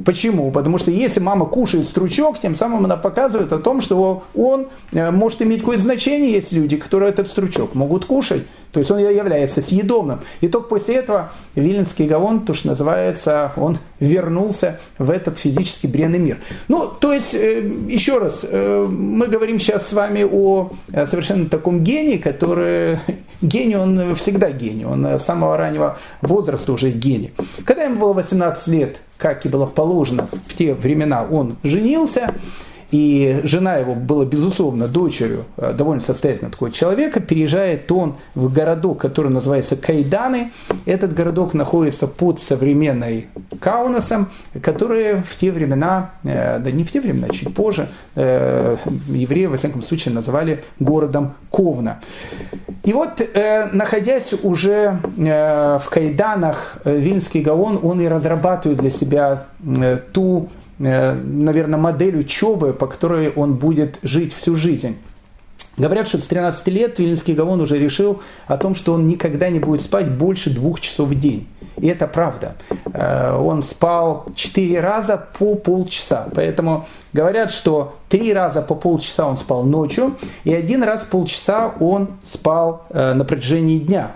Почему? 0.05 0.51
Потому 0.51 0.77
что 0.77 0.91
если 0.91 1.19
мама 1.19 1.45
кушает 1.45 1.87
стручок, 1.87 2.39
тем 2.39 2.53
самым 2.53 2.85
она 2.85 2.97
показывает 2.97 3.51
о 3.51 3.57
том, 3.57 3.81
что 3.81 4.23
он 4.35 4.67
э, 4.91 5.09
может 5.09 5.41
иметь 5.41 5.61
какое-то 5.61 5.83
значение. 5.83 6.33
Есть 6.33 6.51
люди, 6.51 6.77
которые 6.77 7.09
этот 7.09 7.27
стручок 7.27 7.73
могут 7.73 8.05
кушать. 8.05 8.45
То 8.71 8.79
есть 8.79 8.91
он 8.91 8.99
является 8.99 9.61
съедобным. 9.63 10.19
И 10.41 10.49
только 10.49 10.67
после 10.67 10.95
этого 10.97 11.31
Виленский 11.55 12.05
Гаон, 12.05 12.45
то, 12.45 12.53
что 12.53 12.67
называется, 12.67 13.53
он 13.55 13.79
вернулся 13.99 14.79
в 14.99 15.09
этот 15.09 15.39
физически 15.39 15.87
бренный 15.87 16.19
мир. 16.19 16.37
Ну, 16.67 16.87
то 16.87 17.11
есть, 17.11 17.33
э, 17.33 17.67
еще 17.87 18.19
раз, 18.19 18.41
э, 18.43 18.85
мы 18.87 19.25
говорим 19.25 19.57
сейчас 19.59 19.87
с 19.87 19.93
вами 19.93 20.23
о 20.23 20.73
совершенно 20.93 21.49
таком 21.49 21.83
гении, 21.83 22.17
который... 22.17 22.99
Гений, 23.41 23.75
он 23.75 24.15
всегда 24.15 24.49
гений, 24.49 24.85
он 24.85 25.05
с 25.05 25.23
самого 25.23 25.57
раннего 25.57 25.99
возраста 26.21 26.71
уже 26.71 26.89
гений. 26.89 27.33
Когда 27.65 27.83
ему 27.83 27.97
было 27.97 28.13
18 28.13 28.67
лет, 28.67 28.97
как 29.17 29.45
и 29.45 29.49
было 29.49 29.65
положено 29.65 30.27
в 30.47 30.55
те 30.55 30.73
времена, 30.73 31.23
он 31.23 31.57
женился, 31.63 32.33
и 32.91 33.41
жена 33.43 33.75
его 33.75 33.95
была, 33.95 34.25
безусловно, 34.25 34.87
дочерью 34.87 35.45
э, 35.57 35.73
довольно 35.73 36.01
состоятельного 36.01 36.53
такого 36.53 36.71
человека. 36.71 37.19
Переезжает 37.19 37.91
он 37.91 38.15
в 38.33 38.51
городок, 38.51 38.99
который 38.99 39.31
называется 39.31 39.75
Кайданы. 39.75 40.51
Этот 40.85 41.13
городок 41.13 41.53
находится 41.53 42.07
под 42.07 42.39
современной 42.39 43.27
Каунасом, 43.59 44.29
который 44.61 45.21
в 45.21 45.35
те 45.37 45.51
времена, 45.51 46.11
э, 46.23 46.59
да 46.59 46.71
не 46.71 46.85
в 46.85 46.91
те 46.91 47.01
времена, 47.01 47.27
чуть 47.29 47.53
позже, 47.53 47.89
э, 48.15 48.77
евреи, 49.09 49.47
во 49.47 49.57
всяком 49.57 49.83
случае, 49.83 50.13
называли 50.13 50.63
городом 50.79 51.33
Ковна. 51.51 51.99
И 52.83 52.93
вот, 52.93 53.21
находясь 53.73 54.33
уже 54.43 54.99
в 55.17 55.83
Кайданах, 55.89 56.77
Вильнский 56.85 57.41
Гаон, 57.41 57.79
он 57.83 57.99
и 57.99 58.07
разрабатывает 58.07 58.79
для 58.79 58.91
себя 58.91 59.43
ту 60.13 60.49
наверное, 60.79 61.79
модель 61.79 62.17
учебы, 62.17 62.73
по 62.73 62.87
которой 62.87 63.29
он 63.29 63.55
будет 63.55 63.99
жить 64.03 64.33
всю 64.33 64.55
жизнь. 64.55 64.97
Говорят, 65.77 66.07
что 66.07 66.17
с 66.17 66.25
13 66.25 66.67
лет 66.69 66.97
Вильнский 66.97 67.35
Гаон 67.35 67.61
уже 67.61 67.77
решил 67.77 68.21
о 68.47 68.57
том, 68.57 68.73
что 68.73 68.93
он 68.93 69.07
никогда 69.07 69.49
не 69.49 69.59
будет 69.59 69.81
спать 69.81 70.09
больше 70.09 70.49
двух 70.49 70.79
часов 70.79 71.09
в 71.09 71.19
день. 71.19 71.47
И 71.77 71.87
это 71.87 72.07
правда. 72.07 72.55
Э, 72.93 73.35
он 73.35 73.61
спал 73.61 74.25
четыре 74.35 74.79
раза 74.79 75.23
по 75.37 75.53
полчаса. 75.53 76.29
Поэтому 76.33 76.87
говорят, 77.13 77.51
что 77.51 77.95
три 78.09 78.33
раза 78.33 78.63
по 78.63 78.73
полчаса 78.73 79.27
он 79.27 79.37
спал 79.37 79.63
ночью, 79.63 80.15
и 80.43 80.53
один 80.53 80.81
раз 80.81 81.01
полчаса 81.01 81.71
он 81.79 82.09
спал 82.25 82.87
э, 82.89 83.13
на 83.13 83.23
протяжении 83.23 83.77
дня. 83.77 84.13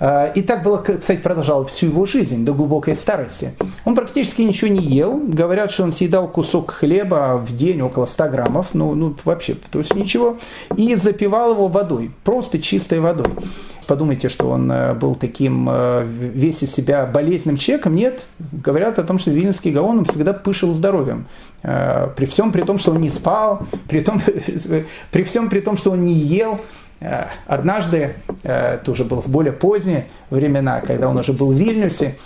Э, 0.00 0.32
и 0.34 0.42
так 0.42 0.62
было, 0.62 0.78
кстати, 0.78 1.20
продолжал 1.20 1.66
всю 1.66 1.86
его 1.86 2.06
жизнь, 2.06 2.44
до 2.44 2.52
глубокой 2.52 2.94
старости. 2.94 3.52
Он 3.84 3.94
практически 3.94 4.42
ничего 4.42 4.70
не 4.70 4.80
ел. 4.80 5.18
Говорят, 5.18 5.70
что 5.70 5.84
он 5.84 5.92
съедал 5.92 6.28
кусок 6.28 6.70
хлеба 6.70 7.36
в 7.38 7.56
день 7.56 7.80
около 7.80 8.06
100 8.06 8.28
граммов. 8.28 8.68
Ну, 8.72 8.94
ну 8.94 9.14
вообще, 9.24 9.56
то 9.70 9.78
есть 9.78 9.94
ничего. 9.94 10.38
И 10.76 10.94
запивал 10.96 11.52
его 11.52 11.68
водой, 11.68 12.10
просто 12.24 12.58
чистой 12.60 13.00
водой. 13.00 13.26
Подумайте, 13.86 14.28
что 14.28 14.50
он 14.50 14.70
э, 14.70 14.94
был 14.94 15.14
таким 15.14 15.68
э, 15.70 16.04
весь 16.04 16.62
из 16.62 16.72
себя 16.72 17.06
болезненным 17.06 17.56
человеком. 17.56 17.94
Нет, 17.94 18.26
говорят 18.52 18.98
о 18.98 19.02
том, 19.02 19.18
что 19.18 19.30
Вильнский 19.30 19.72
Гаон 19.72 19.98
он 19.98 20.04
всегда 20.04 20.32
пышил 20.32 20.74
здоровьем. 20.74 21.26
При 21.60 22.26
всем 22.26 22.52
при 22.52 22.62
том, 22.62 22.78
что 22.78 22.92
он 22.92 23.00
не 23.00 23.10
спал, 23.10 23.66
при, 23.88 23.98
том, 23.98 24.22
при 25.10 25.24
всем 25.24 25.50
при 25.50 25.58
том, 25.58 25.76
что 25.76 25.90
он 25.90 26.04
не 26.04 26.12
ел, 26.14 26.60
однажды, 27.46 28.16
это 28.42 28.90
уже 28.90 29.04
было 29.04 29.22
в 29.22 29.28
более 29.28 29.52
поздние 29.52 30.06
времена, 30.30 30.80
когда 30.80 31.08
он 31.08 31.16
уже 31.16 31.32
был 31.32 31.52
в 31.52 31.56
Вильнюсе, 31.56 32.16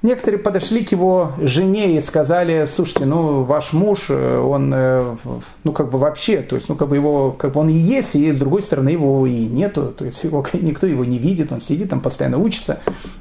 Некоторые 0.00 0.38
подошли 0.38 0.84
к 0.84 0.92
его 0.92 1.32
жене 1.40 1.96
и 1.96 2.00
сказали, 2.00 2.68
слушайте, 2.72 3.04
ну 3.04 3.42
ваш 3.42 3.72
муж, 3.72 4.10
он, 4.10 4.70
ну 4.70 5.72
как 5.72 5.90
бы 5.90 5.98
вообще, 5.98 6.40
то 6.42 6.54
есть, 6.54 6.68
ну 6.68 6.76
как 6.76 6.88
бы 6.88 6.94
его, 6.94 7.32
как 7.32 7.54
бы 7.54 7.60
он 7.60 7.68
и 7.68 7.72
есть, 7.72 8.14
и 8.14 8.30
с 8.30 8.36
другой 8.36 8.62
стороны 8.62 8.90
его 8.90 9.26
и 9.26 9.46
нету, 9.46 9.86
то 9.86 10.04
есть 10.04 10.22
его, 10.22 10.46
никто 10.52 10.86
его 10.86 11.04
не 11.04 11.18
видит, 11.18 11.50
он 11.50 11.60
сидит 11.60 11.90
там 11.90 12.00
постоянно 12.00 12.38
учится. 12.38 12.78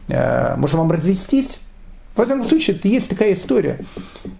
Может 0.07 0.75
вам 0.75 0.91
развестись? 0.91 1.57
В 2.17 2.19
этом 2.19 2.43
случае 2.45 2.79
есть 2.83 3.09
такая 3.09 3.33
история. 3.33 3.85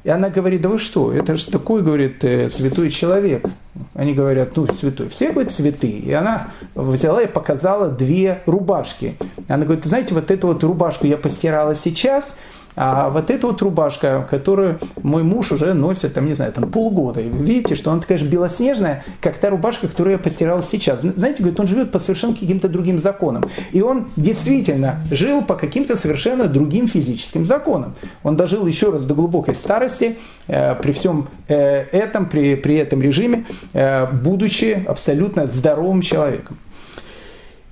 И 0.04 0.10
она 0.10 0.30
говорит, 0.30 0.62
да 0.62 0.70
вы 0.70 0.80
что, 0.80 1.14
это 1.14 1.36
же 1.36 1.46
такой, 1.46 1.84
говорит, 1.84 2.24
э, 2.24 2.50
святой 2.50 2.90
человек. 2.90 3.46
Они 3.94 4.16
говорят, 4.16 4.56
ну, 4.56 4.68
святой. 4.74 5.10
Все, 5.10 5.32
говорят, 5.32 5.52
святые. 5.52 6.00
И 6.00 6.12
она 6.12 6.48
взяла 6.74 7.22
и 7.22 7.28
показала 7.28 7.90
две 7.90 8.42
рубашки. 8.48 9.16
Она 9.48 9.66
говорит, 9.66 9.86
знаете, 9.86 10.16
вот 10.16 10.32
эту 10.32 10.48
вот 10.48 10.64
рубашку 10.64 11.06
я 11.06 11.18
постирала 11.18 11.76
сейчас, 11.76 12.36
а 12.78 13.10
вот 13.10 13.32
эта 13.32 13.48
вот 13.48 13.60
рубашка, 13.64 14.28
которую 14.30 14.80
мой 15.02 15.24
муж 15.24 15.52
уже 15.52 15.74
носит, 15.74 16.14
там, 16.14 16.28
не 16.28 16.36
знаю, 16.36 16.54
там 16.54 16.70
полгода. 16.70 17.20
И 17.20 17.28
видите, 17.28 17.76
что 17.76 17.92
она 17.92 18.02
такая 18.02 18.20
же 18.20 18.26
белоснежная, 18.26 19.04
как 19.20 19.38
та 19.38 19.50
рубашка, 19.50 19.88
которую 19.88 20.14
я 20.14 20.20
постирал 20.20 20.62
сейчас. 20.62 21.02
Знаете, 21.02 21.40
говорит, 21.40 21.60
он 21.60 21.68
живет 21.68 21.92
по 21.92 21.98
совершенно 21.98 22.36
каким-то 22.36 22.70
другим 22.70 23.00
законам. 23.00 23.46
И 23.72 23.82
он 23.82 24.10
действительно 24.16 25.02
жил 25.10 25.42
по 25.42 25.56
каким-то 25.56 25.96
совершенно 25.96 26.48
другим 26.48 26.88
физическим 26.88 27.48
законам. 27.48 27.96
Он 28.22 28.36
дожил 28.36 28.68
еще 28.68 28.92
раз 28.92 29.06
до 29.06 29.16
глубокой 29.16 29.56
старости, 29.56 30.20
э, 30.48 30.76
при 30.76 30.92
всем 30.92 31.30
э, 31.48 31.56
этом, 31.92 32.28
при, 32.28 32.56
при 32.56 32.76
этом 32.76 33.02
режиме, 33.02 33.48
э, 33.74 34.06
будучи 34.12 34.84
абсолютно 34.88 35.48
здоровым 35.48 36.02
человеком. 36.02 36.60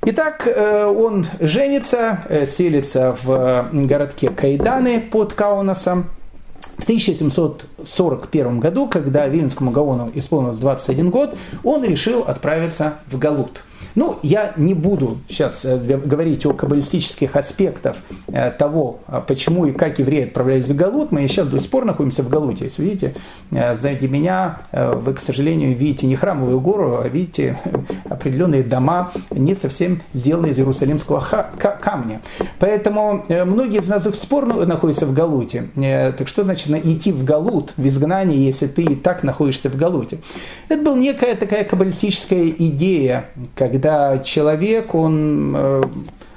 Итак, 0.08 0.48
э, 0.48 0.86
он 0.86 1.26
женится, 1.40 2.20
э, 2.30 2.46
селится 2.46 3.18
в 3.24 3.70
городке 3.74 4.30
Кайданы 4.30 5.02
под 5.02 5.34
Каунасом. 5.34 6.06
В 6.78 6.84
1741 6.84 8.60
году, 8.60 8.88
когда 8.88 9.28
Вильнскому 9.28 9.72
Гаону 9.72 10.12
исполнилось 10.14 10.60
21 10.60 11.10
год, 11.10 11.36
он 11.64 11.84
решил 11.84 12.22
отправиться 12.22 13.00
в 13.08 13.18
Галут– 13.18 13.64
ну, 13.96 14.20
я 14.24 14.54
не 14.58 14.74
буду 14.74 15.20
сейчас 15.30 15.64
э, 15.64 15.78
говорить 15.78 16.46
о 16.46 16.54
каббалистических 16.54 17.36
аспектах 17.36 17.96
э, 18.28 18.52
того, 18.52 19.00
а 19.08 19.22
почему 19.22 19.66
и 19.66 19.72
как 19.72 20.00
евреи 20.00 20.26
отправлялись 20.26 20.68
в 20.68 20.76
Галут. 20.76 21.12
Мы 21.12 21.28
сейчас 21.28 21.48
до 21.48 21.62
сих 21.62 21.70
пор 21.70 21.86
находимся 21.86 22.22
в 22.22 22.30
Галуте. 22.30 22.66
Если 22.66 22.84
видите, 22.84 23.16
э, 23.52 23.78
сзади 23.78 24.08
меня 24.08 24.60
вы, 24.72 25.14
к 25.14 25.22
сожалению, 25.22 25.76
видите 25.76 26.08
не 26.08 26.16
храмовую 26.16 26.60
гору, 26.60 27.00
а 27.02 27.08
видите 27.08 27.58
определенные 28.10 28.64
дома, 28.64 29.12
не 29.32 29.56
совсем 29.56 30.02
сделанные 30.14 30.52
из 30.52 30.60
иерусалимского 30.60 31.26
камня. 31.82 32.22
Поэтому 32.60 33.26
многие 33.30 33.80
из 33.80 33.88
нас 33.88 34.04
до 34.04 34.12
сих 34.12 34.28
пор 34.28 34.66
находятся 34.66 35.06
в 35.06 35.14
Галуте. 35.14 35.70
Так 36.18 36.28
что 36.28 36.44
значит 36.44 36.70
идти 36.86 37.12
в 37.12 37.24
Галут, 37.24 37.74
в 37.78 37.88
изгнание, 37.88 38.46
если 38.46 38.68
ты 38.68 38.84
и 38.84 38.96
так 38.96 39.24
находишься 39.24 39.70
в 39.70 39.76
Галуте? 39.76 40.20
Это 40.68 40.82
была 40.82 40.96
некая 40.96 41.36
такая 41.36 41.64
каббалистическая 41.64 42.50
идея, 42.50 43.30
когда 43.70 44.20
человек, 44.20 44.94
он 44.94 45.56
э, 45.58 45.84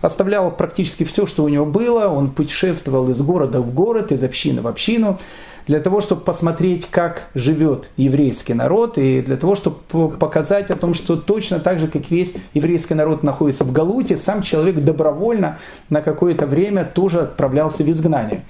оставлял 0.00 0.50
практически 0.50 1.04
все, 1.04 1.26
что 1.26 1.44
у 1.44 1.48
него 1.48 1.66
было, 1.66 2.08
он 2.08 2.30
путешествовал 2.30 3.10
из 3.10 3.20
города 3.20 3.60
в 3.60 3.74
город, 3.74 4.12
из 4.12 4.22
общины 4.22 4.62
в 4.62 4.66
общину, 4.66 5.18
для 5.66 5.80
того, 5.80 6.00
чтобы 6.00 6.22
посмотреть, 6.22 6.86
как 6.90 7.24
живет 7.34 7.90
еврейский 7.98 8.54
народ, 8.54 8.96
и 8.96 9.20
для 9.20 9.36
того, 9.36 9.56
чтобы 9.56 9.76
показать 10.16 10.70
о 10.70 10.76
том, 10.76 10.94
что 10.94 11.16
точно 11.16 11.60
так 11.60 11.80
же, 11.80 11.88
как 11.88 12.10
весь 12.10 12.32
еврейский 12.54 12.94
народ 12.94 13.22
находится 13.22 13.64
в 13.64 13.72
Галуте, 13.72 14.16
сам 14.16 14.40
человек 14.40 14.76
добровольно 14.76 15.58
на 15.90 16.00
какое-то 16.00 16.46
время 16.46 16.86
тоже 16.86 17.20
отправлялся 17.20 17.84
в 17.84 17.90
изгнание. 17.90 18.46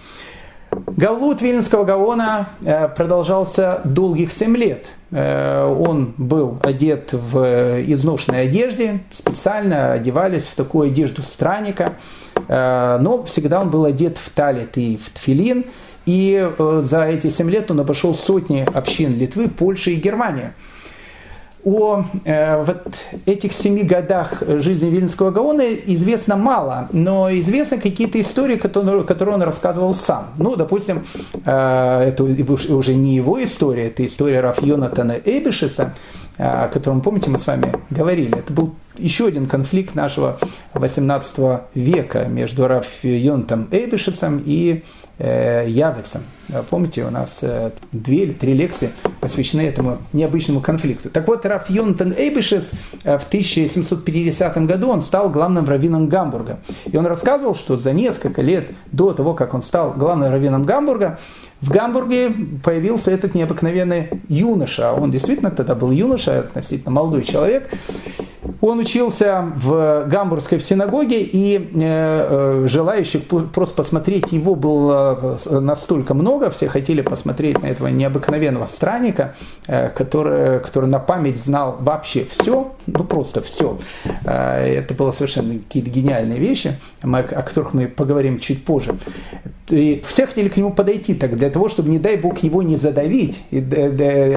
Галут 0.71 1.43
Вильнского 1.43 1.85
Гаона 1.85 2.49
э, 2.65 2.89
продолжался 2.89 3.81
долгих 3.85 4.33
семь 4.33 4.57
лет. 4.57 4.87
Э, 5.11 5.65
он 5.65 6.15
был 6.17 6.59
одет 6.63 7.13
в 7.13 7.83
изношенной 7.87 8.43
одежде, 8.43 9.01
специально 9.11 9.93
одевались 9.93 10.45
в 10.45 10.55
такую 10.55 10.91
одежду 10.91 11.23
странника, 11.23 11.95
э, 12.35 12.99
но 13.01 13.23
всегда 13.25 13.61
он 13.61 13.71
был 13.71 13.85
одет 13.85 14.19
в 14.19 14.31
талит 14.31 14.77
и 14.77 14.97
в 14.97 15.11
тфилин, 15.11 15.65
и 16.07 16.51
за 16.59 17.05
эти 17.05 17.29
семь 17.29 17.51
лет 17.51 17.71
он 17.71 17.81
обошел 17.81 18.15
сотни 18.15 18.67
общин 18.75 19.19
Литвы, 19.19 19.49
Польши 19.49 19.93
и 19.93 19.97
Германии– 19.97 20.53
о 21.69 22.05
э, 22.25 22.65
вот 22.65 22.95
этих 23.27 23.53
семи 23.53 23.83
годах 23.83 24.43
жизни 24.47 24.89
Вильнского 24.89 25.31
Гаона 25.31 25.75
известно 25.75 26.37
мало, 26.37 26.89
но 26.93 27.31
известны 27.41 27.79
какие-то 27.79 28.21
истории, 28.21 28.57
которые, 28.57 29.05
которые 29.05 29.35
он 29.35 29.43
рассказывал 29.43 29.95
сам. 29.95 30.29
Ну, 30.39 30.57
допустим, 30.57 31.05
э, 31.45 32.05
это 32.09 32.25
уже 32.25 32.95
не 32.95 33.15
его 33.17 33.43
история, 33.43 33.89
это 33.89 34.07
история 34.07 34.41
Раф 34.41 34.63
Йонатана 34.63 35.17
Эбишеса, 35.23 35.95
э, 36.39 36.45
о 36.45 36.69
котором, 36.69 37.03
помните, 37.03 37.29
мы 37.29 37.39
с 37.39 37.47
вами 37.47 37.75
говорили. 37.91 38.39
Это 38.39 38.53
был 38.53 38.75
еще 38.97 39.27
один 39.27 39.47
конфликт 39.47 39.95
нашего 39.95 40.39
18 40.75 41.61
века 41.75 42.25
между 42.25 42.67
Раф 42.67 42.87
Йонтом 43.03 43.69
Эбишесом 43.71 44.43
и 44.45 44.83
э, 45.19 45.65
Явицем. 45.69 46.23
Помните, 46.71 47.05
у 47.05 47.11
нас 47.11 47.41
э, 47.43 47.73
две 47.93 48.23
или 48.23 48.33
три 48.33 48.55
лекции 48.55 48.91
посвящены 49.21 49.63
этому 49.63 49.99
необычному 50.15 50.61
конфликту. 50.61 51.11
Так 51.11 51.29
вот, 51.29 51.45
Раф 51.45 51.69
Йонтон 51.69 52.15
Эйбишес 52.17 52.71
э, 53.05 53.19
в 53.19 53.27
1750 53.27 54.67
году 54.67 54.89
он 54.89 55.03
стал 55.03 55.29
главным 55.29 55.69
раввином 55.69 56.09
Гамбурга. 56.09 56.61
И 56.87 56.97
он 56.97 57.07
рассказывал, 57.07 57.55
что 57.55 57.77
за 57.77 57.93
несколько 57.93 58.41
лет 58.41 58.71
до 58.93 59.13
того, 59.13 59.35
как 59.35 59.53
он 59.53 59.63
стал 59.63 59.93
главным 59.93 60.33
раввином 60.33 60.65
Гамбурга, 60.65 61.19
в 61.61 61.71
Гамбурге 61.71 62.31
появился 62.65 63.11
этот 63.11 63.35
необыкновенный 63.35 64.11
юноша. 64.29 64.93
Он 64.93 65.11
действительно 65.11 65.51
тогда 65.51 65.75
был 65.75 65.91
юноша, 65.91 66.39
относительно 66.39 66.93
молодой 66.93 67.25
человек. 67.25 67.69
Он 68.61 68.81
учился 68.81 69.53
в 69.57 70.07
Гамбургской 70.09 70.59
синагоге, 70.59 71.23
и 71.23 71.57
э, 71.57 71.63
э, 71.75 72.69
желающих 72.69 73.23
просто 73.25 73.77
посмотреть 73.77 74.33
его 74.33 74.57
было 74.57 75.39
э, 75.47 75.61
настолько 75.61 76.15
много, 76.15 76.51
все 76.51 76.69
хотели 76.69 77.01
посмотреть 77.01 77.63
на 77.63 77.67
этого 77.67 77.87
необыкновенного 77.89 78.67
странника, 78.67 79.35
который, 79.67 80.61
который 80.61 80.89
на 80.89 80.99
память 80.99 81.39
знал 81.39 81.77
вообще 81.81 82.27
все, 82.29 82.73
ну 82.87 83.05
просто 83.05 83.41
все. 83.43 83.79
Это 84.25 84.95
было 84.95 85.13
совершенно 85.13 85.55
какие-то 85.55 85.91
гениальные 85.91 86.39
вещи, 86.39 86.79
о 87.03 87.23
которых 87.23 87.75
мы 87.75 87.87
поговорим 87.87 88.41
чуть 88.41 88.65
позже. 88.65 88.97
И 89.69 90.03
все 90.09 90.27
хотели 90.27 90.49
к 90.49 90.57
нему 90.57 90.73
подойти 90.73 91.15
так, 91.15 91.37
для 91.37 91.51
того, 91.51 91.69
чтобы, 91.69 91.91
не 91.91 91.99
дай 91.99 92.17
бог, 92.17 92.39
его 92.39 92.63
не 92.63 92.77
задавить, 92.77 93.43
и, 93.51 93.61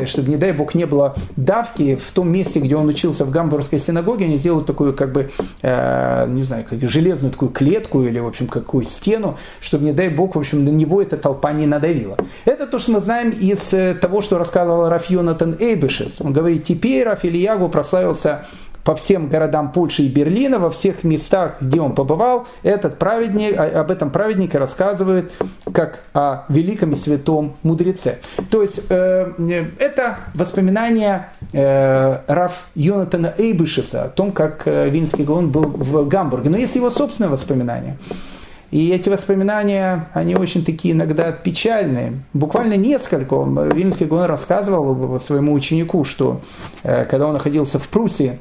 чтобы, 0.05 0.29
не 0.29 0.35
дай 0.35 0.51
бог, 0.51 0.75
не 0.75 0.85
было 0.85 1.15
давки 1.37 1.95
в 1.95 2.11
том 2.11 2.29
месте, 2.29 2.59
где 2.59 2.75
он 2.75 2.87
учился 2.87 3.23
в 3.23 3.31
Гамбургской 3.31 3.79
синагоге, 3.79 4.10
они 4.19 4.37
сделают 4.37 4.65
такую, 4.65 4.93
как 4.93 5.11
бы, 5.11 5.29
э, 5.61 6.25
не 6.29 6.43
знаю, 6.43 6.65
как 6.69 6.79
железную 6.81 7.31
такую 7.31 7.51
клетку 7.51 8.03
или, 8.03 8.19
в 8.19 8.27
общем, 8.27 8.47
какую 8.47 8.85
стену, 8.85 9.37
чтобы, 9.59 9.85
не 9.85 9.93
дай 9.93 10.09
бог, 10.09 10.35
в 10.35 10.39
общем, 10.39 10.65
на 10.65 10.69
него 10.69 11.01
эта 11.01 11.17
толпа 11.17 11.51
не 11.51 11.65
надавила. 11.65 12.17
Это 12.45 12.67
то, 12.67 12.79
что 12.79 12.91
мы 12.91 13.01
знаем 13.01 13.29
из 13.29 13.73
э, 13.73 13.95
того, 13.95 14.21
что 14.21 14.37
рассказывал 14.37 14.89
Раф 14.89 15.09
Йонатан 15.09 15.55
Эйбешес. 15.59 16.17
Он 16.19 16.33
говорит, 16.33 16.63
теперь 16.63 17.05
Раф 17.05 17.23
Ильягу 17.23 17.69
прославился 17.69 18.45
по 18.83 18.95
всем 18.95 19.27
городам 19.27 19.71
Польши 19.71 20.03
и 20.03 20.09
Берлина, 20.09 20.59
во 20.59 20.69
всех 20.71 21.03
местах, 21.03 21.57
где 21.61 21.79
он 21.79 21.93
побывал, 21.93 22.47
этот 22.63 22.97
праведник, 22.97 23.57
об 23.57 23.91
этом 23.91 24.09
праведнике 24.09 24.57
рассказывает 24.57 25.31
как 25.73 25.99
о 26.13 26.45
великом 26.49 26.93
и 26.93 26.95
святом 26.95 27.55
мудреце. 27.63 28.19
То 28.49 28.61
есть 28.61 28.81
э, 28.89 29.67
это 29.79 30.17
воспоминания 30.33 31.29
э, 31.40 31.40
Раф 31.53 32.67
Йонатана 32.75 33.33
Эйбышеса 33.37 34.05
о 34.05 34.09
том, 34.09 34.31
как 34.31 34.63
э, 34.65 34.89
Вильнский 34.89 35.23
Гаон 35.23 35.49
был 35.49 35.63
в 35.63 36.07
Гамбурге. 36.07 36.49
Но 36.49 36.57
есть 36.57 36.75
его 36.75 36.89
собственные 36.89 37.29
воспоминания. 37.29 37.97
И 38.71 38.89
эти 38.89 39.09
воспоминания, 39.09 40.07
они 40.13 40.35
очень 40.35 40.63
такие 40.63 40.93
иногда 40.93 41.33
печальные. 41.33 42.23
Буквально 42.33 42.75
несколько. 42.77 43.35
Вильнский 43.73 44.05
Гаон 44.05 44.25
рассказывал 44.25 45.19
своему 45.19 45.53
ученику, 45.53 46.05
что 46.05 46.39
э, 46.83 47.03
когда 47.05 47.27
он 47.27 47.33
находился 47.33 47.79
в 47.79 47.87
Пруссии, 47.89 48.39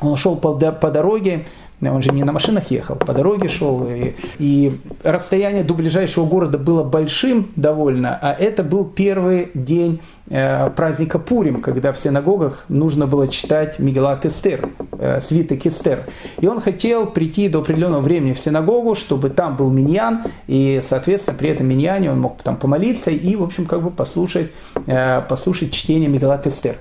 он 0.00 0.16
шел 0.16 0.36
по 0.36 0.54
дороге, 0.54 1.46
он 1.82 2.02
же 2.02 2.10
не 2.10 2.24
на 2.24 2.32
машинах 2.32 2.70
ехал, 2.70 2.96
по 2.96 3.12
дороге 3.12 3.48
шел, 3.48 3.86
и, 3.88 4.14
и 4.38 4.72
расстояние 5.02 5.62
до 5.62 5.74
ближайшего 5.74 6.24
города 6.24 6.56
было 6.56 6.82
большим 6.82 7.50
довольно, 7.54 8.18
а 8.20 8.32
это 8.32 8.62
был 8.62 8.84
первый 8.84 9.50
день 9.52 10.00
э, 10.30 10.70
праздника 10.70 11.18
Пурим, 11.18 11.60
когда 11.60 11.92
в 11.92 11.98
синагогах 11.98 12.64
нужно 12.68 13.06
было 13.06 13.28
читать 13.28 13.78
Мегелат 13.78 14.24
Эстер, 14.24 14.70
э, 14.98 15.20
свиток 15.20 15.66
Эстер. 15.66 16.04
И 16.40 16.46
он 16.46 16.60
хотел 16.60 17.06
прийти 17.06 17.48
до 17.50 17.58
определенного 17.58 18.00
времени 18.00 18.32
в 18.32 18.40
синагогу, 18.40 18.94
чтобы 18.94 19.28
там 19.28 19.56
был 19.56 19.70
миньян, 19.70 20.24
и, 20.46 20.82
соответственно, 20.88 21.36
при 21.36 21.50
этом 21.50 21.66
миньяне 21.66 22.10
он 22.10 22.20
мог 22.20 22.42
там 22.42 22.56
помолиться 22.56 23.10
и, 23.10 23.36
в 23.36 23.42
общем, 23.42 23.66
как 23.66 23.82
бы 23.82 23.90
послушать, 23.90 24.50
э, 24.86 25.20
послушать 25.28 25.72
чтение 25.72 26.08
Мегелат 26.08 26.46
Эстер. 26.46 26.76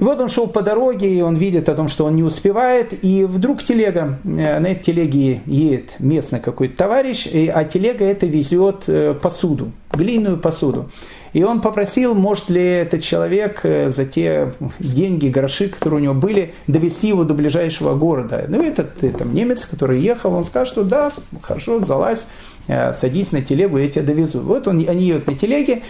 И 0.00 0.04
вот 0.04 0.20
он 0.20 0.28
шел 0.28 0.48
по 0.48 0.62
дороге, 0.62 1.12
и 1.12 1.20
он 1.20 1.36
видит 1.36 1.68
о 1.68 1.74
том, 1.74 1.88
что 1.88 2.06
он 2.06 2.16
не 2.16 2.22
успевает, 2.22 3.04
и 3.04 3.24
вдруг 3.24 3.62
телега, 3.62 4.18
э, 4.24 4.58
на 4.58 4.66
этой 4.68 4.82
телеге 4.84 5.42
едет 5.46 5.90
местный 5.98 6.40
какой-то 6.40 6.76
товарищ, 6.76 7.26
а 7.26 7.64
телега 7.64 8.04
это 8.04 8.26
везет 8.26 8.84
э, 8.86 9.14
посуду, 9.14 9.72
глиняную 9.92 10.38
посуду. 10.38 10.90
И 11.34 11.44
он 11.44 11.60
попросил, 11.60 12.14
может 12.14 12.50
ли 12.50 12.62
этот 12.62 13.02
человек 13.02 13.60
э, 13.64 13.90
за 13.94 14.04
те 14.04 14.54
деньги, 14.78 15.28
гроши, 15.28 15.68
которые 15.68 16.00
у 16.00 16.02
него 16.02 16.14
были, 16.14 16.54
довести 16.66 17.08
его 17.08 17.24
до 17.24 17.34
ближайшего 17.34 17.94
города. 17.94 18.46
Ну, 18.48 18.62
этот 18.62 18.98
там, 19.18 19.32
немец, 19.34 19.66
который 19.66 20.00
ехал, 20.00 20.32
он 20.34 20.44
скажет, 20.44 20.72
что 20.72 20.84
да, 20.84 21.12
хорошо, 21.42 21.80
залазь, 21.80 22.26
садись 22.66 23.32
на 23.32 23.42
телегу, 23.42 23.78
я 23.78 23.88
тебя 23.88 24.04
довезу. 24.04 24.40
Вот 24.40 24.68
он, 24.68 24.84
они 24.88 25.04
едут 25.04 25.26
на 25.26 25.34
телеге, 25.34 25.82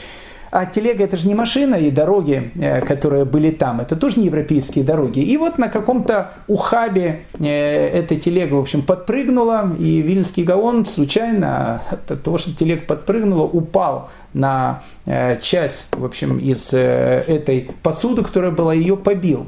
а 0.53 0.66
телега 0.66 1.05
это 1.05 1.16
же 1.16 1.26
не 1.26 1.34
машина, 1.34 1.76
и 1.76 1.90
дороги, 1.90 2.53
э, 2.57 2.82
которые 2.82 3.24
были 3.24 3.50
там, 3.50 3.80
это 3.80 3.96
тоже 3.96 4.20
не 4.20 4.26
европейские 4.26 4.84
дороги. 4.84 5.20
И 5.20 5.38
вот 5.38 5.57
на 5.57 5.68
каком-то 5.68 6.32
ухабе 6.46 7.22
э, 7.40 7.46
эта 7.48 8.16
телега, 8.16 8.55
в 8.55 8.61
общем, 8.61 8.82
подпрыгнула, 8.82 9.74
и 9.78 10.03
Вильнский 10.03 10.44
Гаон 10.44 10.84
случайно 10.84 11.80
от 11.90 12.22
того, 12.22 12.36
что 12.36 12.55
телега 12.55 12.82
подпрыгнула, 12.82 13.44
упал 13.44 14.11
на 14.34 14.82
э, 15.07 15.40
часть, 15.40 15.86
в 15.90 16.05
общем, 16.05 16.36
из 16.36 16.70
этой 16.70 17.70
посуды, 17.82 18.22
которая 18.22 18.50
была, 18.50 18.74
ее 18.74 18.98
побил. 18.98 19.46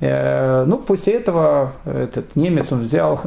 Э, 0.00 0.64
ну, 0.66 0.78
после 0.78 1.14
этого 1.14 1.72
этот 1.84 2.36
немец, 2.36 2.72
он 2.72 2.82
взял, 2.82 3.20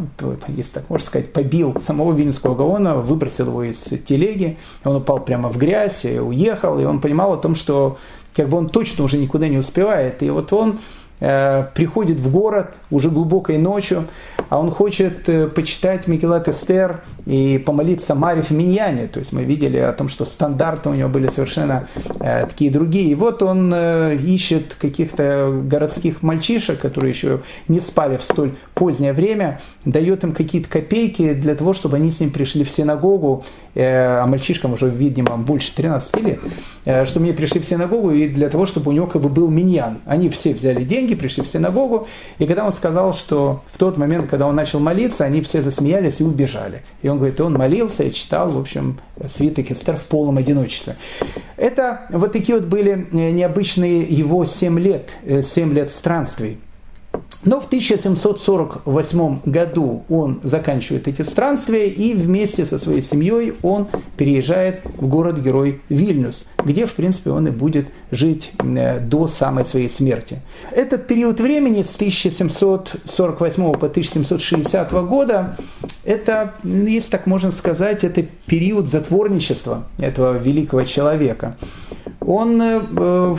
если 0.48 0.72
так 0.74 0.90
можно 0.90 1.06
сказать, 1.06 1.34
побил 1.34 1.76
самого 1.82 2.14
Вильнюсского 2.14 2.56
Гаона, 2.56 2.96
выбросил 2.96 3.48
его 3.48 3.64
из 3.64 3.80
телеги, 4.08 4.58
он 4.84 4.98
упал 4.98 5.20
прямо 5.20 5.50
в 5.50 5.58
грязь, 5.58 6.06
уехал, 6.06 6.80
и 6.80 6.86
он 6.86 7.02
понимал 7.02 7.34
о 7.34 7.38
том, 7.38 7.56
что 7.56 7.98
как 8.36 8.50
бы 8.50 8.58
он 8.58 8.70
точно 8.70 9.04
уже 9.04 9.18
никуда 9.18 9.48
не 9.48 9.58
успевает. 9.58 10.22
И 10.22 10.30
вот 10.30 10.54
он 10.54 10.80
Э, 10.80 11.07
приходит 11.20 12.20
в 12.20 12.32
город 12.32 12.76
уже 12.92 13.10
глубокой 13.10 13.58
ночью, 13.58 14.06
а 14.50 14.60
он 14.60 14.72
хочет 14.72 15.28
э, 15.28 15.48
почитать 15.48 16.08
Микелат 16.08 16.48
Эстер 16.48 17.02
и 17.26 17.58
помолиться 17.58 18.16
Маре 18.16 18.42
в 18.42 18.52
Миньяне. 18.52 19.08
То 19.08 19.20
есть 19.20 19.34
мы 19.34 19.44
видели 19.44 19.78
о 19.78 19.92
том, 19.92 20.08
что 20.08 20.26
стандарты 20.26 20.90
у 20.90 20.94
него 20.94 21.10
были 21.10 21.28
совершенно 21.28 21.88
э, 22.20 22.46
такие 22.46 22.72
другие. 22.72 23.12
И 23.12 23.16
вот 23.16 23.44
он 23.44 23.74
ищет 23.74 24.76
каких-то 24.80 25.62
городских 25.66 26.22
мальчишек, 26.22 26.80
которые 26.80 27.12
еще 27.12 27.42
не 27.68 27.80
спали 27.80 28.18
в 28.18 28.24
столь 28.24 28.54
позднее 28.74 29.14
время, 29.14 29.60
дает 29.84 30.24
им 30.24 30.32
какие-то 30.32 30.70
копейки 30.70 31.34
для 31.34 31.56
того, 31.56 31.74
чтобы 31.74 31.98
они 31.98 32.12
с 32.12 32.20
ним 32.20 32.32
пришли 32.32 32.64
в 32.64 32.70
синагогу, 32.70 33.44
а 33.76 34.26
мальчишкам 34.28 34.74
уже, 34.74 34.90
видимо, 34.90 35.38
больше 35.38 35.76
13 35.76 36.24
лет, 36.24 36.40
чтобы 37.08 37.26
они 37.26 37.34
пришли 37.34 37.60
в 37.60 37.66
синагогу 37.66 38.12
и 38.12 38.28
для 38.28 38.50
того, 38.50 38.66
чтобы 38.66 38.92
у 38.92 38.94
него 38.94 39.08
как 39.08 39.22
бы 39.22 39.30
был 39.30 39.50
миньян. 39.50 40.00
Они 40.06 40.30
все 40.30 40.54
взяли 40.54 40.84
деньги, 40.84 41.07
деньги, 41.08 41.20
пришли 41.20 41.44
в 41.44 41.48
синагогу, 41.48 42.08
и 42.38 42.46
когда 42.46 42.66
он 42.66 42.74
сказал, 42.74 43.14
что 43.14 43.64
в 43.72 43.78
тот 43.78 43.98
момент, 43.98 44.30
когда 44.30 44.48
он 44.48 44.56
начал 44.56 44.80
молиться, 44.80 45.24
они 45.24 45.42
все 45.42 45.62
засмеялись 45.62 46.20
и 46.20 46.24
убежали. 46.24 46.84
И 47.02 47.08
он 47.08 47.18
говорит, 47.18 47.40
он 47.40 47.54
молился 47.54 48.04
и 48.04 48.14
читал, 48.14 48.50
в 48.50 48.60
общем, 48.60 49.00
свиток 49.28 49.72
Эстер 49.72 49.96
в 49.96 50.04
полном 50.04 50.38
одиночестве. 50.38 50.96
Это 51.56 52.02
вот 52.10 52.34
такие 52.34 52.58
вот 52.60 52.68
были 52.68 53.08
э, 53.12 53.32
необычные 53.32 54.04
его 54.04 54.46
7 54.46 54.80
лет, 54.80 55.12
7 55.26 55.72
э, 55.72 55.74
лет 55.74 55.92
странствий. 55.92 56.60
Но 57.44 57.60
в 57.60 57.66
1748 57.68 59.40
году 59.46 60.04
он 60.10 60.40
заканчивает 60.44 61.08
эти 61.08 61.22
странствия 61.22 61.86
и 61.86 62.14
вместе 62.14 62.66
со 62.66 62.80
своей 62.80 63.02
семьей 63.02 63.54
он 63.62 63.88
переезжает 64.18 64.82
в 64.98 65.08
город-герой 65.08 65.82
Вильнюс, 65.90 66.46
где, 66.66 66.86
в 66.86 66.94
принципе, 66.94 67.30
он 67.30 67.48
и 67.48 67.52
будет 67.52 67.88
жить 68.12 68.52
э, 68.60 69.00
до 69.00 69.28
самой 69.28 69.66
своей 69.66 69.90
смерти. 69.90 70.42
Этот 70.72 71.08
период 71.08 71.40
времени 71.40 71.84
с 71.84 71.96
1748 71.96 73.72
по 73.74 73.88
1760 73.88 74.92
года, 75.08 75.58
это, 76.04 76.56
если 76.64 77.12
так 77.12 77.28
можно 77.28 77.52
сказать, 77.52 78.04
это 78.04 78.26
период 78.46 78.88
затворничества 78.88 79.86
этого 80.00 80.38
великого 80.38 80.84
человека 80.84 81.56
он 82.28 82.62
э, 82.62 83.36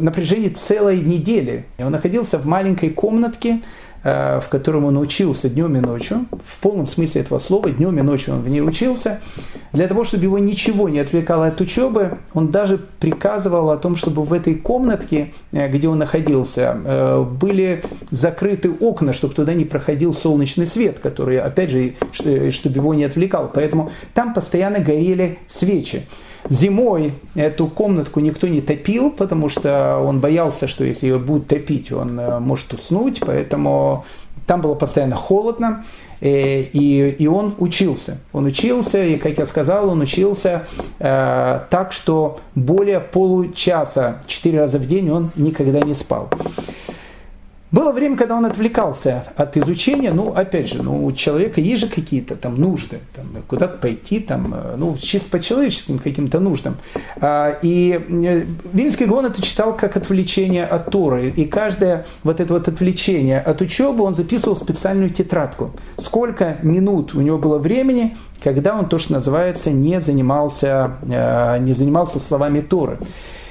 на 0.00 0.10
протяжении 0.10 0.48
целой 0.48 1.00
недели, 1.00 1.66
он 1.78 1.92
находился 1.92 2.38
в 2.38 2.46
маленькой 2.46 2.88
комнатке, 2.88 3.60
э, 4.02 4.40
в 4.40 4.48
котором 4.48 4.86
он 4.86 4.96
учился 4.96 5.50
днем 5.50 5.76
и 5.76 5.80
ночью, 5.80 6.24
в 6.46 6.58
полном 6.60 6.86
смысле 6.86 7.20
этого 7.20 7.38
слова, 7.38 7.68
днем 7.68 7.98
и 7.98 8.02
ночью 8.02 8.32
он 8.34 8.40
в 8.40 8.48
ней 8.48 8.62
учился. 8.62 9.20
Для 9.74 9.86
того, 9.88 10.04
чтобы 10.04 10.24
его 10.24 10.38
ничего 10.38 10.88
не 10.88 11.00
отвлекало 11.00 11.48
от 11.48 11.60
учебы, 11.60 12.16
он 12.32 12.48
даже 12.48 12.78
приказывал 12.78 13.70
о 13.70 13.76
том, 13.76 13.94
чтобы 13.94 14.24
в 14.24 14.32
этой 14.32 14.54
комнатке, 14.54 15.34
э, 15.52 15.68
где 15.68 15.88
он 15.88 15.98
находился, 15.98 17.26
были 17.38 17.84
закрыты 18.10 18.70
окна, 18.70 19.12
чтобы 19.12 19.34
туда 19.34 19.52
не 19.52 19.66
проходил 19.66 20.14
солнечный 20.14 20.66
свет, 20.66 20.98
который, 20.98 21.38
опять 21.38 21.70
же, 21.70 21.92
чтобы 22.52 22.76
его 22.76 22.94
не 22.94 23.04
отвлекал. 23.04 23.50
Поэтому 23.52 23.92
там 24.14 24.32
постоянно 24.32 24.78
горели 24.78 25.40
свечи. 25.46 26.06
Зимой 26.48 27.14
эту 27.34 27.66
комнатку 27.66 28.20
никто 28.20 28.48
не 28.48 28.60
топил, 28.60 29.10
потому 29.10 29.48
что 29.48 29.98
он 29.98 30.20
боялся, 30.20 30.66
что 30.66 30.84
если 30.84 31.06
ее 31.06 31.18
будут 31.18 31.48
топить, 31.48 31.92
он 31.92 32.18
э, 32.18 32.38
может 32.40 32.72
уснуть, 32.72 33.20
поэтому 33.20 34.04
там 34.46 34.62
было 34.62 34.74
постоянно 34.74 35.16
холодно, 35.16 35.84
э, 36.20 36.62
и, 36.62 37.10
и 37.10 37.26
он 37.26 37.54
учился. 37.58 38.18
Он 38.32 38.46
учился, 38.46 39.04
и, 39.04 39.16
как 39.16 39.38
я 39.38 39.46
сказал, 39.46 39.90
он 39.90 40.00
учился 40.00 40.66
э, 40.98 41.60
так, 41.70 41.92
что 41.92 42.40
более 42.54 43.00
получаса, 43.00 44.22
четыре 44.26 44.60
раза 44.60 44.78
в 44.78 44.86
день 44.86 45.10
он 45.10 45.30
никогда 45.36 45.80
не 45.80 45.94
спал. 45.94 46.30
Было 47.72 47.92
время, 47.92 48.16
когда 48.16 48.36
он 48.36 48.46
отвлекался 48.46 49.24
от 49.36 49.56
изучения, 49.56 50.12
ну, 50.12 50.32
опять 50.34 50.68
же, 50.68 50.82
ну, 50.82 51.04
у 51.04 51.12
человека 51.12 51.60
есть 51.60 51.82
же 51.82 51.88
какие-то 51.88 52.34
там 52.34 52.56
нужды, 52.56 52.98
там, 53.14 53.26
куда-то 53.46 53.78
пойти, 53.78 54.18
там, 54.18 54.52
э, 54.52 54.74
ну, 54.76 54.96
чисто 54.98 55.30
по 55.30 55.40
человеческим 55.40 56.00
каким-то 56.00 56.40
нуждам. 56.40 56.76
А, 57.20 57.58
и 57.62 57.92
э, 57.92 58.44
Вильнский 58.72 59.06
Гон 59.06 59.26
это 59.26 59.40
читал 59.40 59.76
как 59.76 59.96
отвлечение 59.96 60.64
от 60.64 60.90
Торы, 60.90 61.28
и 61.28 61.44
каждое 61.44 62.06
вот 62.24 62.40
это 62.40 62.52
вот 62.52 62.66
отвлечение 62.66 63.38
от 63.40 63.60
учебы 63.60 64.02
он 64.02 64.14
записывал 64.14 64.56
в 64.56 64.58
специальную 64.58 65.10
тетрадку. 65.10 65.70
Сколько 65.96 66.58
минут 66.62 67.14
у 67.14 67.20
него 67.20 67.38
было 67.38 67.58
времени, 67.58 68.16
когда 68.42 68.74
он 68.76 68.88
то, 68.88 68.98
что 68.98 69.12
называется, 69.12 69.70
не 69.70 70.00
занимался, 70.00 70.96
э, 71.02 71.58
не 71.60 71.74
занимался 71.74 72.18
словами 72.18 72.60
Торы. 72.62 72.98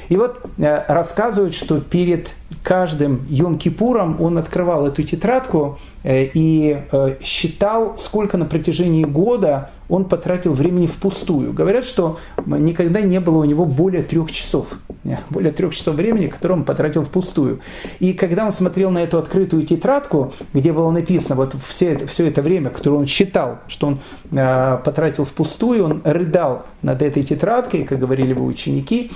И 0.10 0.18
вот 0.18 0.42
рассказывают, 0.58 1.54
что 1.54 1.80
перед 1.80 2.32
каждым 2.64 3.26
Йом-Кипуром 3.30 4.22
он 4.22 4.38
открывал 4.38 4.88
эту 4.88 5.04
тетрадку 5.04 5.80
э, 6.04 6.26
и 6.34 6.82
э, 6.92 7.16
считал, 7.22 7.98
сколько 7.98 8.38
на 8.38 8.46
протяжении 8.46 9.06
года 9.06 9.70
он 9.90 10.06
потратил 10.06 10.54
времени 10.54 10.88
впустую. 10.88 11.52
Говорят, 11.52 11.84
что 11.84 12.20
никогда 12.46 13.02
не 13.02 13.20
было 13.20 13.40
у 13.40 13.44
него 13.44 13.66
более 13.66 14.04
трех 14.04 14.32
часов. 14.32 14.68
Э, 15.04 15.18
более 15.30 15.52
трех 15.52 15.76
часов 15.76 15.96
времени, 15.96 16.28
которое 16.28 16.54
он 16.54 16.64
потратил 16.64 17.04
впустую. 17.04 17.60
И 18.00 18.14
когда 18.14 18.46
он 18.46 18.54
смотрел 18.54 18.92
на 18.92 19.00
эту 19.00 19.18
открытую 19.18 19.64
тетрадку, 19.66 20.34
где 20.54 20.72
было 20.72 20.92
написано 20.92 21.36
вот 21.36 21.56
все, 21.68 22.06
все 22.08 22.28
это 22.28 22.42
время, 22.42 22.70
которое 22.70 22.98
он 22.98 23.08
считал, 23.08 23.60
что 23.68 23.88
он 23.88 24.00
потратил 24.30 25.26
впустую, 25.26 25.84
он 25.84 26.02
рыдал 26.04 26.66
над 26.84 27.02
этой 27.02 27.24
тетрадкой, 27.24 27.84
как 27.84 28.00
говорили 28.00 28.30
его 28.30 28.46
ученики, 28.46 29.12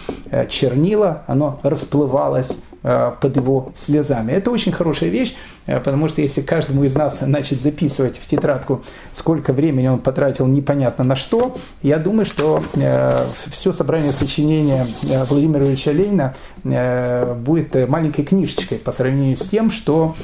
чернила, 0.50 1.24
оно 1.28 1.60
расплывалось 1.62 2.58
Э, 2.73 2.73
под 2.84 3.36
его 3.38 3.72
слезами. 3.78 4.34
Это 4.34 4.52
очень 4.52 4.74
хорошая 4.74 5.10
вещь, 5.10 5.36
э, 5.68 5.80
потому 5.80 6.10
что 6.10 6.22
если 6.22 6.42
каждому 6.42 6.84
из 6.84 6.94
нас 6.96 7.22
начать 7.22 7.62
записывать 7.62 8.18
в 8.18 8.28
тетрадку, 8.28 8.84
сколько 9.18 9.54
времени 9.54 9.88
он 9.88 10.00
потратил 10.00 10.48
непонятно 10.48 11.06
на 11.06 11.16
что, 11.16 11.56
я 11.82 11.98
думаю, 11.98 12.26
что 12.26 12.62
э, 12.74 13.26
все 13.48 13.72
собрание 13.72 14.12
сочинения 14.12 14.86
Владимира 15.02 15.66
Ильича 15.66 15.92
Ленина 15.92 16.36
будет 16.64 17.90
маленькой 17.90 18.24
книжечкой 18.24 18.78
по 18.78 18.92
сравнению 18.92 19.36
с 19.36 19.42
тем, 19.42 19.70
что 19.70 20.16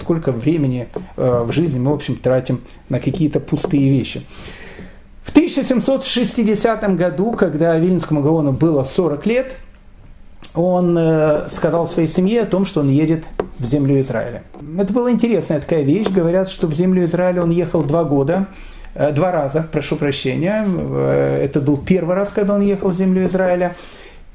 сколько 0.00 0.32
времени 0.32 0.88
в 1.16 1.52
жизни 1.52 1.78
мы, 1.78 1.90
в 1.90 1.94
общем, 1.94 2.16
тратим 2.16 2.62
на 2.88 3.00
какие-то 3.00 3.38
пустые 3.38 3.90
вещи. 3.90 4.22
В 5.28 5.30
1760 5.30 6.96
году, 6.96 7.32
когда 7.32 7.76
Вильнинскому 7.76 8.22
Гаону 8.22 8.52
было 8.52 8.82
40 8.82 9.26
лет, 9.26 9.56
он 10.54 10.96
э, 10.98 11.48
сказал 11.50 11.86
своей 11.86 12.08
семье 12.08 12.42
о 12.42 12.46
том, 12.46 12.64
что 12.64 12.80
он 12.80 12.90
едет 12.90 13.24
в 13.58 13.66
землю 13.66 14.00
Израиля. 14.00 14.42
Это 14.78 14.92
была 14.92 15.10
интересная 15.10 15.60
такая 15.60 15.82
вещь. 15.82 16.08
Говорят, 16.08 16.48
что 16.48 16.66
в 16.66 16.74
землю 16.74 17.04
Израиля 17.04 17.42
он 17.42 17.50
ехал 17.50 17.82
два 17.82 18.04
года, 18.04 18.46
э, 18.94 19.12
два 19.12 19.30
раза, 19.30 19.66
прошу 19.70 19.96
прощения. 19.96 20.64
Э, 20.66 21.42
это 21.44 21.60
был 21.60 21.76
первый 21.76 22.16
раз, 22.16 22.30
когда 22.30 22.54
он 22.54 22.62
ехал 22.62 22.90
в 22.90 22.94
землю 22.94 23.26
Израиля. 23.26 23.76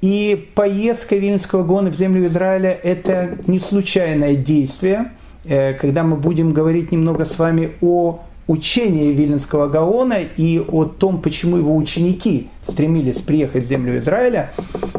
И 0.02 0.50
поездка 0.56 1.16
Вильнского 1.16 1.64
гона 1.64 1.90
в 1.90 1.96
землю 1.96 2.28
Израиля– 2.28 2.78
это 2.84 3.38
не 3.48 3.60
случайное 3.60 4.36
действие. 4.36 5.12
Когда 5.46 6.04
мы 6.04 6.16
будем 6.18 6.54
говорить 6.54 6.92
немного 6.92 7.26
с 7.26 7.38
вами 7.38 7.72
о 7.82 8.20
учение 8.48 9.14
Виленского 9.14 9.68
Гаона 9.68 10.20
и 10.38 10.60
о 10.60 10.86
том, 10.86 11.22
почему 11.22 11.58
его 11.58 11.76
ученики 11.76 12.50
стремились 12.68 13.18
приехать 13.18 13.66
в 13.66 13.68
землю 13.68 13.98
Израиля, 14.00 14.52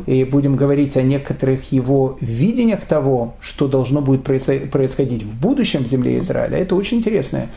и 0.06 0.24
будем 0.24 0.56
говорить 0.56 0.96
о 0.96 1.02
некоторых 1.02 1.72
его 1.72 2.16
видениях 2.20 2.82
того, 2.82 3.34
что 3.40 3.68
должно 3.68 4.00
будет 4.00 4.22
происходить 4.22 5.22
в 5.22 5.40
будущем 5.40 5.84
в 5.84 5.88
земле 5.88 6.18
Израиля, 6.18 6.58
это 6.58 6.74
очень 6.74 6.98
интересная 6.98 7.48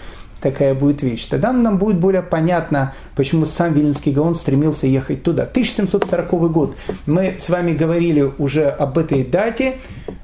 такая 0.41 0.75
будет 0.75 1.01
вещь. 1.01 1.25
Тогда 1.25 1.51
нам 1.51 1.77
будет 1.77 1.99
более 1.99 2.21
понятно, 2.21 2.93
почему 3.15 3.45
сам 3.45 3.73
Виленский 3.73 4.11
Гаон 4.11 4.35
стремился 4.35 4.88
ехать 4.88 5.23
туда. 5.23 5.43
1740 5.43 6.51
год. 6.51 6.75
Мы 7.05 7.38
с 7.39 7.49
вами 7.49 7.73
говорили 7.73 8.31
уже 8.38 8.69
об 8.69 8.97
этой 8.97 9.23
дате, 9.23 9.77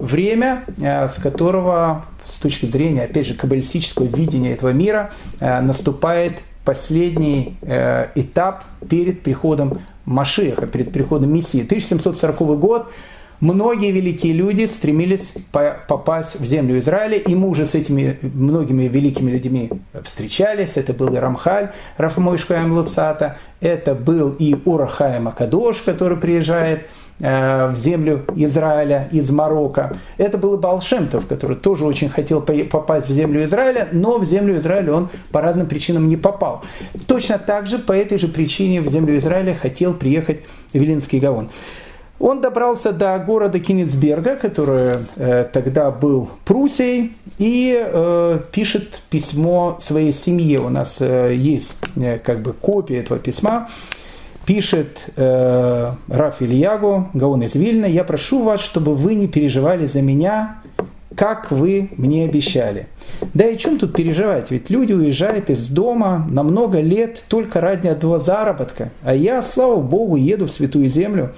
время, 0.03 0.65
э, 0.79 1.07
с 1.07 1.13
которого 1.13 2.05
с 2.25 2.33
точки 2.35 2.65
зрения, 2.65 3.03
опять 3.03 3.27
же, 3.27 3.33
каббалистического 3.33 4.05
видения 4.05 4.53
этого 4.53 4.69
мира, 4.69 5.11
э, 5.39 5.61
наступает 5.61 6.39
последний 6.65 7.57
э, 7.61 8.07
этап 8.15 8.63
перед 8.89 9.21
приходом 9.21 9.81
Машеха, 10.05 10.67
перед 10.67 10.91
приходом 10.91 11.33
Мессии. 11.33 11.63
1740 11.63 12.59
год. 12.59 12.91
Многие 13.39 13.91
великие 13.91 14.31
люди 14.31 14.67
стремились 14.67 15.33
попасть 15.51 16.39
в 16.39 16.45
землю 16.45 16.79
Израиля, 16.79 17.17
и 17.17 17.35
мы 17.35 17.49
уже 17.49 17.65
с 17.65 17.75
этими 17.75 18.17
многими 18.21 18.83
великими 18.83 19.31
людьми 19.31 19.69
встречались. 20.03 20.73
Это 20.75 20.93
был 20.93 21.13
и 21.13 21.17
Рамхаль, 21.17 21.71
Рафмой 21.97 22.37
Шхаем 22.37 22.71
Луцата, 22.71 23.37
это 23.59 23.95
был 23.95 24.33
и 24.39 24.55
Урахаем 24.63 25.27
Акадош, 25.27 25.81
который 25.81 26.17
приезжает– 26.17 26.87
в 27.19 27.75
землю 27.75 28.25
Израиля 28.35 29.07
из 29.11 29.29
Марокко. 29.29 29.97
Это 30.17 30.37
был 30.37 30.55
и 30.55 30.57
Балшемтов, 30.57 31.27
который 31.27 31.55
тоже 31.55 31.85
очень 31.85 32.09
хотел 32.09 32.41
попасть 32.41 33.07
в 33.07 33.13
землю 33.13 33.45
Израиля, 33.45 33.87
но 33.91 34.17
в 34.17 34.25
землю 34.25 34.57
Израиля 34.57 34.93
он 34.93 35.09
по 35.31 35.41
разным 35.41 35.67
причинам 35.67 36.07
не 36.09 36.17
попал. 36.17 36.63
Точно 37.07 37.37
так 37.37 37.67
же, 37.67 37.79
по 37.79 37.93
этой 37.93 38.17
же 38.17 38.27
причине 38.27 38.81
в 38.81 38.89
землю 38.89 39.17
Израиля 39.17 39.53
хотел 39.53 39.93
приехать 39.93 40.41
Вилинский 40.73 41.19
Гаон. 41.19 41.49
Он 42.19 42.39
добрался 42.41 42.93
до 42.93 43.17
города 43.19 43.59
Кенигсберга, 43.59 44.35
который 44.35 44.99
э, 45.17 45.45
тогда 45.51 45.91
был 45.91 46.29
Пруссией, 46.45 47.13
и 47.37 47.77
э, 47.77 48.39
пишет 48.51 49.01
письмо 49.09 49.77
своей 49.81 50.13
семье. 50.13 50.59
У 50.59 50.69
нас 50.69 50.97
э, 51.01 51.33
есть 51.35 51.75
э, 51.97 52.19
как 52.19 52.41
бы 52.41 52.53
копия 52.53 52.99
этого 52.99 53.19
письма 53.19 53.67
пишет 54.45 55.09
э, 55.15 55.91
Раф 56.07 56.41
Ильягу, 56.41 57.09
Гаон 57.13 57.43
из 57.43 57.55
Вильна, 57.55 57.85
«Я 57.85 58.03
прошу 58.03 58.43
вас, 58.43 58.61
чтобы 58.61 58.95
вы 58.95 59.15
не 59.15 59.27
переживали 59.27 59.85
за 59.85 60.01
меня, 60.01 60.57
как 61.15 61.51
вы 61.51 61.89
мне 61.97 62.25
обещали. 62.25 62.87
Да 63.33 63.45
и 63.45 63.57
чем 63.57 63.77
тут 63.77 63.95
переживать? 63.95 64.51
Ведь 64.51 64.69
люди 64.69 64.93
уезжают 64.93 65.49
из 65.49 65.67
дома 65.67 66.25
на 66.29 66.43
много 66.43 66.79
лет 66.79 67.23
только 67.27 67.61
ради 67.61 67.87
одного 67.87 68.19
заработка, 68.19 68.91
а 69.03 69.13
я, 69.13 69.41
слава 69.43 69.79
Богу, 69.79 70.15
еду 70.15 70.47
в 70.47 70.51
Святую 70.51 70.89
Землю, 70.89 71.33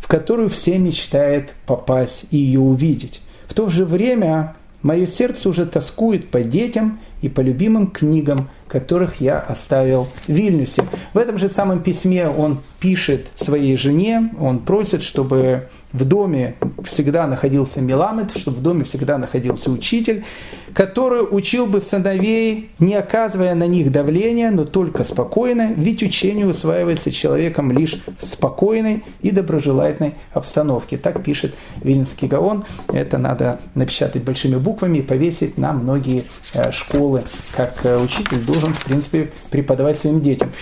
в 0.00 0.06
которую 0.06 0.48
все 0.48 0.78
мечтают 0.78 1.50
попасть 1.66 2.26
и 2.30 2.36
ее 2.36 2.60
увидеть. 2.60 3.20
В 3.46 3.54
то 3.54 3.68
же 3.68 3.84
время 3.84 4.54
мое 4.82 5.06
сердце 5.06 5.48
уже 5.48 5.66
тоскует 5.66 6.30
по 6.30 6.40
детям 6.42 7.00
и 7.20 7.28
по 7.28 7.40
любимым 7.40 7.88
книгам, 7.88 8.48
которых 8.68 9.20
я 9.20 9.38
оставил 9.40 10.08
в 10.26 10.28
Вильнюсе. 10.28 10.82
В 11.14 11.18
этом 11.18 11.38
же 11.38 11.48
самом 11.48 11.82
письме 11.82 12.28
он 12.28 12.60
пишет 12.80 13.28
своей 13.36 13.76
жене, 13.76 14.30
он 14.38 14.60
просит, 14.60 15.02
чтобы 15.02 15.68
в 15.92 16.04
доме 16.04 16.54
всегда 16.84 17.26
находился 17.26 17.80
Меламед, 17.80 18.36
чтобы 18.36 18.58
в 18.58 18.62
доме 18.62 18.84
всегда 18.84 19.18
находился 19.18 19.70
учитель, 19.70 20.24
который 20.78 21.26
учил 21.28 21.66
бы 21.66 21.80
сыновей, 21.80 22.70
не 22.78 22.94
оказывая 22.94 23.56
на 23.56 23.66
них 23.66 23.90
давления, 23.90 24.52
но 24.52 24.64
только 24.64 25.02
спокойно, 25.02 25.72
ведь 25.76 26.04
учение 26.04 26.46
усваивается 26.46 27.10
человеком 27.10 27.72
лишь 27.72 28.00
в 28.20 28.24
спокойной 28.24 29.02
и 29.20 29.32
доброжелательной 29.32 30.14
обстановке. 30.32 30.96
Так 30.96 31.24
пишет 31.24 31.56
Вильнинский 31.82 32.28
Гаон. 32.28 32.64
Это 32.92 33.18
надо 33.18 33.58
напечатать 33.74 34.22
большими 34.22 34.54
буквами 34.54 34.98
и 34.98 35.02
повесить 35.02 35.58
на 35.58 35.72
многие 35.72 36.26
э, 36.54 36.70
школы, 36.70 37.24
как 37.56 37.80
э, 37.82 37.98
учитель 38.00 38.38
должен, 38.44 38.72
в 38.72 38.84
принципе, 38.84 39.32
преподавать 39.50 39.98
своим 39.98 40.20
детям. 40.20 40.52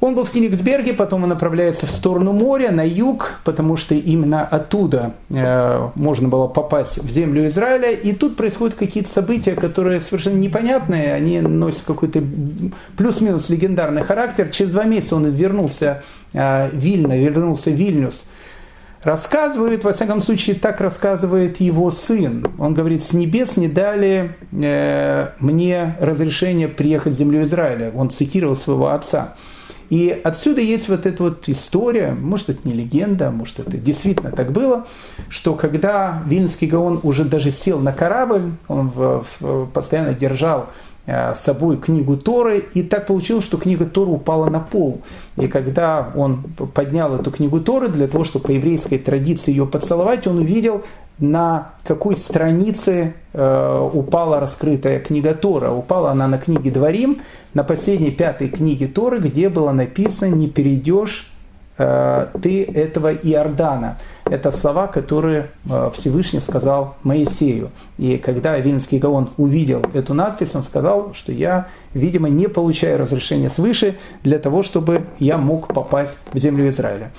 Он 0.00 0.14
был 0.14 0.24
в 0.24 0.30
Кенигсберге, 0.30 0.92
потом 0.92 1.22
он 1.22 1.30
направляется 1.30 1.86
в 1.86 1.90
сторону 1.90 2.32
моря, 2.32 2.70
на 2.70 2.86
юг, 2.86 3.40
потому 3.44 3.76
что 3.76 3.94
именно 3.94 4.42
оттуда 4.42 5.14
э, 5.30 5.88
можно 5.94 6.28
было 6.28 6.46
попасть 6.46 6.98
в 6.98 7.08
землю 7.08 7.46
Израиля. 7.46 7.92
И 7.92 8.12
тут 8.12 8.36
происходят 8.36 8.74
какие-то 8.74 9.08
события, 9.08 9.43
которые 9.52 10.00
совершенно 10.00 10.38
непонятные, 10.38 11.14
они 11.14 11.40
носят 11.40 11.82
какой-то 11.86 12.22
плюс-минус 12.96 13.48
легендарный 13.48 14.02
характер. 14.02 14.48
Через 14.48 14.72
два 14.72 14.84
месяца 14.84 15.16
он 15.16 15.26
вернулся 15.30 16.02
э, 16.32 16.70
в 16.70 16.74
Вильно, 16.74 17.18
вернулся 17.18 17.70
в 17.70 17.74
Вильнюс. 17.74 18.24
Рассказывает, 19.04 19.84
во 19.84 19.92
всяком 19.92 20.22
случае, 20.22 20.56
так 20.56 20.80
рассказывает 20.80 21.60
его 21.60 21.90
сын. 21.90 22.46
Он 22.58 22.72
говорит, 22.72 23.04
с 23.04 23.12
небес 23.12 23.58
не 23.58 23.68
дали 23.68 24.34
э, 24.50 25.28
мне 25.40 25.96
разрешение 26.00 26.68
приехать 26.68 27.12
в 27.12 27.16
землю 27.18 27.44
Израиля. 27.44 27.92
Он 27.94 28.08
цитировал 28.08 28.56
своего 28.56 28.88
отца. 28.88 29.34
И 29.94 30.10
отсюда 30.24 30.60
есть 30.60 30.88
вот 30.88 31.06
эта 31.06 31.22
вот 31.22 31.48
история, 31.48 32.16
может 32.20 32.48
это 32.48 32.66
не 32.66 32.74
легенда, 32.74 33.30
может 33.30 33.60
это 33.60 33.76
действительно 33.78 34.32
так 34.32 34.50
было, 34.50 34.88
что 35.28 35.54
когда 35.54 36.20
Вильнский 36.26 36.66
Гаон 36.66 36.98
уже 37.04 37.24
даже 37.24 37.52
сел 37.52 37.78
на 37.78 37.92
корабль, 37.92 38.50
он 38.66 38.88
в, 38.88 39.24
в, 39.38 39.66
постоянно 39.66 40.12
держал 40.12 40.70
э, 41.06 41.32
с 41.36 41.38
собой 41.42 41.76
книгу 41.76 42.16
Торы, 42.16 42.58
и 42.74 42.82
так 42.82 43.06
получилось, 43.06 43.44
что 43.44 43.56
книга 43.56 43.84
Торы 43.84 44.10
упала 44.10 44.50
на 44.50 44.58
пол. 44.58 45.00
И 45.36 45.46
когда 45.46 46.10
он 46.16 46.42
поднял 46.74 47.14
эту 47.14 47.30
книгу 47.30 47.60
Торы 47.60 47.86
для 47.86 48.08
того, 48.08 48.24
чтобы 48.24 48.46
по 48.46 48.50
еврейской 48.50 48.98
традиции 48.98 49.52
ее 49.52 49.64
поцеловать, 49.64 50.26
он 50.26 50.38
увидел 50.38 50.82
на 51.18 51.72
какой 51.84 52.16
странице 52.16 53.14
э, 53.32 53.90
упала 53.92 54.40
раскрытая 54.40 54.98
книга 54.98 55.34
Тора. 55.34 55.70
Упала 55.70 56.10
она 56.10 56.26
на 56.26 56.38
книге 56.38 56.70
Дворим, 56.70 57.22
на 57.52 57.62
последней 57.62 58.10
пятой 58.10 58.48
книге 58.48 58.88
Торы, 58.88 59.20
где 59.20 59.48
было 59.48 59.70
написано 59.70 60.34
«Не 60.34 60.48
перейдешь 60.48 61.30
э, 61.78 62.26
ты 62.42 62.64
этого 62.64 63.12
Иордана». 63.12 63.98
Это 64.24 64.50
слова, 64.50 64.88
которые 64.88 65.50
э, 65.70 65.90
Всевышний 65.94 66.40
сказал 66.40 66.96
Моисею. 67.04 67.70
И 67.96 68.16
когда 68.16 68.58
Вильнский 68.58 68.98
Гаон 68.98 69.30
увидел 69.36 69.82
эту 69.94 70.14
надпись, 70.14 70.54
он 70.54 70.64
сказал, 70.64 71.14
что 71.14 71.30
я, 71.30 71.68
видимо, 71.92 72.28
не 72.28 72.48
получаю 72.48 72.98
разрешения 72.98 73.50
свыше 73.50 73.96
для 74.24 74.40
того, 74.40 74.64
чтобы 74.64 75.02
я 75.20 75.38
мог 75.38 75.68
попасть 75.72 76.18
в 76.32 76.38
землю 76.38 76.68
Израиля. 76.68 77.12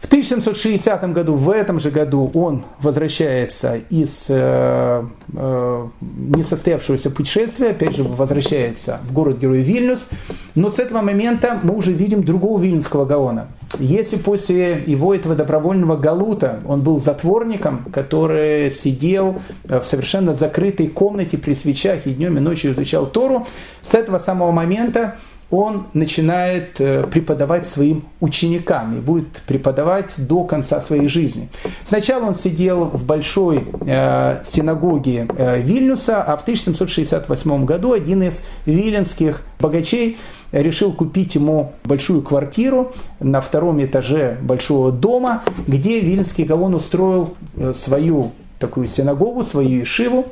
В 0.00 0.06
1760 0.06 1.12
году, 1.12 1.34
в 1.34 1.50
этом 1.50 1.80
же 1.80 1.90
году, 1.90 2.30
он 2.34 2.64
возвращается 2.80 3.76
из 3.76 4.26
э, 4.28 5.02
э, 5.34 5.86
несостоявшегося 6.00 7.10
путешествия, 7.10 7.70
опять 7.70 7.96
же, 7.96 8.02
возвращается 8.02 9.00
в 9.08 9.12
город-герой 9.14 9.62
Вильнюс, 9.62 10.06
но 10.54 10.68
с 10.68 10.78
этого 10.78 11.00
момента 11.00 11.58
мы 11.62 11.74
уже 11.74 11.92
видим 11.92 12.24
другого 12.24 12.60
вильнюсского 12.60 13.06
Гаона. 13.06 13.48
Если 13.78 14.16
после 14.16 14.84
его 14.86 15.14
этого 15.14 15.34
добровольного 15.34 15.96
галута 15.96 16.60
он 16.66 16.82
был 16.82 17.00
затворником, 17.00 17.84
который 17.92 18.70
сидел 18.70 19.40
в 19.64 19.82
совершенно 19.82 20.34
закрытой 20.34 20.88
комнате 20.88 21.38
при 21.38 21.54
свечах 21.54 22.06
и 22.06 22.12
днем 22.12 22.36
и 22.36 22.40
ночью 22.40 22.72
изучал 22.72 23.06
Тору, 23.06 23.46
с 23.82 23.94
этого 23.94 24.18
самого 24.18 24.52
момента 24.52 25.16
он 25.50 25.86
начинает 25.94 26.80
э, 26.80 27.04
преподавать 27.04 27.66
своим 27.66 28.04
ученикам 28.20 28.96
и 28.96 29.00
будет 29.00 29.28
преподавать 29.46 30.12
до 30.16 30.44
конца 30.44 30.80
своей 30.80 31.08
жизни. 31.08 31.48
Сначала 31.84 32.26
он 32.26 32.34
сидел 32.34 32.86
в 32.86 33.04
большой 33.04 33.64
э, 33.86 34.42
синагоге 34.44 35.28
э, 35.36 35.60
Вильнюса, 35.60 36.22
а 36.22 36.36
в 36.36 36.42
1768 36.42 37.64
году 37.64 37.92
один 37.92 38.24
из 38.24 38.40
виленских 38.64 39.42
богачей 39.60 40.18
решил 40.50 40.92
купить 40.92 41.36
ему 41.36 41.72
большую 41.84 42.22
квартиру 42.22 42.92
на 43.20 43.40
втором 43.40 43.84
этаже 43.84 44.38
большого 44.40 44.90
дома, 44.90 45.44
где 45.66 46.00
Вильнский 46.00 46.44
Гаон 46.44 46.74
устроил 46.74 47.34
свою 47.74 48.32
такую 48.58 48.88
синагогу, 48.88 49.44
свою 49.44 49.82
ишиву, 49.82 50.26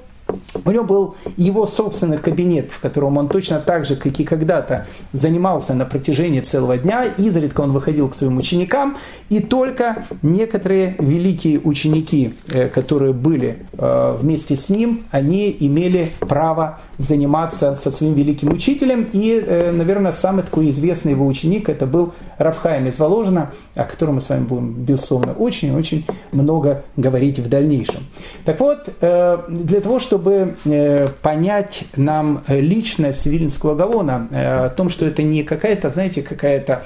у 0.64 0.70
него 0.70 0.85
был 0.85 1.14
его 1.37 1.66
собственный 1.66 2.18
кабинет, 2.18 2.70
в 2.70 2.81
котором 2.81 3.18
он 3.18 3.29
точно 3.29 3.61
так 3.61 3.85
же, 3.85 3.97
как 3.97 4.18
и 4.18 4.25
когда-то, 4.25 4.87
занимался 5.12 5.75
на 5.75 5.85
протяжении 5.85 6.41
целого 6.41 6.79
дня. 6.79 7.05
Изредка 7.05 7.61
он 7.61 7.72
выходил 7.72 8.09
к 8.09 8.14
своим 8.14 8.39
ученикам, 8.39 8.97
и 9.29 9.41
только 9.41 10.07
некоторые 10.22 10.97
великие 10.99 11.61
ученики, 11.61 12.35
э, 12.49 12.68
которые 12.68 13.12
были 13.12 13.66
э, 13.72 14.16
вместе 14.20 14.57
с 14.57 14.68
ним, 14.68 15.05
они 15.11 15.55
имели 15.61 16.11
право 16.20 16.81
заниматься 16.99 17.75
со 17.75 17.91
своим 17.91 18.14
великим 18.14 18.53
учителем. 18.53 19.07
И, 19.12 19.43
э, 19.45 19.72
наверное, 19.72 20.12
самый 20.12 20.45
такой 20.45 20.70
известный 20.70 21.12
его 21.12 21.27
ученик 21.27 21.68
это 21.68 21.87
был 21.87 22.12
Рафхайм 22.39 22.87
из 22.87 22.99
Воложина, 22.99 23.53
о 23.75 23.85
котором 23.85 24.16
мы 24.16 24.20
с 24.20 24.29
вами 24.29 24.45
будем, 24.45 24.72
безусловно, 24.72 25.33
очень-очень 25.33 26.07
много 26.33 26.85
говорить 26.97 27.39
в 27.39 27.49
дальнейшем. 27.49 28.05
Так 28.45 28.61
вот, 28.61 28.89
для 29.01 29.81
того, 29.81 29.99
чтобы 29.99 30.14
чтобы 30.15 30.55
э, 30.65 31.09
понять 31.23 31.83
нам 31.97 32.45
личность 32.47 33.27
Вильнского 33.27 33.75
Гаона, 33.75 34.29
о 34.31 34.69
том, 34.69 34.89
что 34.89 35.07
это 35.07 35.25
не 35.25 35.43
какая-то, 35.43 35.91
знаете, 35.91 36.23
какая-то 36.23 36.85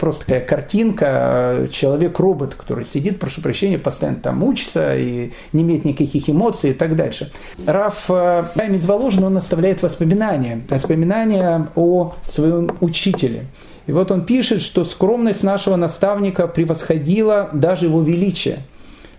просто 0.00 0.24
такая 0.24 0.40
картинка, 0.40 1.68
человек-робот, 1.70 2.54
который 2.54 2.86
сидит, 2.86 3.18
прошу 3.18 3.42
прощения, 3.42 3.76
постоянно 3.78 4.20
там 4.20 4.42
учится 4.42 4.96
и 4.96 5.32
не 5.52 5.62
имеет 5.62 5.84
никаких 5.84 6.30
эмоций 6.30 6.70
и 6.70 6.72
так 6.72 6.96
дальше. 6.96 7.30
Раф 7.66 8.06
Хайм 8.06 8.74
из 8.74 8.86
Воложина, 8.86 9.26
он 9.26 9.36
оставляет 9.36 9.82
воспоминания, 9.82 10.62
воспоминания 10.70 11.68
о 11.74 12.14
своем 12.26 12.70
учителе. 12.80 13.48
И 13.86 13.92
вот 13.92 14.10
он 14.10 14.24
пишет, 14.24 14.62
что 14.62 14.86
скромность 14.86 15.42
нашего 15.42 15.76
наставника 15.76 16.48
превосходила 16.48 17.50
даже 17.52 17.84
его 17.84 18.00
величие– 18.00 18.60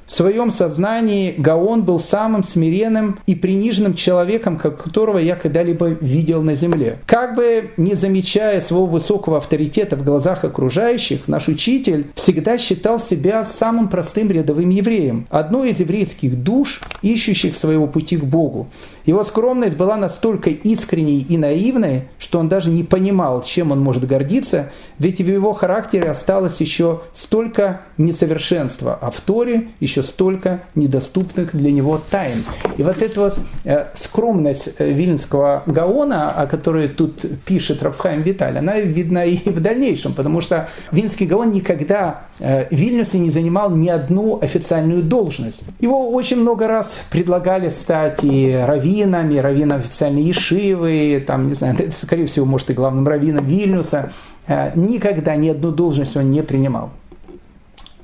в 0.06 0.12
своем 0.12 0.52
сознании 0.52 1.34
Гаон 1.38 1.84
был 1.84 2.00
самым 2.00 2.44
смиренным 2.44 3.20
и 3.26 3.36
приниженным 3.36 3.96
человеком, 3.96 4.58
которого 4.58 5.18
я 5.18 5.36
когда-либо 5.36 5.88
видел 5.88 6.42
на 6.42 6.56
земле. 6.56 7.00
Как 7.06 7.36
бы 7.36 7.72
не 7.78 7.96
замечая 7.96 8.62
своего 8.62 8.86
высокого 8.86 9.38
авторитета 9.38 9.96
в 9.96 10.04
глазах 10.04 10.44
окружающих, 10.44 11.28
наш 11.28 11.48
учитель 11.48 12.08
всегда 12.16 12.58
считал 12.58 13.00
себя 13.00 13.44
самым 13.44 13.88
простым 13.88 14.30
рядовым 14.32 14.70
евреем, 14.70 15.28
одной 15.30 15.72
из 15.72 15.80
еврейских 15.80 16.42
душ, 16.42 16.82
ищущих 17.02 17.56
своего 17.56 17.88
пути 17.88 18.18
к 18.18 18.24
Богу. 18.24 18.68
Его 19.06 19.24
скромность 19.24 19.76
была 19.76 19.98
настолько 19.98 20.50
искренней 20.50 21.26
и 21.28 21.38
наивной, 21.38 22.04
что 22.20 22.40
он 22.40 22.48
даже 22.48 22.70
не 22.70 22.84
понимал, 22.84 23.44
чем 23.44 23.72
он 23.72 23.80
может 23.82 24.08
гордиться, 24.08 24.72
ведь 25.00 25.20
в 25.20 25.28
его 25.28 25.54
характере 25.54 26.10
осталось 26.10 26.62
еще 26.62 27.02
столько 27.14 27.82
несовершенства, 27.98 28.98
а 29.00 29.12
в 29.12 29.20
Торе 29.20 29.70
еще 29.80 30.04
столько 30.04 30.64
недоступных 30.76 31.56
для 31.56 31.72
него 31.72 32.00
тайн. 32.10 32.44
И 32.78 32.84
вот 32.84 33.02
эта 33.02 33.20
вот 33.20 33.38
э, 33.66 33.88
скромность 33.96 34.70
э, 34.78 34.92
Вильнского 34.92 35.64
Гаона, 35.66 36.32
о 36.32 36.48
которой 36.48 36.88
тут 36.88 37.26
пишет 37.46 37.84
Рафхайм 37.84 38.22
Виталь, 38.22 38.58
она 38.58 38.80
видна 38.80 39.26
и 39.26 39.38
в 39.50 39.60
дальнейшем, 39.62 40.14
потому 40.14 40.42
что 40.42 40.70
Вильнский 40.92 41.26
Гаон 41.26 41.52
никогда 41.52 42.22
в 42.44 42.76
Вильнюсе 42.76 43.20
не 43.20 43.30
занимал 43.30 43.72
ни 43.72 43.88
одну 43.88 44.38
официальную 44.42 45.02
должность. 45.02 45.64
Его 45.80 46.10
очень 46.10 46.42
много 46.42 46.68
раз 46.68 46.92
предлагали 47.10 47.70
стать 47.70 48.24
и 48.24 48.54
раввинами, 48.54 49.38
раввином 49.38 49.80
официальной 49.80 50.24
Ешивы, 50.24 51.24
там, 51.26 51.48
не 51.48 51.56
знаю, 51.56 51.78
скорее 52.02 52.28
всего, 52.28 52.46
может, 52.46 52.70
и 52.70 52.74
главным 52.74 53.08
раввином 53.08 53.46
Вильнюса. 53.46 54.12
Э, 54.48 54.72
никогда 54.76 55.38
ни 55.38 55.48
одну 55.48 55.72
должность 55.72 56.18
он 56.18 56.30
не 56.32 56.44
принимал. 56.44 56.90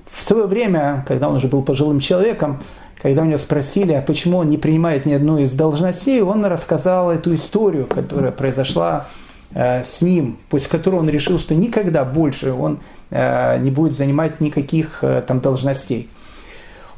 В 0.09 0.23
свое 0.23 0.47
время, 0.47 1.03
когда 1.07 1.27
он 1.27 1.35
уже 1.35 1.47
был 1.47 1.61
пожилым 1.61 1.99
человеком, 1.99 2.61
когда 3.01 3.23
у 3.23 3.25
него 3.25 3.37
спросили, 3.37 3.93
а 3.93 4.01
почему 4.01 4.37
он 4.37 4.49
не 4.49 4.57
принимает 4.57 5.05
ни 5.05 5.13
одну 5.13 5.37
из 5.37 5.53
должностей, 5.53 6.21
он 6.21 6.45
рассказал 6.45 7.11
эту 7.11 7.35
историю, 7.35 7.85
которая 7.85 8.31
произошла 8.31 9.07
э, 9.07 9.18
с 9.53 10.01
ним, 10.01 10.37
после 10.49 10.69
которой 10.69 10.95
он 10.95 11.09
решил, 11.09 11.39
что 11.39 11.55
никогда 11.55 12.05
больше 12.05 12.51
он 12.51 12.79
э, 13.09 13.57
не 13.59 13.71
будет 13.71 13.93
занимать 13.93 14.41
никаких 14.41 15.03
там 15.27 15.39
должностей. 15.39 16.09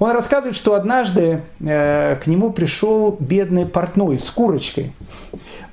Он 0.02 0.14
рассказывает, 0.14 0.56
что 0.56 0.74
однажды 0.74 1.41
э, 1.60 2.16
к 2.16 2.26
нему 2.26 2.52
пришел 2.52 3.16
бедный 3.20 3.68
портной 3.68 4.18
с 4.18 4.32
курочкой. 4.32 4.93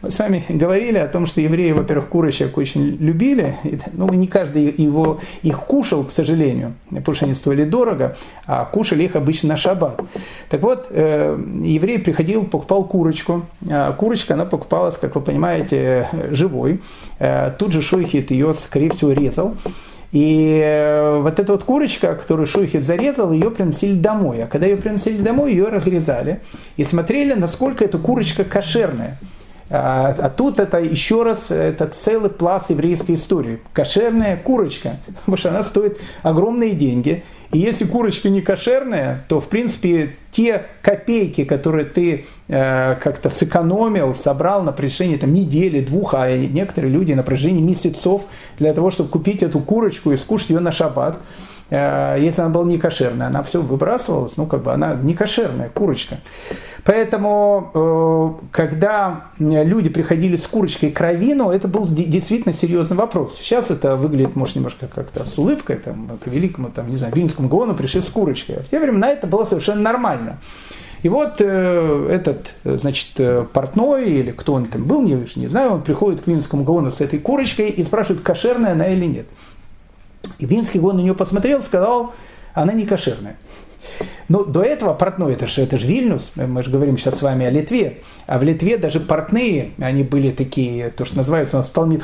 Мы 0.03 0.11
с 0.11 0.18
вами 0.18 0.45
говорили 0.51 0.99
о 0.99 1.09
том, 1.09 1.24
что 1.24 1.41
евреи, 1.41 1.72
во-первых, 1.72 2.09
курочек 2.09 2.59
очень 2.59 2.99
любили. 2.99 3.57
Ну, 3.95 4.07
не 4.12 4.26
каждый 4.26 4.70
его, 4.76 5.20
их 5.41 5.61
кушал, 5.61 6.05
к 6.05 6.11
сожалению, 6.11 6.74
потому 6.91 7.14
что 7.14 7.24
они 7.24 7.35
стоили 7.35 7.64
дорого, 7.64 8.18
а 8.45 8.66
кушали 8.66 9.05
их 9.05 9.16
обычно 9.16 9.49
на 9.49 9.57
шаббат. 9.57 9.99
Так 10.51 10.61
вот, 10.61 10.89
э, 10.91 11.39
еврей 11.62 11.99
приходил, 11.99 12.45
покупал 12.45 12.85
курочку. 12.85 13.47
А 13.70 13.95
курочка, 13.95 14.35
она 14.35 14.45
покупалась, 14.45 14.99
как 14.99 15.14
вы 15.14 15.22
понимаете, 15.22 16.11
живой. 16.33 16.83
Э, 17.18 17.51
тут 17.59 17.72
же 17.72 17.81
Шойхит 17.81 18.31
ее, 18.31 18.53
скорее 18.53 18.91
всего, 18.91 19.12
резал. 19.12 19.57
И 20.11 20.61
э, 20.64 21.20
вот 21.20 21.38
эта 21.38 21.52
вот 21.52 21.64
курочка, 21.64 22.14
которую 22.14 22.46
Шухит 22.46 22.84
зарезал, 22.84 23.32
ее 23.32 23.50
приносили 23.50 23.94
домой. 23.94 24.42
А 24.42 24.46
когда 24.46 24.66
ее 24.66 24.76
приносили 24.76 25.18
домой, 25.18 25.52
ее 25.52 25.66
разрезали 25.68 26.40
и 26.76 26.84
смотрели, 26.84 27.34
насколько 27.34 27.84
эта 27.84 27.98
курочка 27.98 28.44
кошерная. 28.44 29.18
А, 29.70 30.14
а 30.18 30.30
тут 30.30 30.61
это 30.61 30.78
еще 30.78 31.24
раз, 31.24 31.50
это 31.50 31.88
целый 31.88 32.30
пласт 32.30 32.70
еврейской 32.70 33.16
истории. 33.16 33.59
Кошерная 33.74 34.36
курочка, 34.38 34.96
потому 35.06 35.36
что 35.36 35.50
она 35.50 35.62
стоит 35.62 35.98
огромные 36.22 36.70
деньги. 36.70 37.24
И 37.51 37.59
если 37.59 37.86
курочка 37.86 38.28
не 38.28 38.42
кошерная, 38.42 39.24
то, 39.28 39.40
в 39.40 39.49
принципе, 39.49 40.16
те 40.32 40.66
копейки, 40.82 41.44
которые 41.44 41.86
ты 41.86 42.26
э, 42.46 42.94
как-то 42.96 43.30
сэкономил, 43.30 44.14
собрал 44.14 44.62
на 44.62 44.72
протяжении 44.72 45.16
там, 45.16 45.32
недели, 45.32 45.80
двух, 45.80 46.12
а 46.12 46.30
некоторые 46.36 46.92
люди 46.92 47.14
на 47.14 47.22
протяжении 47.22 47.62
месяцев 47.62 48.22
для 48.59 48.74
того, 48.74 48.90
чтобы 48.90 49.09
купить 49.09 49.42
эту 49.42 49.61
курочку 49.61 50.12
и 50.12 50.18
скушать 50.18 50.51
ее 50.51 50.61
на 50.61 50.72
шаббат, 50.72 51.20
если 51.70 52.40
она 52.40 52.50
была 52.50 52.64
не 52.64 52.78
кошерная, 52.78 53.26
она 53.26 53.42
все 53.42 53.60
выбрасывалась, 53.60 54.36
ну, 54.36 54.46
как 54.46 54.62
бы 54.62 54.72
она 54.72 54.94
не 54.94 55.14
кошерная, 55.14 55.68
курочка. 55.68 56.16
Поэтому, 56.88 57.70
э, 57.74 58.46
когда 58.50 59.24
люди 59.38 59.90
приходили 59.90 60.36
с 60.36 60.46
курочкой 60.46 60.90
к 60.90 60.98
равину, 60.98 61.50
это 61.50 61.68
был 61.68 61.86
действительно 61.86 62.54
серьезный 62.54 62.96
вопрос. 62.96 63.36
Сейчас 63.38 63.70
это 63.70 63.96
выглядит, 63.96 64.36
может, 64.36 64.56
немножко 64.56 64.86
как-то 64.86 65.26
с 65.26 65.36
улыбкой, 65.36 65.76
там, 65.76 66.18
к 66.24 66.26
великому, 66.28 66.70
там, 66.70 66.88
не 66.88 66.96
знаю, 66.96 67.14
Вильнскому 67.14 67.48
Гону 67.48 67.74
пришли 67.74 68.00
с 68.00 68.06
курочкой. 68.06 68.60
В 68.62 68.70
те 68.70 68.80
времена 68.80 69.10
это 69.10 69.26
было 69.26 69.44
совершенно 69.44 69.82
нормально. 69.82 70.38
И 71.02 71.10
вот 71.10 71.40
э, 71.40 72.08
этот, 72.10 72.54
значит, 72.64 73.10
портной 73.52 74.06
или 74.06 74.30
кто 74.30 74.54
он 74.54 74.64
там 74.64 74.84
был, 74.84 75.02
не, 75.02 75.26
не 75.36 75.48
знаю, 75.48 75.72
он 75.74 75.82
приходит 75.82 76.22
к 76.22 76.26
Винскому 76.26 76.64
Гаону 76.64 76.90
с 76.90 77.02
этой 77.02 77.18
курочкой 77.18 77.68
и 77.68 77.84
спрашивает, 77.84 78.22
кошерная 78.22 78.72
она 78.72 78.88
или 78.88 79.04
нет. 79.04 79.26
И 80.39 80.47
Винский 80.47 80.80
Гаон 80.80 80.97
на 80.97 81.01
нее 81.01 81.14
посмотрел, 81.14 81.62
сказал, 81.62 82.14
она 82.55 82.72
не 82.72 82.86
кошерная. 82.86 83.36
Ну, 84.28 84.45
до 84.45 84.62
этого 84.62 84.93
портной, 84.95 85.32
это 85.32 85.49
же, 85.49 85.62
это 85.62 85.78
же 85.78 85.86
Вильнюс, 85.86 86.30
мы 86.36 86.62
же 86.62 86.70
говорим 86.70 86.99
сейчас 86.99 87.18
с 87.18 87.22
вами 87.22 87.47
о 87.47 87.51
Литве, 87.51 88.03
а 88.26 88.39
в 88.39 88.43
Литве 88.43 88.76
даже 88.76 89.01
портные, 89.01 89.70
они 89.78 90.03
были 90.03 90.30
такие, 90.30 90.91
то, 90.91 91.05
что 91.05 91.16
называются 91.16 91.57
у 91.57 91.61
нас 91.61 91.70
Талмит. 91.70 92.03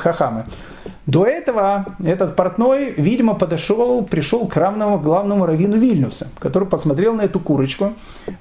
До 1.07 1.23
этого 1.23 1.85
этот 2.03 2.35
портной, 2.35 2.91
видимо, 2.97 3.35
подошел, 3.35 4.03
пришел 4.03 4.47
к 4.47 4.55
равному 4.57 4.99
главному 4.99 5.45
раввину 5.45 5.77
Вильнюса, 5.77 6.29
который 6.39 6.67
посмотрел 6.67 7.13
на 7.13 7.21
эту 7.21 7.39
курочку, 7.39 7.93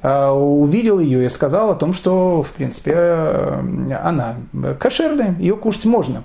а, 0.03 0.33
увидел 0.33 0.99
ее 0.99 1.27
и 1.27 1.29
сказал 1.29 1.71
о 1.71 1.75
том, 1.75 1.93
что, 1.93 2.43
в 2.43 2.53
принципе, 2.53 2.93
э, 2.95 3.99
она 4.03 4.37
кошерная, 4.79 5.35
ее 5.39 5.57
кушать 5.57 5.85
можно. 5.85 6.23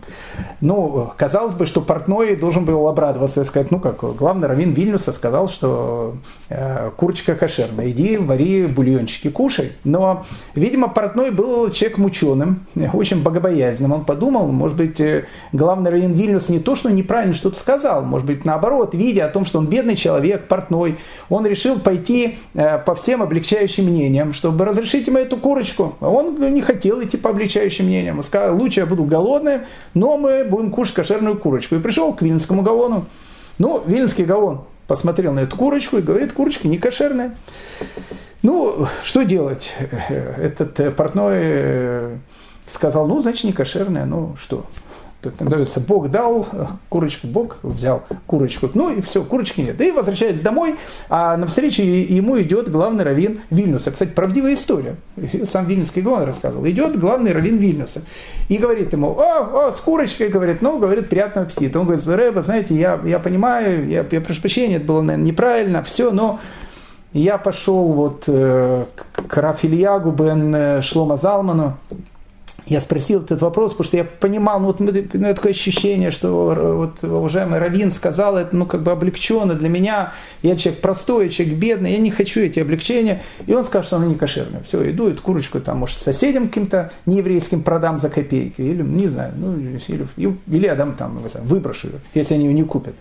Ну, 0.61 1.11
казалось 1.17 1.55
бы, 1.55 1.65
что 1.65 1.81
портной 1.81 2.37
должен 2.37 2.63
был 2.63 2.87
обрадоваться 2.87 3.41
и 3.41 3.45
сказать, 3.45 3.69
ну 3.69 3.79
как, 3.79 3.99
главный 4.15 4.47
раввин 4.47 4.71
Вильнюса 4.71 5.11
сказал, 5.11 5.49
что 5.49 6.15
э, 6.47 6.91
курочка 6.95 7.35
кошерная, 7.35 7.89
иди 7.89 8.15
вари 8.15 8.65
бульончики, 8.65 9.29
кушай. 9.29 9.73
Но, 9.83 10.25
видимо, 10.55 10.87
портной 10.87 11.31
был 11.31 11.69
человеком 11.69 12.05
ученым, 12.05 12.65
очень 12.93 13.21
богобоязненным. 13.21 13.91
Он 13.91 14.05
подумал, 14.05 14.49
может 14.53 14.77
быть, 14.77 15.01
э, 15.01 15.25
главный 15.51 15.91
раввин 15.91 16.13
Вильнюса 16.13 16.28
Вильнюс 16.30 16.49
не 16.49 16.59
то, 16.59 16.75
что 16.75 16.89
неправильно 16.89 17.34
что-то 17.34 17.57
сказал, 17.57 18.03
может 18.03 18.27
быть, 18.27 18.45
наоборот, 18.45 18.93
видя 18.93 19.25
о 19.25 19.30
том, 19.30 19.45
что 19.45 19.59
он 19.59 19.67
бедный 19.67 19.95
человек, 19.95 20.47
портной, 20.47 20.97
он 21.30 21.45
решил 21.45 21.80
пойти 21.80 22.38
э, 22.53 22.77
по 22.77 22.95
всем 22.95 23.21
облегчающим 23.21 23.86
мнениям, 23.86 24.34
чтобы 24.34 24.65
разрешить 24.65 25.07
ему 25.07 25.17
эту 25.17 25.38
курочку. 25.38 25.95
Он 25.99 26.53
не 26.53 26.61
хотел 26.61 27.03
идти 27.03 27.17
по 27.17 27.32
облегчающим 27.32 27.86
мнениям. 27.86 28.17
Он 28.19 28.23
сказал, 28.23 28.55
лучше 28.55 28.82
я 28.82 28.86
буду 28.86 29.03
голодным, 29.03 29.61
но 29.93 30.17
мы 30.17 30.43
будем 30.43 30.71
кушать 30.71 30.95
кошерную 30.95 31.38
курочку. 31.38 31.75
И 31.75 31.80
пришел 31.80 32.13
к 32.13 32.21
Вильнскому 32.21 32.61
Гавону. 32.61 33.05
Ну, 33.57 33.84
Вильнский 33.86 34.23
Гавон 34.23 34.61
посмотрел 34.88 35.34
на 35.34 35.39
эту 35.39 35.57
курочку 35.57 35.97
и 35.97 36.01
говорит, 36.01 36.34
курочка 36.34 36.67
не 36.67 36.77
кошерная. 36.77 37.36
Ну, 38.41 38.88
что 39.03 39.23
делать? 39.23 39.73
Этот 40.09 40.80
э, 40.80 40.91
портной 40.91 41.38
э, 41.38 42.17
сказал, 42.67 43.07
ну, 43.07 43.19
значит, 43.19 43.43
не 43.43 43.51
кошерная, 43.51 44.05
ну, 44.05 44.36
что? 44.39 44.65
Это 45.22 45.43
называется, 45.43 45.80
Бог 45.80 46.09
дал 46.09 46.47
курочку, 46.88 47.28
Бог 47.28 47.59
взял 47.63 48.03
курочку, 48.26 48.70
ну 48.74 48.93
и 48.93 49.01
все, 49.01 49.24
курочки 49.24 49.61
нет. 49.61 49.80
И 49.82 49.91
возвращается 49.91 50.43
домой, 50.43 50.76
а 51.09 51.36
на 51.36 51.47
встречу 51.47 51.82
ему 51.82 52.39
идет 52.41 52.72
главный 52.72 53.03
раввин 53.03 53.41
Вильнюса. 53.49 53.91
Кстати, 53.91 54.11
правдивая 54.11 54.53
история. 54.53 54.95
Сам 55.45 55.65
Вильнюсский 55.65 56.01
Гон 56.01 56.24
рассказывал. 56.24 56.67
Идет 56.67 56.97
главный 56.97 57.34
раввин 57.34 57.57
Вильнюса 57.57 58.01
и 58.47 58.57
говорит 58.57 58.93
ему, 58.93 59.09
о, 59.20 59.67
о, 59.67 59.72
с 59.72 59.78
курочкой, 59.78 60.30
говорит, 60.30 60.61
ну, 60.61 60.80
говорит, 60.80 61.09
приятного 61.09 61.47
аппетита. 61.47 61.80
Он 61.80 61.86
говорит, 61.86 62.05
Рэба, 62.07 62.41
знаете, 62.41 62.76
я, 62.76 62.99
я 63.03 63.20
понимаю, 63.20 63.88
я, 63.88 64.05
я 64.09 64.22
прошу 64.22 64.41
прощения, 64.41 64.78
это 64.78 64.86
было, 64.86 65.01
наверное, 65.01 65.28
неправильно, 65.28 65.84
все, 65.84 66.11
но 66.11 66.39
я 67.13 67.38
пошел 67.38 67.91
вот 67.93 68.24
э, 68.28 68.86
к 69.28 69.38
Рафильягу 69.38 70.11
бен 70.11 70.53
э, 70.55 70.82
Шлома 70.82 71.17
Залману, 71.17 71.78
я 72.70 72.82
спросил 72.82 73.22
этот 73.22 73.41
вопрос, 73.41 73.72
потому 73.72 73.86
что 73.86 73.97
я 73.97 74.03
понимал, 74.03 74.59
ну, 74.59 74.67
вот 74.67 74.80
ну, 74.80 75.36
такое 75.36 75.51
ощущение, 75.51 76.11
что 76.11 76.53
вот, 76.78 77.03
уважаемый 77.03 77.59
Равин 77.59 77.89
сказал, 77.89 78.38
это 78.38 78.55
ну, 78.55 78.65
как 78.67 78.84
бы 78.84 78.91
облегченно 78.91 79.55
для 79.55 79.70
меня, 79.70 80.13
я 80.43 80.55
человек 80.55 80.82
простой, 80.82 81.30
человек 81.30 81.57
бедный, 81.57 81.93
я 81.93 81.97
не 81.97 82.11
хочу 82.11 82.41
эти 82.41 82.59
облегчения, 82.59 83.24
и 83.47 83.53
он 83.53 83.65
сказал, 83.65 83.84
что 83.84 83.95
оно 83.95 84.05
не 84.05 84.15
кошерное. 84.15 84.61
Все, 84.63 84.89
иду 84.91 85.09
эту 85.09 85.22
курочку, 85.22 85.59
там, 85.59 85.80
может, 85.80 85.99
соседям 85.99 86.47
каким-то 86.47 86.91
нееврейским 87.07 87.63
продам 87.63 87.99
за 87.99 88.09
копейки, 88.09 88.61
или, 88.61 88.84
не 88.84 89.07
знаю, 89.07 89.34
ну, 89.36 89.57
или, 89.57 90.38
или 90.47 90.65
я 90.65 90.76
дам 90.76 90.95
там, 90.95 91.20
выброшу 91.41 91.88
ее, 91.88 91.99
если 92.13 92.36
они 92.36 92.45
ее 92.45 92.53
не 92.53 92.63
купят. 92.63 92.93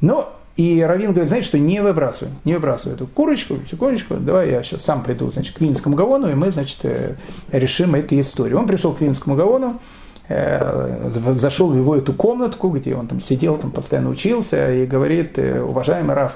Но 0.00 0.37
и 0.58 0.82
Равин 0.82 1.12
говорит, 1.12 1.28
знаете, 1.28 1.46
что 1.46 1.56
не 1.56 1.80
выбрасывай, 1.80 2.32
не 2.44 2.54
выбрасывай 2.54 2.96
эту 2.96 3.06
курочку, 3.06 3.58
секундочку, 3.70 4.16
давай 4.16 4.50
я 4.50 4.64
сейчас 4.64 4.82
сам 4.82 5.04
пойду, 5.04 5.30
значит, 5.30 5.56
к 5.56 5.60
Вильнскому 5.60 5.94
Гавону, 5.94 6.28
и 6.28 6.34
мы, 6.34 6.50
значит, 6.50 6.80
э, 6.82 7.14
решим 7.52 7.94
эту 7.94 8.18
историю. 8.20 8.58
Он 8.58 8.66
пришел 8.66 8.92
к 8.92 9.00
Вильнскому 9.00 9.36
Гавону, 9.36 9.80
э, 10.28 11.12
зашел 11.36 11.68
в 11.68 11.76
его 11.76 11.94
эту 11.94 12.12
комнатку, 12.12 12.70
где 12.70 12.96
он 12.96 13.06
там 13.06 13.20
сидел, 13.20 13.56
там 13.56 13.70
постоянно 13.70 14.10
учился, 14.10 14.72
и 14.72 14.84
говорит, 14.84 15.38
э, 15.38 15.62
уважаемый 15.62 16.16
Раф, 16.16 16.32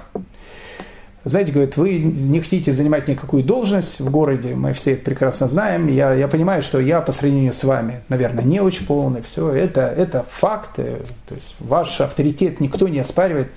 знаете, 1.24 1.50
говорит, 1.50 1.76
вы 1.76 1.98
не 1.98 2.38
хотите 2.38 2.72
занимать 2.72 3.08
никакую 3.08 3.42
должность 3.42 3.98
в 3.98 4.08
городе, 4.08 4.54
мы 4.54 4.72
все 4.72 4.92
это 4.92 5.04
прекрасно 5.04 5.48
знаем, 5.48 5.88
я, 5.88 6.14
я 6.14 6.28
понимаю, 6.28 6.62
что 6.62 6.78
я 6.78 7.00
по 7.00 7.10
сравнению 7.10 7.52
с 7.52 7.64
вами, 7.64 8.02
наверное, 8.08 8.44
не 8.44 8.60
очень 8.60 8.86
полный, 8.86 9.22
все, 9.22 9.50
это, 9.50 9.80
это 9.80 10.26
факты, 10.30 10.98
то 11.28 11.34
есть 11.34 11.56
ваш 11.58 12.00
авторитет 12.00 12.60
никто 12.60 12.86
не 12.86 13.00
оспаривает, 13.00 13.48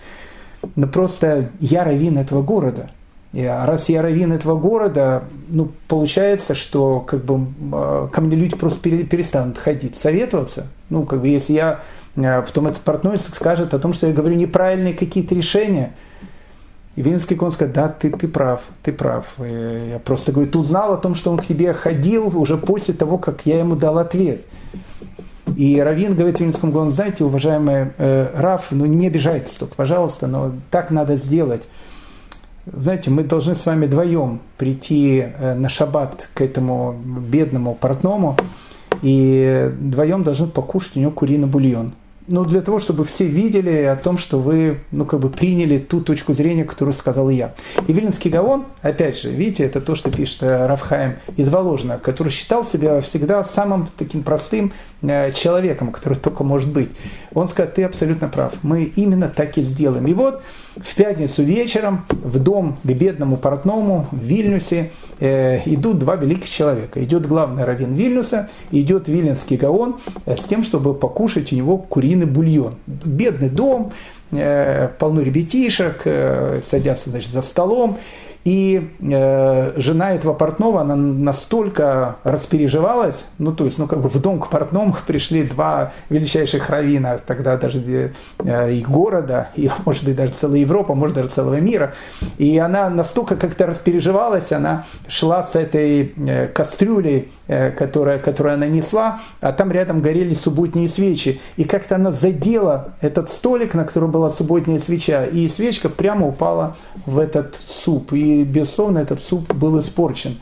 но 0.76 0.88
просто 0.88 1.50
я 1.60 1.84
раввин 1.84 2.18
этого 2.18 2.42
города. 2.42 2.90
И 3.34 3.44
раз 3.44 3.90
я 3.90 4.02
раввин 4.02 4.32
этого 4.32 4.58
города, 4.58 5.26
ну, 5.50 5.70
получается, 5.90 6.56
что 6.56 7.02
как 7.02 7.26
бы 7.26 7.48
а, 7.74 8.08
ко 8.08 8.22
мне 8.22 8.36
люди 8.38 8.56
просто 8.56 8.80
перестанут 8.80 9.58
ходить, 9.58 9.98
советоваться. 9.98 10.68
Ну, 10.90 11.04
как 11.04 11.20
бы 11.20 11.28
если 11.28 11.54
я 11.54 11.82
а, 12.16 12.42
потом 12.42 12.68
этот 12.68 12.82
портной 12.82 13.20
скажет 13.20 13.74
о 13.74 13.80
том, 13.80 13.94
что 13.94 14.08
я 14.08 14.14
говорю 14.14 14.36
неправильные 14.36 14.94
какие-то 14.94 15.36
решения, 15.36 15.94
и 16.96 17.02
Вильнинский 17.02 17.36
кон 17.36 17.52
скажет, 17.52 17.74
да, 17.74 17.90
ты, 17.90 18.10
ты 18.10 18.28
прав, 18.30 18.62
ты 18.84 18.94
прав. 18.94 19.26
И 19.40 19.90
я 19.92 20.00
просто 20.00 20.32
говорю, 20.32 20.50
ты 20.50 20.58
узнал 20.58 20.94
о 20.94 20.98
том, 20.98 21.14
что 21.14 21.30
он 21.30 21.38
к 21.38 21.46
тебе 21.46 21.74
ходил 21.74 22.32
уже 22.40 22.56
после 22.56 22.94
того, 22.94 23.18
как 23.18 23.42
я 23.46 23.60
ему 23.60 23.76
дал 23.76 23.98
ответ. 23.98 24.46
И 25.56 25.80
Равин 25.80 26.16
говорит 26.16 26.40
Вильнинскому 26.40 26.72
Гаону, 26.72 26.92
знаете, 26.92 27.24
уважаемый 27.24 27.88
э, 27.98 28.32
Раф, 28.36 28.68
ну 28.72 28.86
не 28.86 29.08
обижайтесь 29.08 29.54
только, 29.54 29.76
пожалуйста, 29.76 30.28
но 30.28 30.52
так 30.70 30.92
надо 30.92 31.16
сделать. 31.16 31.64
Знаете, 32.66 33.10
мы 33.12 33.24
должны 33.24 33.56
с 33.56 33.66
вами 33.66 33.86
вдвоем 33.86 34.42
прийти 34.58 35.24
э, 35.26 35.54
на 35.54 35.70
шаббат 35.70 36.30
к 36.34 36.42
этому 36.42 36.94
бедному 36.94 37.76
портному, 37.76 38.36
и 39.02 39.72
вдвоем 39.80 40.24
должны 40.24 40.48
покушать 40.48 40.98
у 40.98 41.00
него 41.00 41.12
куриный 41.12 41.48
бульон 41.48 41.94
ну, 42.28 42.44
для 42.44 42.62
того, 42.62 42.80
чтобы 42.80 43.06
все 43.06 43.26
видели 43.26 43.84
о 43.84 43.96
том, 43.96 44.18
что 44.18 44.40
вы, 44.40 44.80
ну, 44.92 45.06
как 45.06 45.20
бы 45.20 45.30
приняли 45.30 45.78
ту 45.78 46.02
точку 46.02 46.34
зрения, 46.34 46.64
которую 46.64 46.94
сказал 46.94 47.30
я. 47.30 47.54
И 47.88 47.94
Вильнинский 47.94 48.32
Гаон, 48.32 48.66
опять 48.82 49.20
же, 49.20 49.30
видите, 49.30 49.64
это 49.64 49.82
то, 49.82 49.96
что 49.96 50.10
пишет 50.10 50.42
э, 50.42 50.68
Рафхайм 50.68 51.18
из 51.38 51.50
Воложина, 51.50 51.98
который 52.00 52.30
считал 52.30 52.66
себя 52.66 53.02
всегда 53.02 53.44
самым 53.44 53.88
таким 53.98 54.24
простым 54.24 54.74
э, 55.02 55.32
человеком, 55.34 55.92
который 55.92 56.18
только 56.18 56.44
может 56.44 56.72
быть. 56.72 56.90
Он 57.34 57.48
сказал, 57.48 57.72
ты 57.72 57.84
абсолютно 57.84 58.28
прав, 58.28 58.54
мы 58.64 58.84
именно 58.84 59.30
так 59.30 59.58
и 59.58 59.62
сделаем. 59.62 60.08
И 60.08 60.14
вот 60.14 60.42
в 60.76 60.96
пятницу 60.96 61.44
вечером 61.44 62.06
в 62.10 62.40
дом 62.40 62.78
к 62.84 62.88
бедному 62.88 63.38
портному 63.38 64.08
в 64.12 64.24
Вильнюсе 64.24 64.92
э, 65.20 65.62
идут 65.66 66.00
два 66.00 66.16
великих 66.16 66.50
человека. 66.50 67.04
Идет 67.04 67.28
главный 67.28 67.64
раввин 67.64 67.94
Вильнюса, 67.94 68.50
идет 68.72 69.08
Вильнинский 69.08 69.58
Гаон 69.58 69.98
э, 70.26 70.36
с 70.36 70.44
тем, 70.44 70.64
чтобы 70.64 70.94
покушать 70.94 71.54
у 71.54 71.56
него 71.56 71.78
куриный 71.78 72.26
бульон. 72.26 72.76
Бедный 72.88 73.50
дом, 73.50 73.94
э, 74.32 74.90
полно 75.00 75.22
ребятишек, 75.22 76.02
э, 76.06 76.62
садятся 76.70 77.10
значит, 77.10 77.32
за 77.32 77.42
столом. 77.42 77.98
И 78.46 78.92
э, 79.00 79.74
жена 79.76 80.14
этого 80.14 80.36
портного, 80.36 80.82
она 80.82 80.96
настолько 80.96 82.18
распереживалась, 82.24 83.26
ну 83.40 83.52
то 83.52 83.66
есть, 83.66 83.80
ну 83.80 83.88
как 83.88 84.02
бы 84.02 84.08
в 84.08 84.22
дом 84.22 84.40
к 84.40 84.52
портному 84.52 84.96
пришли 85.08 85.44
два 85.44 85.94
величайших 86.12 86.70
равина, 86.70 87.18
тогда 87.18 87.58
даже 87.58 88.12
э, 88.38 88.72
и 88.72 88.84
города, 88.84 89.50
и 89.56 89.68
может 89.86 90.04
быть 90.04 90.16
даже 90.16 90.34
целая 90.34 90.60
Европа, 90.60 90.94
может 90.94 91.16
даже 91.16 91.30
целого 91.30 91.60
мира. 91.60 91.96
И 92.38 92.56
она 92.60 92.88
настолько 92.92 93.36
как-то 93.36 93.66
распереживалась, 93.66 94.52
она 94.52 94.86
шла 95.08 95.42
с 95.42 95.56
этой 95.56 96.14
э, 96.16 96.48
кастрюлей, 96.48 97.32
э, 97.48 97.72
которая, 97.72 98.20
которую 98.20 98.54
она 98.54 98.68
несла, 98.68 99.22
а 99.42 99.54
там 99.54 99.72
рядом 99.72 100.02
горели 100.02 100.36
субботние 100.36 100.88
свечи. 100.88 101.42
И 101.58 101.64
как-то 101.64 101.96
она 101.96 102.12
задела 102.12 102.94
этот 103.02 103.32
столик, 103.32 103.74
на 103.74 103.86
котором 103.86 104.12
была 104.12 104.30
субботняя 104.30 104.78
свеча, 104.78 105.26
и 105.26 105.48
свечка 105.48 105.90
прямо 105.90 106.28
упала 106.28 106.76
в 107.08 107.18
этот 107.18 107.56
суп. 107.66 108.14
И 108.14 108.35
безусловно, 108.44 109.00
этот 109.00 109.20
суп 109.20 109.54
был 109.54 109.80
испорчен. 109.80 110.40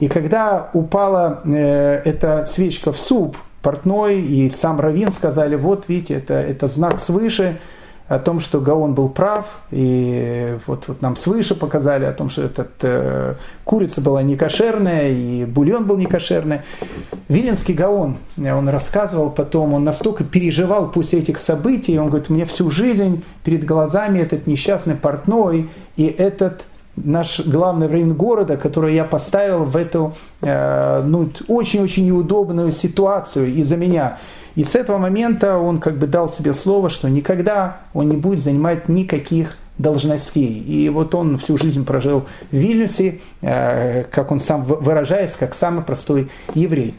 И 0.00 0.08
когда 0.08 0.70
упала 0.72 1.42
э, 1.44 2.02
эта 2.04 2.46
свечка 2.46 2.92
в 2.92 2.98
суп, 2.98 3.36
портной 3.62 4.20
и 4.20 4.50
сам 4.50 4.80
Равин 4.80 5.10
сказали, 5.10 5.56
вот 5.56 5.88
видите, 5.88 6.14
это, 6.14 6.34
это 6.34 6.68
знак 6.68 7.00
свыше, 7.00 7.58
о 8.06 8.18
том, 8.18 8.38
что 8.38 8.60
Гаон 8.60 8.94
был 8.94 9.08
прав, 9.08 9.46
и 9.70 10.58
вот, 10.66 10.88
вот 10.88 11.00
нам 11.00 11.16
свыше 11.16 11.54
показали 11.54 12.04
о 12.04 12.12
том, 12.12 12.28
что 12.28 12.42
этот, 12.42 12.72
э, 12.82 13.34
курица 13.64 14.02
была 14.02 14.22
не 14.22 14.36
кошерная, 14.36 15.08
и 15.08 15.46
бульон 15.46 15.86
был 15.86 15.96
не 15.96 16.04
кошерный. 16.04 16.60
Виленский 17.28 17.72
Гаон, 17.72 18.18
он 18.36 18.68
рассказывал 18.68 19.30
потом, 19.30 19.72
он 19.72 19.84
настолько 19.84 20.22
переживал 20.22 20.90
после 20.90 21.20
этих 21.20 21.38
событий, 21.38 21.98
он 21.98 22.08
говорит, 22.08 22.28
меня 22.28 22.44
всю 22.44 22.70
жизнь 22.70 23.24
перед 23.42 23.64
глазами 23.64 24.18
этот 24.18 24.46
несчастный 24.46 24.96
портной 24.96 25.70
и 25.96 26.04
этот 26.04 26.66
наш 26.96 27.40
главный 27.40 27.88
район 27.88 28.14
города, 28.14 28.56
который 28.56 28.94
я 28.94 29.04
поставил 29.04 29.64
в 29.64 29.76
эту 29.76 30.14
э, 30.40 31.02
ну, 31.04 31.30
очень-очень 31.48 32.06
неудобную 32.06 32.72
ситуацию 32.72 33.48
из-за 33.54 33.76
меня. 33.76 34.18
И 34.54 34.64
с 34.64 34.74
этого 34.74 34.98
момента 34.98 35.58
он 35.58 35.80
как 35.80 35.96
бы 35.96 36.06
дал 36.06 36.28
себе 36.28 36.54
слово, 36.54 36.88
что 36.88 37.08
никогда 37.08 37.78
он 37.92 38.08
не 38.08 38.16
будет 38.16 38.42
занимать 38.42 38.88
никаких 38.88 39.56
должностей. 39.78 40.60
И 40.60 40.88
вот 40.88 41.14
он 41.14 41.38
всю 41.38 41.58
жизнь 41.58 41.84
прожил 41.84 42.26
в 42.50 42.56
Вильнюсе, 42.56 43.20
э, 43.40 44.04
как 44.04 44.30
он 44.30 44.40
сам 44.40 44.64
выражается, 44.64 45.38
как 45.38 45.54
самый 45.54 45.82
простой 45.82 46.30
еврей. 46.54 46.94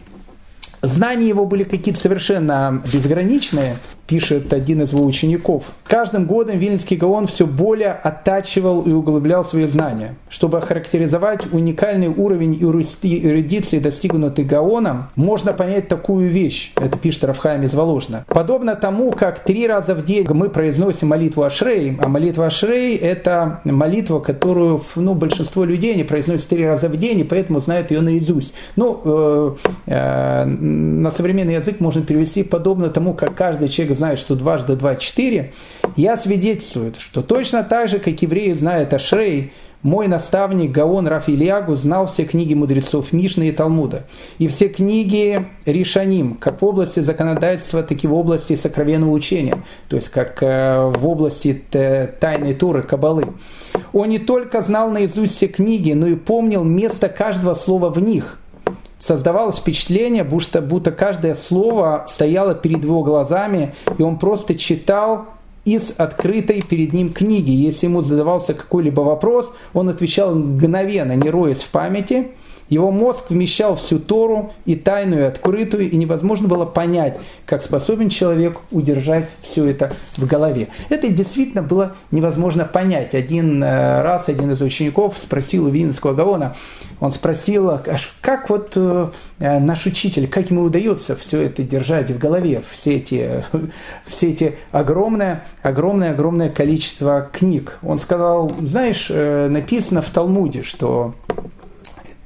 Знания 0.82 1.28
его 1.28 1.46
были 1.46 1.64
какие-то 1.64 2.00
совершенно 2.00 2.84
безграничные, 2.92 3.78
пишет 4.08 4.54
один 4.54 4.82
из 4.82 4.94
его 4.94 5.06
учеников. 5.06 5.64
Каждым 5.84 6.26
годом 6.26 6.58
Вильнский 6.58 6.98
Гаон 6.98 7.28
все 7.28 7.46
более 7.46 7.92
оттачивал 7.92 8.82
и 8.82 8.92
углублял 8.92 9.44
свои 9.44 9.66
знания. 9.66 10.16
Чтобы 10.30 10.58
охарактеризовать 10.58 11.52
уникальный 11.52 12.08
уровень 12.08 12.58
эрудиции, 12.62 13.80
достигнутый 13.80 14.46
Гаоном, 14.46 15.10
можно 15.16 15.54
понять 15.54 15.88
такую 15.88 16.30
вещь. 16.30 16.74
Это 16.76 16.98
пишет 16.98 17.24
Рафхайм 17.24 17.64
из 17.64 17.74
Воложна. 17.74 18.26
Подобно 18.28 18.76
тому, 18.76 19.12
как 19.12 19.40
три 19.40 19.68
раза 19.68 19.96
в 19.96 20.06
день 20.06 20.26
мы 20.30 20.50
произносим 20.50 21.10
молитву 21.10 21.44
Ашрей, 21.44 21.98
а 22.02 22.08
молитва 22.08 22.48
Ашрей– 22.48 22.96
это 22.98 23.62
молитва, 23.64 24.20
которую 24.20 24.84
ну, 24.96 25.14
большинство 25.14 25.64
людей 25.64 25.96
не 25.96 26.04
произносят 26.04 26.48
три 26.48 26.66
раза 26.66 26.90
в 26.90 26.98
день, 26.98 27.20
и 27.20 27.24
поэтому 27.24 27.60
знают 27.60 27.92
ее 27.92 28.02
наизусть. 28.02 28.54
Ну, 28.76 29.02
э, 29.04 29.56
э, 29.88 30.46
на 30.46 31.12
современный 31.12 31.56
язык 31.56 31.80
можно 31.80 32.02
перевести 32.02 32.44
подобно 32.44 32.90
тому, 32.90 33.14
как 33.14 33.36
каждый 33.36 33.70
человек 33.70 33.95
знает, 33.96 34.20
что 34.20 34.36
дважды 34.36 34.76
два– 34.76 34.96
четыре, 34.98 35.54
я 35.96 36.18
свидетельствую, 36.18 36.94
что 36.98 37.22
точно 37.22 37.64
так 37.64 37.90
же, 37.90 38.00
как 38.00 38.22
евреи 38.22 38.54
знают 38.54 38.94
Ашрей, 38.94 39.54
мой 39.86 40.08
наставник 40.08 40.72
Гаон 40.72 41.08
Рафильягу 41.08 41.76
знал 41.76 42.08
все 42.08 42.26
книги 42.26 42.56
мудрецов 42.56 43.14
Мишны 43.14 43.50
и 43.50 43.52
Талмуда, 43.52 44.08
и 44.40 44.48
все 44.48 44.68
книги 44.68 45.46
Ришаним, 45.66 46.38
как 46.38 46.64
в 46.64 46.66
области 46.66 47.02
законодательства, 47.02 47.84
так 47.84 48.04
и 48.04 48.08
в 48.08 48.14
области 48.16 48.56
сокровенного 48.56 49.12
учения, 49.12 49.64
то 49.88 49.96
есть 49.96 50.10
как 50.10 50.42
э, 50.42 50.92
в 50.96 51.08
области 51.08 51.62
тайной 52.20 52.56
Туры, 52.56 52.82
Кабалы. 52.82 53.26
Он 53.94 54.10
не 54.10 54.18
только 54.18 54.64
знал 54.64 54.90
наизусть 54.90 55.36
все 55.36 55.48
книги, 55.48 55.92
но 55.92 56.08
и 56.08 56.16
помнил 56.16 56.64
место 56.64 57.08
каждого 57.08 57.54
слова 57.54 57.92
в 57.92 58.00
них– 58.00 58.40
создавалось 59.06 59.58
впечатление, 59.58 60.24
будто, 60.24 60.62
будто 60.62 60.92
каждое 60.92 61.36
слово 61.36 62.06
стояло 62.10 62.56
перед 62.56 62.84
его 62.84 63.04
глазами, 63.04 63.76
и 63.98 64.02
он 64.02 64.18
просто 64.18 64.56
читал 64.56 65.26
из 65.64 65.94
открытой 65.98 66.62
перед 66.62 66.94
ним 66.94 67.12
книги. 67.14 67.52
Если 67.52 67.86
ему 67.86 68.02
задавался 68.02 68.54
какой-либо 68.54 69.02
вопрос, 69.02 69.54
он 69.74 69.90
отвечал 69.90 70.36
мгновенно, 70.36 71.16
не 71.16 71.30
роясь 71.30 71.62
в 71.62 71.70
памяти, 71.70 72.32
Его 72.70 72.92
мозг 72.92 73.30
вмещал 73.30 73.76
всю 73.76 74.00
Тору, 74.00 74.54
и 74.66 74.76
тайную, 74.76 75.24
и 75.24 75.26
открытую, 75.26 75.90
и 75.90 75.96
невозможно 75.96 76.48
было 76.48 76.66
понять, 76.66 77.18
как 77.46 77.64
способен 77.64 78.10
человек 78.10 78.58
удержать 78.72 79.36
все 79.42 79.66
это 79.66 79.94
в 80.18 80.26
голове. 80.26 80.70
Это 80.90 81.08
действительно 81.08 81.62
было 81.62 81.96
невозможно 82.12 82.66
понять. 82.66 83.14
Один 83.14 83.64
э, 83.64 84.02
раз 84.02 84.30
один 84.30 84.52
из 84.52 84.62
учеников 84.62 85.18
спросил 85.22 85.66
у 85.66 85.70
Вильнюсского 85.70 86.14
Гаона, 86.14 86.56
он 87.00 87.12
спросил, 87.12 87.70
«А 87.70 87.82
как 88.22 88.50
вот 88.50 88.74
э, 88.76 89.10
наш 89.40 89.86
учитель, 89.86 90.28
как 90.28 90.50
ему 90.50 90.64
удается 90.64 91.16
все 91.16 91.42
это 91.42 91.62
держать 91.62 92.10
в 92.10 92.18
голове, 92.18 92.64
все 92.72 92.96
эти, 92.96 93.44
все 94.06 94.32
эти 94.32 94.56
огромное, 94.72 95.46
огромное, 95.62 96.12
огромное 96.12 96.50
количество 96.50 97.30
книг. 97.32 97.80
Он 97.84 97.98
сказал, 97.98 98.52
знаешь, 98.62 99.08
э, 99.10 99.48
написано 99.50 100.02
в 100.02 100.10
Талмуде, 100.10 100.64
что 100.64 101.14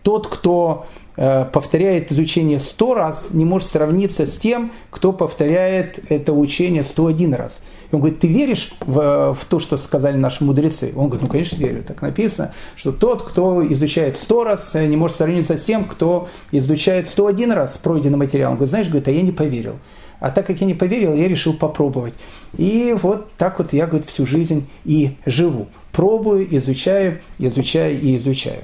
тот, 0.03 0.27
кто 0.27 0.85
э, 1.17 1.45
повторяет 1.45 2.11
изучение 2.11 2.59
сто 2.59 2.93
раз, 2.93 3.27
не 3.31 3.45
может 3.45 3.69
сравниться 3.69 4.25
с 4.25 4.35
тем, 4.37 4.71
кто 4.89 5.13
повторяет 5.13 5.99
это 6.09 6.33
учение 6.33 6.83
101 6.83 7.33
раз. 7.33 7.61
И 7.91 7.95
он 7.95 8.01
говорит, 8.01 8.19
ты 8.19 8.27
веришь 8.27 8.71
в, 8.81 9.33
в 9.33 9.45
то, 9.45 9.59
что 9.59 9.77
сказали 9.77 10.15
наши 10.15 10.43
мудрецы? 10.43 10.93
Он 10.95 11.07
говорит, 11.07 11.23
ну, 11.23 11.27
конечно, 11.27 11.55
верю. 11.57 11.83
Так 11.83 12.01
написано, 12.01 12.53
что 12.75 12.91
тот, 12.91 13.23
кто 13.23 13.65
изучает 13.73 14.17
сто 14.17 14.43
раз, 14.43 14.73
не 14.75 14.95
может 14.95 15.17
сравниться 15.17 15.57
с 15.57 15.63
тем, 15.63 15.85
кто 15.85 16.29
изучает 16.51 17.09
101 17.09 17.51
раз 17.51 17.77
пройденный 17.81 18.17
материал. 18.17 18.51
Он 18.51 18.57
говорит, 18.57 18.69
знаешь, 18.69 18.87
говорит, 18.87 19.07
а 19.07 19.11
я 19.11 19.21
не 19.21 19.31
поверил. 19.31 19.77
А 20.19 20.31
так 20.31 20.45
как 20.45 20.59
я 20.59 20.67
не 20.67 20.73
поверил, 20.73 21.13
я 21.13 21.27
решил 21.27 21.53
попробовать. 21.53 22.13
И 22.57 22.95
вот 23.01 23.31
так 23.37 23.57
вот 23.57 23.73
я, 23.73 23.87
говорит, 23.87 24.07
всю 24.07 24.25
жизнь 24.25 24.67
и 24.83 25.15
живу. 25.25 25.67
Пробую, 25.91 26.47
изучаю, 26.57 27.21
изучаю 27.39 27.99
и 27.99 28.17
изучаю. 28.17 28.59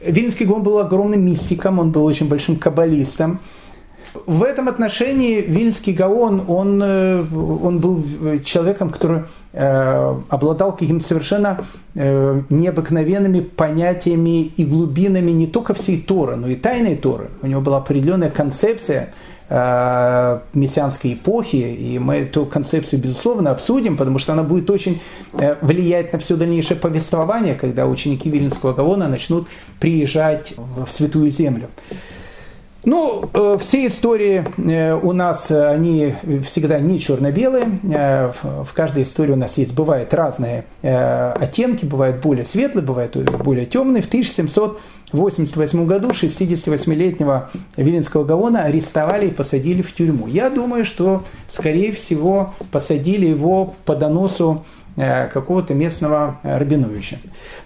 Вильнюсский 0.00 0.46
Гон 0.46 0.62
был 0.62 0.78
огромным 0.78 1.24
мистиком, 1.24 1.78
он 1.78 1.90
был 1.90 2.04
очень 2.04 2.28
большим 2.28 2.56
каббалистом. 2.56 3.40
В 4.24 4.42
этом 4.42 4.68
отношении 4.68 5.42
Вильнский 5.42 5.92
Гаон, 5.92 6.44
он, 6.48 6.80
э, 6.82 7.24
он 7.32 7.80
был 7.80 8.02
человеком, 8.44 8.90
который 8.90 9.24
э, 9.52 10.14
обладал 10.28 10.72
какими-то 10.72 11.06
совершенно 11.06 11.66
э, 11.94 12.40
необыкновенными 12.48 13.40
понятиями 13.40 14.46
и 14.46 14.64
глубинами 14.64 15.32
не 15.32 15.46
только 15.46 15.74
всей 15.74 16.00
Торы, 16.00 16.36
но 16.36 16.48
и 16.48 16.56
тайной 16.56 16.96
Торы. 16.96 17.30
У 17.42 17.46
него 17.46 17.60
была 17.60 17.78
определенная 17.78 18.30
концепция 18.30 19.12
мессианской 19.48 21.14
эпохи, 21.14 21.56
и 21.56 21.98
мы 22.00 22.16
эту 22.16 22.46
концепцию, 22.46 23.00
безусловно, 23.00 23.52
обсудим, 23.52 23.96
потому 23.96 24.18
что 24.18 24.32
она 24.32 24.42
будет 24.42 24.68
очень 24.70 25.00
э, 25.34 25.54
влиять 25.60 26.12
на 26.12 26.18
все 26.18 26.34
дальнейшее 26.36 26.76
повествование, 26.76 27.54
когда 27.54 27.86
ученики 27.86 28.28
Вильнинского 28.28 28.72
Гавона 28.72 29.06
начнут 29.08 29.46
приезжать 29.78 30.54
в 30.56 30.90
Святую 30.90 31.30
Землю. 31.30 31.68
Ну, 32.86 33.28
э, 33.34 33.58
все 33.60 33.88
истории 33.88 34.44
э, 34.58 34.94
у 34.94 35.12
нас, 35.12 35.50
э, 35.50 35.70
они 35.70 36.14
всегда 36.48 36.78
не 36.78 37.00
черно-белые. 37.00 37.80
В 37.82 38.72
каждой 38.72 39.02
истории 39.02 39.32
у 39.32 39.36
нас 39.36 39.58
есть, 39.58 39.74
бывают 39.74 40.14
разные 40.14 40.66
оттенки, 40.82 41.84
бывают 41.84 42.22
более 42.22 42.44
светлые, 42.44 42.84
бывают 42.86 43.16
более 43.42 43.66
темные. 43.66 44.02
В 44.02 44.06
1788 44.06 45.86
году 45.86 46.10
68-летнего 46.10 47.50
Виленского 47.76 48.22
Гаона 48.22 48.62
арестовали 48.62 49.26
и 49.26 49.30
посадили 49.30 49.82
в 49.82 49.92
тюрьму. 49.92 50.28
Я 50.28 50.48
думаю, 50.48 50.84
что, 50.84 51.24
скорее 51.48 51.90
всего, 51.90 52.54
посадили 52.70 53.26
его 53.26 53.74
по 53.84 53.96
доносу 53.96 54.64
какого-то 54.96 55.74
местного 55.74 56.40
Рабиновича. 56.42 57.18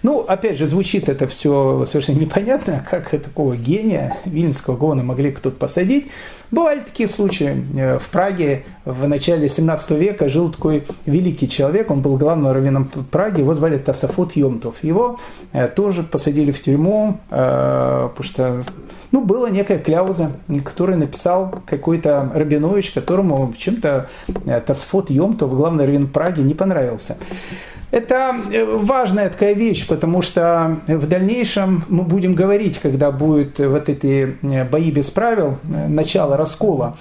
Ну, 0.03 0.19
опять 0.19 0.57
же, 0.57 0.67
звучит 0.67 1.09
это 1.09 1.27
все 1.27 1.85
совершенно 1.89 2.19
непонятно, 2.19 2.85
как 2.89 3.09
такого 3.09 3.55
гения 3.55 4.17
Вильнского 4.25 4.75
гона 4.75 5.03
могли 5.03 5.31
кто-то 5.31 5.55
посадить. 5.55 6.07
Бывали 6.51 6.81
такие 6.81 7.07
случаи. 7.07 7.65
Э, 7.77 7.97
в 7.97 8.09
Праге 8.09 8.65
в 8.83 9.07
начале 9.07 9.47
17 9.47 9.91
века 9.91 10.27
жил 10.27 10.51
такой 10.51 10.85
великий 11.05 11.47
человек, 11.49 11.89
он 11.89 12.01
был 12.01 12.17
главным 12.17 12.51
раввином 12.51 12.91
Праги, 13.09 13.39
его 13.39 13.53
звали 13.53 13.77
Тасафот 13.77 14.35
Йомтов. 14.35 14.83
Его 14.83 15.17
э, 15.53 15.67
тоже 15.67 16.03
посадили 16.03 16.51
в 16.51 16.61
тюрьму, 16.61 17.19
потому 17.29 18.23
что 18.23 18.63
ну, 19.11 19.23
была 19.23 19.49
некая 19.49 19.79
кляуза, 19.79 20.31
которую 20.63 20.99
написал 20.99 21.61
какой-то 21.65 22.31
Рабинович, 22.33 22.91
которому 22.91 23.53
чем-то 23.57 24.09
Тасфот 24.65 25.09
Йомтов, 25.09 25.55
главный 25.55 25.85
раввин 25.85 26.07
Праги, 26.07 26.41
не 26.41 26.53
понравился. 26.53 27.17
Это 27.91 28.35
э, 28.51 28.63
важная 28.63 29.29
такая 29.29 29.53
вещь, 29.53 29.85
потому 29.85 30.21
что 30.21 30.77
в 30.87 31.07
дальнейшем 31.07 31.83
мы 31.89 32.03
будем 32.03 32.35
говорить, 32.35 32.79
когда 32.79 33.11
будет 33.11 33.59
вот 33.59 33.89
эти 33.89 34.37
э, 34.41 34.63
бои 34.63 34.91
без 34.91 35.07
правил, 35.07 35.57
э, 35.63 35.87
начало 35.89 36.37
раскола, 36.37 36.97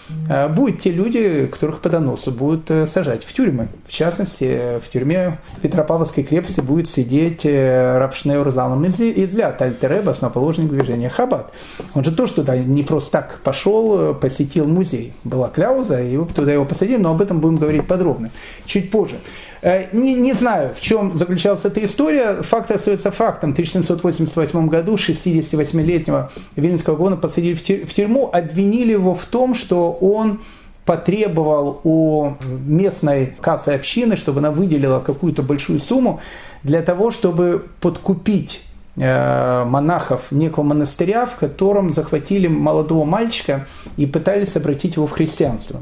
будут 0.51 0.81
те 0.81 0.91
люди, 0.91 1.47
которых 1.47 1.81
по 1.81 1.89
доносу 1.89 2.33
будут 2.33 2.71
сажать 2.89 3.25
в 3.25 3.33
тюрьмы. 3.33 3.69
В 3.87 3.93
частности, 3.93 4.81
в 4.85 4.91
тюрьме 4.91 5.39
Петропавловской 5.62 6.25
крепости 6.25 6.61
будет 6.61 6.89
сидеть 6.89 7.45
Рапшнеур 7.45 8.51
Залом 8.51 8.87
Излят, 8.87 9.62
Альтереба, 9.62 10.12
основоположник 10.12 10.71
движения 10.71 11.09
Хаббат. 11.09 11.53
Он 11.95 12.05
же 12.05 12.12
тоже 12.12 12.33
туда 12.33 12.57
не 12.57 12.83
просто 12.83 13.12
так 13.12 13.41
пошел, 13.45 14.15
посетил 14.15 14.67
музей. 14.67 15.12
Была 15.25 15.49
кляуза, 15.49 16.03
и 16.03 16.19
туда 16.35 16.53
его 16.53 16.65
посадили, 16.65 17.01
но 17.01 17.12
об 17.12 17.23
этом 17.23 17.41
будем 17.41 17.59
говорить 17.59 17.87
подробно 17.87 18.31
чуть 18.67 18.91
позже. 18.91 19.17
Э, 19.62 19.87
не, 19.93 20.15
не 20.15 20.33
знаю, 20.33 20.75
в 20.81 20.82
чем 20.82 21.16
заключалась 21.19 21.65
эта 21.66 21.85
история. 21.85 22.40
Факт 22.40 22.70
остается 22.70 23.11
фактом. 23.11 23.51
В 23.51 23.52
1788 23.52 24.69
году 24.69 24.94
68-летнего 24.94 26.32
Вильнинского 26.57 26.97
гона 26.97 27.16
посадили 27.19 27.52
в 27.52 27.94
тюрьму, 27.94 28.31
обвинили 28.32 28.93
его 28.93 29.15
в 29.15 29.27
том, 29.27 29.55
что 29.55 29.93
он 29.93 30.40
потребовал 30.86 31.82
у 31.85 32.32
местной 32.66 33.35
кассы 33.40 33.69
общины, 33.69 34.16
чтобы 34.16 34.39
она 34.39 34.51
выделила 34.51 35.01
какую-то 35.01 35.43
большую 35.43 35.81
сумму 35.81 36.20
для 36.62 36.81
того, 36.81 37.11
чтобы 37.11 37.66
подкупить 37.82 38.62
э, 38.97 39.65
монахов 39.66 40.32
некого 40.32 40.65
монастыря, 40.65 41.27
в 41.27 41.36
котором 41.36 41.93
захватили 41.93 42.48
молодого 42.48 43.05
мальчика 43.05 43.66
и 43.98 44.07
пытались 44.07 44.57
обратить 44.57 44.97
его 44.97 45.07
в 45.07 45.11
христианство. 45.11 45.81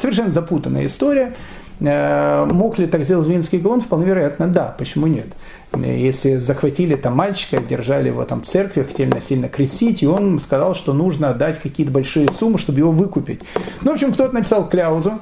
Совершенно 0.00 0.30
запутанная 0.30 0.86
история. 0.86 1.34
Э, 1.80 2.44
мог 2.50 2.78
ли 2.78 2.86
так 2.86 3.04
сделать 3.04 3.26
Винский 3.26 3.58
Гаон? 3.58 3.80
Вполне 3.80 4.06
вероятно, 4.06 4.46
да. 4.46 4.74
Почему 4.78 5.06
нет? 5.06 5.28
Если 5.74 6.36
захватили 6.36 6.96
там 6.96 7.16
мальчика, 7.16 7.58
держали 7.58 8.08
его 8.08 8.24
там 8.24 8.42
в 8.42 8.46
церкви, 8.46 8.82
хотели 8.82 9.10
насильно 9.10 9.48
крестить, 9.48 10.02
и 10.02 10.06
он 10.06 10.38
сказал, 10.40 10.74
что 10.74 10.92
нужно 10.92 11.30
отдать 11.30 11.60
какие-то 11.60 11.92
большие 11.92 12.28
суммы, 12.30 12.58
чтобы 12.58 12.78
его 12.78 12.92
выкупить. 12.92 13.40
Ну, 13.80 13.90
в 13.90 13.94
общем, 13.94 14.12
кто-то 14.12 14.34
написал 14.34 14.68
кляузу, 14.68 15.20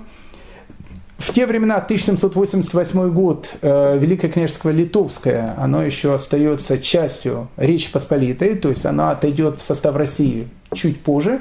в 1.20 1.34
те 1.34 1.44
времена, 1.44 1.76
1788 1.76 3.10
год, 3.10 3.50
э, 3.60 3.98
Великое 3.98 4.30
княжество 4.30 4.70
Литовское, 4.70 5.54
оно 5.58 5.84
еще 5.84 6.14
остается 6.14 6.78
частью 6.78 7.48
Речи 7.58 7.92
Посполитой, 7.92 8.56
то 8.56 8.70
есть 8.70 8.86
оно 8.86 9.10
отойдет 9.10 9.58
в 9.58 9.62
состав 9.62 9.96
России 9.96 10.48
чуть 10.72 11.00
позже. 11.00 11.40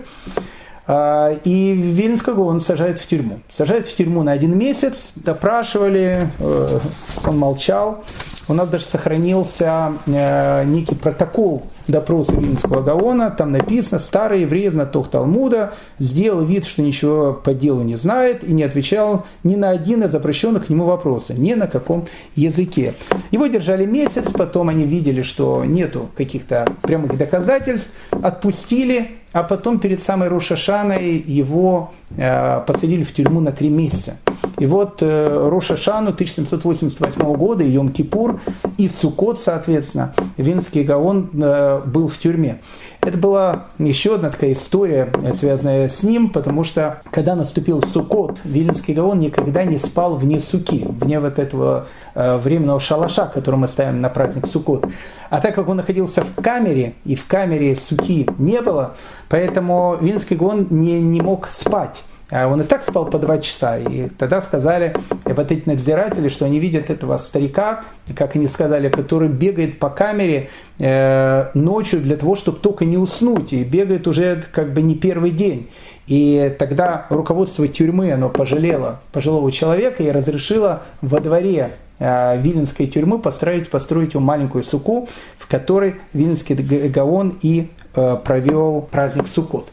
А, 0.91 1.36
и 1.44 1.72
Вильнского 1.74 2.45
он 2.45 2.61
сажает 2.61 2.98
в 2.98 3.07
тюрьму. 3.07 3.41
Сажает 3.48 3.86
в 3.86 3.95
тюрьму 3.95 4.24
на 4.24 4.32
один 4.32 4.57
месяц, 4.57 5.11
допрашивали, 5.14 6.32
э, 6.40 6.80
он 7.28 7.38
молчал. 7.38 8.03
У 8.48 8.56
нас 8.56 8.68
даже 8.68 8.86
сохранился 8.86 9.94
э, 10.07 10.64
некий 10.66 10.95
протокол 10.95 11.61
допроса 11.88 12.34
Вильнского 12.34 12.82
Гаона. 12.82 13.30
Там 13.30 13.52
написано, 13.52 13.99
старый 13.99 14.41
еврей, 14.41 14.68
знаток 14.72 15.10
Талмуда, 15.10 15.76
сделал 15.99 16.44
вид, 16.44 16.66
что 16.66 16.82
ничего 16.82 17.34
по 17.34 17.53
делу 17.53 17.84
не 17.84 17.95
знает 17.95 18.44
и 18.44 18.52
не 18.52 18.64
отвечал 18.64 19.28
ни 19.44 19.56
на 19.56 19.70
один 19.70 20.03
из 20.03 20.16
обращенных 20.16 20.66
к 20.66 20.70
нему 20.70 20.86
вопросов, 20.86 21.38
ни 21.38 21.53
на 21.53 21.68
каком 21.68 22.07
языке. 22.36 22.95
Его 23.30 23.45
держали 23.45 23.86
месяц, 23.86 24.26
потом 24.34 24.70
они 24.70 24.86
видели, 24.86 25.22
что 25.22 25.64
нету 25.66 26.10
каких-то 26.18 26.68
прямых 26.82 27.16
доказательств, 27.16 27.91
отпустили, 28.24 29.18
а 29.31 29.43
потом 29.43 29.80
перед 29.80 30.01
самой 30.01 30.30
Рошашаной 30.30 31.18
его 31.18 31.91
э, 32.18 32.61
посадили 32.65 33.03
в 33.03 33.14
тюрьму 33.14 33.39
на 33.41 33.51
три 33.51 33.69
месяца. 33.69 34.18
И 34.57 34.65
вот 34.65 35.01
э, 35.01 35.49
Рошашану 35.49 36.09
1788 36.09 37.21
года, 37.35 37.63
и 37.63 37.76
Йом-Кипур, 37.76 38.39
и 38.77 38.89
Сукот, 38.89 39.39
соответственно, 39.39 40.13
Винский 40.38 40.84
Гаон 40.84 41.30
э, 41.34 41.81
был 41.85 42.07
в 42.07 42.17
тюрьме. 42.17 42.61
Это 43.01 43.17
была 43.17 43.65
еще 43.77 44.15
одна 44.15 44.30
такая 44.30 44.53
история, 44.53 45.11
э, 45.21 45.34
связанная 45.34 45.89
с 45.89 46.03
ним, 46.03 46.30
потому 46.30 46.63
что 46.63 47.01
когда 47.11 47.35
наступил 47.35 47.81
Сукот, 47.81 48.39
Вильнский 48.43 48.93
Гаон 48.93 49.19
никогда 49.19 49.63
не 49.63 49.77
спал 49.77 50.15
вне 50.15 50.39
суки, 50.39 50.85
вне 50.88 51.19
вот 51.19 51.39
этого 51.39 51.88
временного 52.15 52.80
шалаша, 52.80 53.27
который 53.27 53.55
мы 53.55 53.67
ставим 53.67 54.01
на 54.01 54.09
праздник 54.09 54.47
Сукот. 54.47 54.85
А 55.30 55.39
так 55.41 55.55
как 55.55 55.69
он 55.69 55.77
находился 55.77 56.23
в 56.23 56.41
камере, 56.41 56.93
и 57.05 57.15
в 57.15 57.26
камере 57.27 57.76
суки 57.76 58.27
не 58.38 58.61
было, 58.61 58.95
поэтому 59.30 59.97
Вильнский 60.01 60.35
Гаон 60.35 60.67
не, 60.69 60.99
не 61.01 61.21
мог 61.21 61.47
спать. 61.47 62.03
А 62.31 62.47
он 62.47 62.61
и 62.61 62.64
так 62.64 62.84
спал 62.84 63.06
по 63.06 63.18
два 63.18 63.39
часа. 63.39 63.77
И 63.77 64.10
тогда 64.10 64.41
сказали 64.41 64.93
вот 65.26 65.51
эти 65.51 65.68
надзиратели, 65.68 66.30
что 66.30 66.45
они 66.45 66.60
видят 66.60 66.89
этого 66.89 67.18
старика, 67.18 67.84
как 68.15 68.35
они 68.35 68.47
сказали, 68.47 68.89
который 68.89 69.30
бегает 69.30 69.80
по 69.80 69.89
камере 69.89 70.49
э, 70.77 71.49
ночью 71.56 72.01
для 72.01 72.18
того, 72.18 72.35
чтобы 72.35 72.60
только 72.60 72.85
не 72.85 72.97
уснуть. 72.97 73.53
И 73.53 73.64
бегает 73.64 74.07
уже 74.07 74.43
как 74.51 74.73
бы 74.73 74.81
не 74.81 74.95
первый 74.95 75.31
день. 75.31 75.69
И 76.06 76.56
тогда 76.57 77.07
руководство 77.10 77.68
тюрьмы, 77.68 78.11
оно 78.11 78.30
пожалело 78.30 78.99
пожилого 79.11 79.51
человека 79.51 80.03
и 80.03 80.11
разрешило 80.11 80.84
во 81.01 81.19
дворе 81.19 81.72
э, 81.97 82.41
Виленской 82.41 82.88
тюрьмы 82.88 83.19
построить, 83.19 83.69
построить 83.69 84.14
ему 84.14 84.23
маленькую 84.23 84.64
суку, 84.64 85.07
в 85.38 85.47
которой 85.47 85.95
Виленский 86.14 86.56
Гаон 86.89 87.38
и 87.41 87.69
э, 87.95 88.18
провел 88.23 88.88
праздник 88.91 89.27
Суккот. 89.27 89.69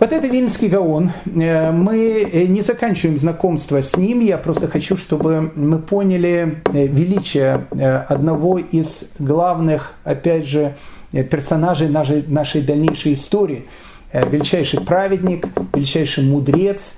Вот 0.00 0.14
это 0.14 0.26
Вильнский 0.28 0.68
Гаон. 0.68 1.10
Э, 1.26 1.72
мы 1.72 2.22
э, 2.22 2.44
не 2.44 2.62
заканчиваем 2.62 3.20
знакомство 3.20 3.82
с 3.82 3.98
ним. 3.98 4.20
Я 4.20 4.38
просто 4.38 4.66
хочу, 4.66 4.96
чтобы 4.96 5.52
мы 5.54 5.78
поняли 5.78 6.62
э, 6.72 6.86
величие 6.86 7.66
одного 8.08 8.56
из 8.58 9.04
главных, 9.18 9.92
опять 10.04 10.46
же, 10.46 10.74
персонажей 11.12 11.90
нашей, 11.90 12.24
нашей 12.26 12.62
дальнейшей 12.62 13.12
истории. 13.12 13.66
Величайший 14.12 14.80
праведник, 14.80 15.46
величайший 15.74 16.24
мудрец, 16.24 16.94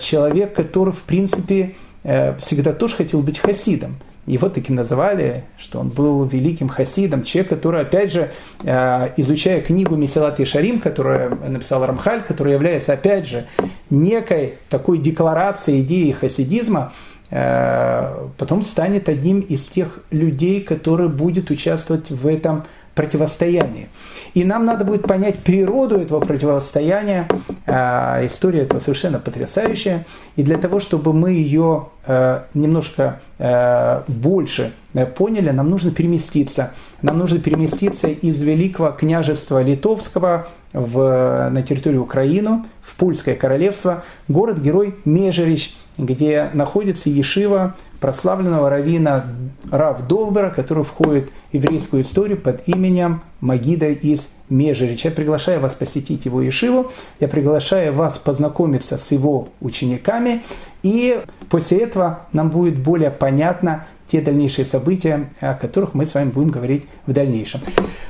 человек, 0.00 0.54
который, 0.54 0.92
в 0.92 1.02
принципе, 1.02 1.76
всегда 2.02 2.72
тоже 2.72 2.96
хотел 2.96 3.22
быть 3.22 3.38
хасидом. 3.38 3.96
Его 4.26 4.48
таки 4.48 4.72
называли, 4.72 5.42
что 5.58 5.80
он 5.80 5.88
был 5.88 6.24
великим 6.24 6.68
хасидом, 6.68 7.24
человек, 7.24 7.50
который, 7.50 7.80
опять 7.80 8.12
же, 8.12 8.30
э, 8.62 9.08
изучая 9.16 9.60
книгу 9.60 9.96
Месилат 9.96 10.46
Шарим, 10.46 10.78
которую 10.78 11.38
написал 11.48 11.84
Рамхаль, 11.84 12.22
которая 12.22 12.54
является, 12.54 12.92
опять 12.92 13.26
же, 13.26 13.46
некой 13.90 14.58
такой 14.68 14.98
декларацией 14.98 15.82
идеи 15.82 16.12
хасидизма, 16.12 16.92
э, 17.30 18.28
потом 18.38 18.62
станет 18.62 19.08
одним 19.08 19.40
из 19.40 19.66
тех 19.66 19.98
людей, 20.12 20.60
который 20.60 21.08
будет 21.08 21.50
участвовать 21.50 22.10
в 22.10 22.28
этом 22.28 22.62
противостоянии. 22.94 23.88
И 24.34 24.44
нам 24.44 24.64
надо 24.64 24.84
будет 24.84 25.02
понять 25.02 25.38
природу 25.38 25.96
этого 25.96 26.20
противостояния. 26.20 27.28
А, 27.66 28.24
история 28.24 28.60
этого 28.60 28.80
совершенно 28.80 29.18
потрясающая. 29.18 30.06
И 30.36 30.42
для 30.42 30.56
того, 30.56 30.80
чтобы 30.80 31.12
мы 31.12 31.32
ее 31.32 31.88
а, 32.06 32.46
немножко 32.54 33.20
а, 33.38 34.04
больше 34.08 34.72
поняли, 35.16 35.50
нам 35.50 35.68
нужно 35.68 35.90
переместиться. 35.90 36.72
Нам 37.02 37.18
нужно 37.18 37.40
переместиться 37.40 38.08
из 38.08 38.40
Великого 38.40 38.90
княжества 38.92 39.62
Литовского 39.62 40.48
в, 40.72 41.48
на 41.50 41.62
территорию 41.62 42.02
Украины, 42.02 42.64
в 42.82 42.96
Пульское 42.96 43.34
королевство, 43.34 44.04
город-герой 44.28 44.96
Межерич, 45.04 45.74
где 45.98 46.50
находится 46.52 47.10
Ешива 47.10 47.76
прославленного 48.00 48.70
равина 48.70 49.24
Рав 49.70 50.06
Довбера, 50.06 50.50
который 50.50 50.84
входит 50.84 51.30
в 51.50 51.54
еврейскую 51.54 52.02
историю 52.02 52.38
под 52.38 52.68
именем 52.68 53.22
Магида 53.40 53.88
из 53.88 54.28
Межерич. 54.48 55.04
Я 55.04 55.10
приглашаю 55.10 55.60
вас 55.60 55.72
посетить 55.72 56.24
его 56.24 56.42
Ешиву, 56.42 56.90
я 57.20 57.28
приглашаю 57.28 57.92
вас 57.94 58.18
познакомиться 58.18 58.98
с 58.98 59.10
его 59.12 59.48
учениками, 59.60 60.42
и 60.82 61.22
после 61.48 61.78
этого 61.78 62.26
нам 62.32 62.50
будет 62.50 62.78
более 62.78 63.10
понятно 63.10 63.86
те 64.12 64.20
дальнейшие 64.20 64.66
события, 64.66 65.30
о 65.40 65.54
которых 65.54 65.94
мы 65.94 66.04
с 66.04 66.12
вами 66.12 66.28
будем 66.28 66.50
говорить 66.50 66.86
в 67.06 67.12
дальнейшем. 67.14 67.62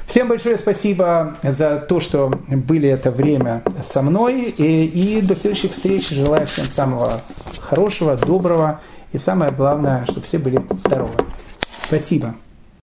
Всем 0.07 0.27
большое 0.27 0.59
спасибо 0.59 1.37
за 1.45 1.77
то, 1.77 2.01
что 2.01 2.33
были 2.49 2.89
это 2.89 3.13
время 3.13 3.63
со 3.89 4.03
мной, 4.03 4.51
и, 4.51 4.85
и 4.85 5.23
до 5.23 5.37
следующих 5.37 5.73
встреч. 5.73 6.09
Желаю 6.09 6.47
всем 6.49 6.65
самого 6.65 7.23
хорошего, 7.61 8.17
доброго. 8.17 8.81
И 9.13 9.19
самое 9.19 9.53
главное, 9.53 10.05
чтобы 10.07 10.27
все 10.27 10.39
были 10.39 10.61
здоровы. 10.85 11.15
Спасибо. 11.87 12.35